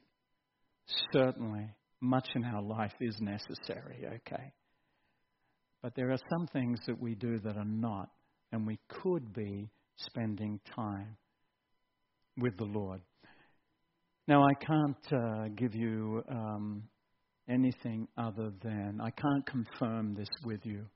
Certainly, 1.13 1.69
much 2.01 2.29
in 2.35 2.45
our 2.45 2.63
life 2.63 2.95
is 3.01 3.17
necessary, 3.21 4.05
okay? 4.07 4.53
But 5.83 5.95
there 5.97 6.13
are 6.13 6.19
some 6.31 6.47
things 6.53 6.79
that 6.87 7.01
we 7.01 7.15
do 7.17 7.41
that 7.41 7.57
are 7.57 7.65
not, 7.65 8.09
and 8.53 8.67
we 8.67 8.79
could 8.89 9.33
be 9.35 9.69
spending 9.97 10.61
time 10.77 11.17
with 12.39 12.57
the 12.57 12.65
Lord. 12.65 13.01
Now, 14.29 14.45
I 14.45 14.55
can't 14.55 15.13
uh, 15.13 15.49
give 15.57 15.75
you 15.75 16.23
um, 16.31 16.85
anything 17.49 18.07
other 18.17 18.53
than, 18.63 19.01
I 19.03 19.11
can't 19.11 19.45
confirm 19.45 20.15
this 20.15 20.29
with 20.45 20.61
you. 20.65 20.87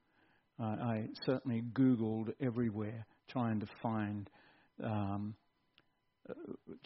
Uh, 0.61 0.77
I 0.81 1.07
certainly 1.25 1.65
Googled 1.73 2.33
everywhere 2.41 3.05
trying 3.29 3.59
to 3.61 3.67
find 3.83 4.31
um, 4.83 5.35
uh, 6.31 6.33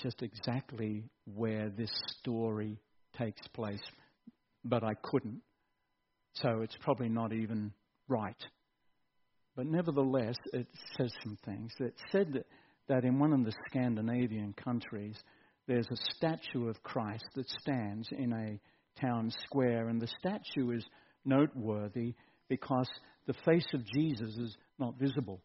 just 0.03 0.23
exactly 0.23 1.05
where 1.35 1.69
this 1.69 1.91
story 2.19 2.79
takes 3.19 3.47
place, 3.49 3.83
but 4.65 4.83
I 4.83 4.95
couldn't. 5.05 5.43
So 6.35 6.63
it's 6.63 6.77
probably 6.81 7.09
not 7.09 7.33
even 7.33 7.73
right. 8.11 8.37
But 9.57 9.67
nevertheless, 9.67 10.37
it 10.53 10.67
says 10.97 11.13
some 11.23 11.39
things. 11.45 11.73
It 11.81 11.95
said 12.13 12.33
that, 12.35 12.47
that 12.89 13.05
in 13.05 13.19
one 13.19 13.33
of 13.33 13.45
the 13.45 13.55
Scandinavian 13.69 14.55
countries, 14.63 15.17
there's 15.67 15.89
a 15.91 16.15
statue 16.17 16.69
of 16.69 16.83
Christ 16.83 17.25
that 17.37 17.49
stands 17.49 18.09
in 18.11 18.33
a 18.33 19.01
town 19.01 19.31
square, 19.45 19.89
and 19.89 20.01
the 20.01 20.11
statue 20.19 20.73
is 20.73 20.85
noteworthy 21.25 22.15
because 22.49 22.89
the 23.27 23.35
face 23.45 23.67
of 23.73 23.87
Jesus 23.87 24.37
is 24.37 24.57
not 24.79 24.99
visible 24.99 25.41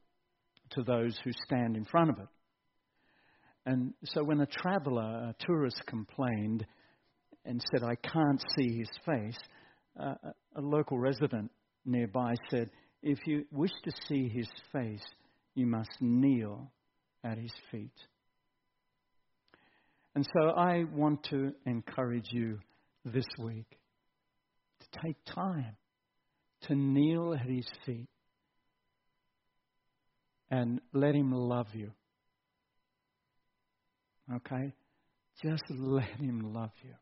to 0.71 0.83
those 0.83 1.17
who 1.23 1.31
stand 1.45 1.77
in 1.77 1.85
front 1.85 2.09
of 2.09 2.19
it. 2.19 2.27
And 3.65 3.93
so 4.05 4.23
when 4.23 4.41
a 4.41 4.45
traveler, 4.45 5.01
a 5.01 5.35
tourist, 5.39 5.81
complained 5.87 6.65
and 7.45 7.63
said, 7.71 7.83
I 7.83 7.95
can't 7.95 8.43
see 8.57 8.77
his 8.77 8.89
face, 9.05 9.37
uh, 9.99 10.15
a 10.55 10.61
local 10.61 10.97
resident 10.97 11.51
nearby 11.85 12.35
said, 12.49 12.69
If 13.01 13.19
you 13.25 13.45
wish 13.51 13.71
to 13.83 13.91
see 14.07 14.27
his 14.29 14.47
face, 14.71 15.05
you 15.53 15.65
must 15.65 15.89
kneel 16.01 16.71
at 17.23 17.37
his 17.37 17.53
feet. 17.71 17.93
And 20.15 20.25
so 20.33 20.49
I 20.51 20.85
want 20.93 21.23
to 21.31 21.53
encourage 21.65 22.27
you 22.31 22.59
this 23.03 23.25
week 23.37 23.77
to 24.79 24.99
take 25.05 25.17
time 25.25 25.75
to 26.63 26.75
kneel 26.75 27.33
at 27.33 27.47
his 27.47 27.67
feet 27.85 28.07
and 30.49 30.79
let 30.93 31.15
him 31.15 31.31
love 31.31 31.67
you. 31.73 31.91
Okay? 34.33 34.73
Just 35.43 35.63
let 35.69 36.09
him 36.19 36.53
love 36.53 36.71
you. 36.83 36.93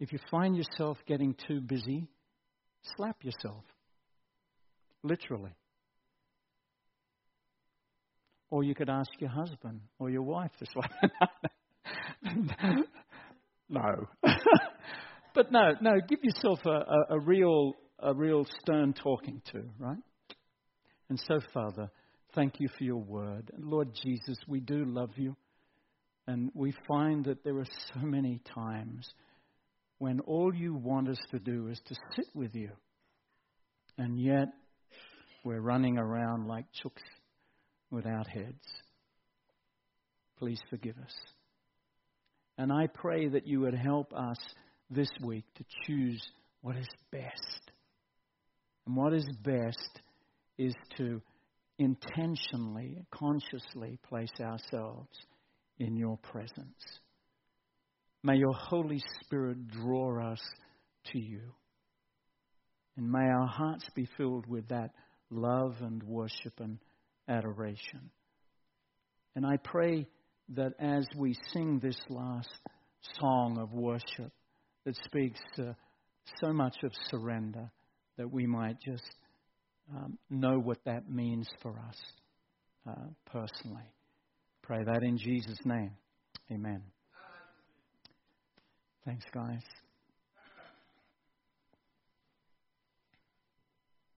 If 0.00 0.12
you 0.12 0.18
find 0.30 0.56
yourself 0.56 0.98
getting 1.06 1.34
too 1.46 1.60
busy, 1.60 2.08
slap 2.96 3.22
yourself. 3.22 3.64
Literally. 5.02 5.52
Or 8.50 8.62
you 8.62 8.74
could 8.74 8.88
ask 8.88 9.10
your 9.18 9.30
husband 9.30 9.80
or 9.98 10.10
your 10.10 10.22
wife 10.22 10.50
to 10.58 10.66
slap. 10.72 10.90
no. 13.68 14.08
but 15.34 15.52
no, 15.52 15.72
no, 15.80 15.92
give 16.08 16.20
yourself 16.22 16.60
a, 16.64 16.70
a, 16.70 17.16
a, 17.16 17.20
real 17.20 17.72
a 17.98 18.14
real 18.14 18.46
stern 18.60 18.92
talking 18.92 19.42
to, 19.52 19.62
right? 19.78 19.98
And 21.08 21.20
so, 21.28 21.40
Father, 21.52 21.90
thank 22.34 22.60
you 22.60 22.68
for 22.76 22.84
your 22.84 23.02
word. 23.02 23.50
And 23.54 23.66
Lord 23.66 23.90
Jesus, 24.02 24.36
we 24.48 24.60
do 24.60 24.84
love 24.84 25.10
you. 25.16 25.36
And 26.26 26.50
we 26.54 26.74
find 26.88 27.24
that 27.26 27.44
there 27.44 27.58
are 27.58 27.66
so 27.92 28.00
many 28.00 28.40
times 28.54 29.12
when 30.04 30.20
all 30.20 30.54
you 30.54 30.74
want 30.74 31.08
us 31.08 31.16
to 31.30 31.38
do 31.38 31.68
is 31.68 31.80
to 31.86 31.94
sit 32.14 32.26
with 32.34 32.54
you. 32.54 32.68
And 33.96 34.20
yet, 34.20 34.48
we're 35.46 35.62
running 35.62 35.96
around 35.96 36.46
like 36.46 36.66
chooks 36.84 37.00
without 37.90 38.26
heads. 38.28 38.60
Please 40.38 40.60
forgive 40.68 40.96
us. 40.98 41.14
And 42.58 42.70
I 42.70 42.86
pray 42.86 43.28
that 43.28 43.46
you 43.46 43.60
would 43.60 43.74
help 43.74 44.12
us 44.12 44.36
this 44.90 45.08
week 45.22 45.46
to 45.54 45.64
choose 45.86 46.22
what 46.60 46.76
is 46.76 46.88
best. 47.10 47.70
And 48.86 48.96
what 48.96 49.14
is 49.14 49.24
best 49.42 50.00
is 50.58 50.74
to 50.98 51.22
intentionally, 51.78 52.98
consciously 53.10 53.98
place 54.06 54.38
ourselves 54.38 55.16
in 55.78 55.96
your 55.96 56.18
presence. 56.18 57.00
May 58.26 58.36
your 58.36 58.54
Holy 58.54 59.02
Spirit 59.20 59.68
draw 59.68 60.32
us 60.32 60.40
to 61.12 61.18
you. 61.18 61.42
And 62.96 63.10
may 63.10 63.28
our 63.28 63.46
hearts 63.46 63.84
be 63.94 64.08
filled 64.16 64.46
with 64.46 64.66
that 64.68 64.92
love 65.30 65.74
and 65.80 66.02
worship 66.02 66.54
and 66.58 66.78
adoration. 67.28 68.10
And 69.36 69.44
I 69.44 69.58
pray 69.62 70.06
that 70.54 70.72
as 70.78 71.06
we 71.18 71.36
sing 71.52 71.80
this 71.82 72.00
last 72.08 72.48
song 73.20 73.58
of 73.60 73.74
worship 73.74 74.32
that 74.86 74.96
speaks 75.04 75.40
uh, 75.58 75.74
so 76.42 76.50
much 76.50 76.76
of 76.82 76.92
surrender, 77.10 77.70
that 78.16 78.32
we 78.32 78.46
might 78.46 78.80
just 78.80 79.16
um, 79.94 80.18
know 80.30 80.58
what 80.58 80.78
that 80.86 81.10
means 81.10 81.46
for 81.60 81.72
us 81.72 82.00
uh, 82.88 83.08
personally. 83.26 83.92
Pray 84.62 84.82
that 84.82 85.02
in 85.02 85.18
Jesus' 85.18 85.58
name. 85.66 85.90
Amen. 86.50 86.93
Thanks, 89.04 89.26
guys. 89.32 89.83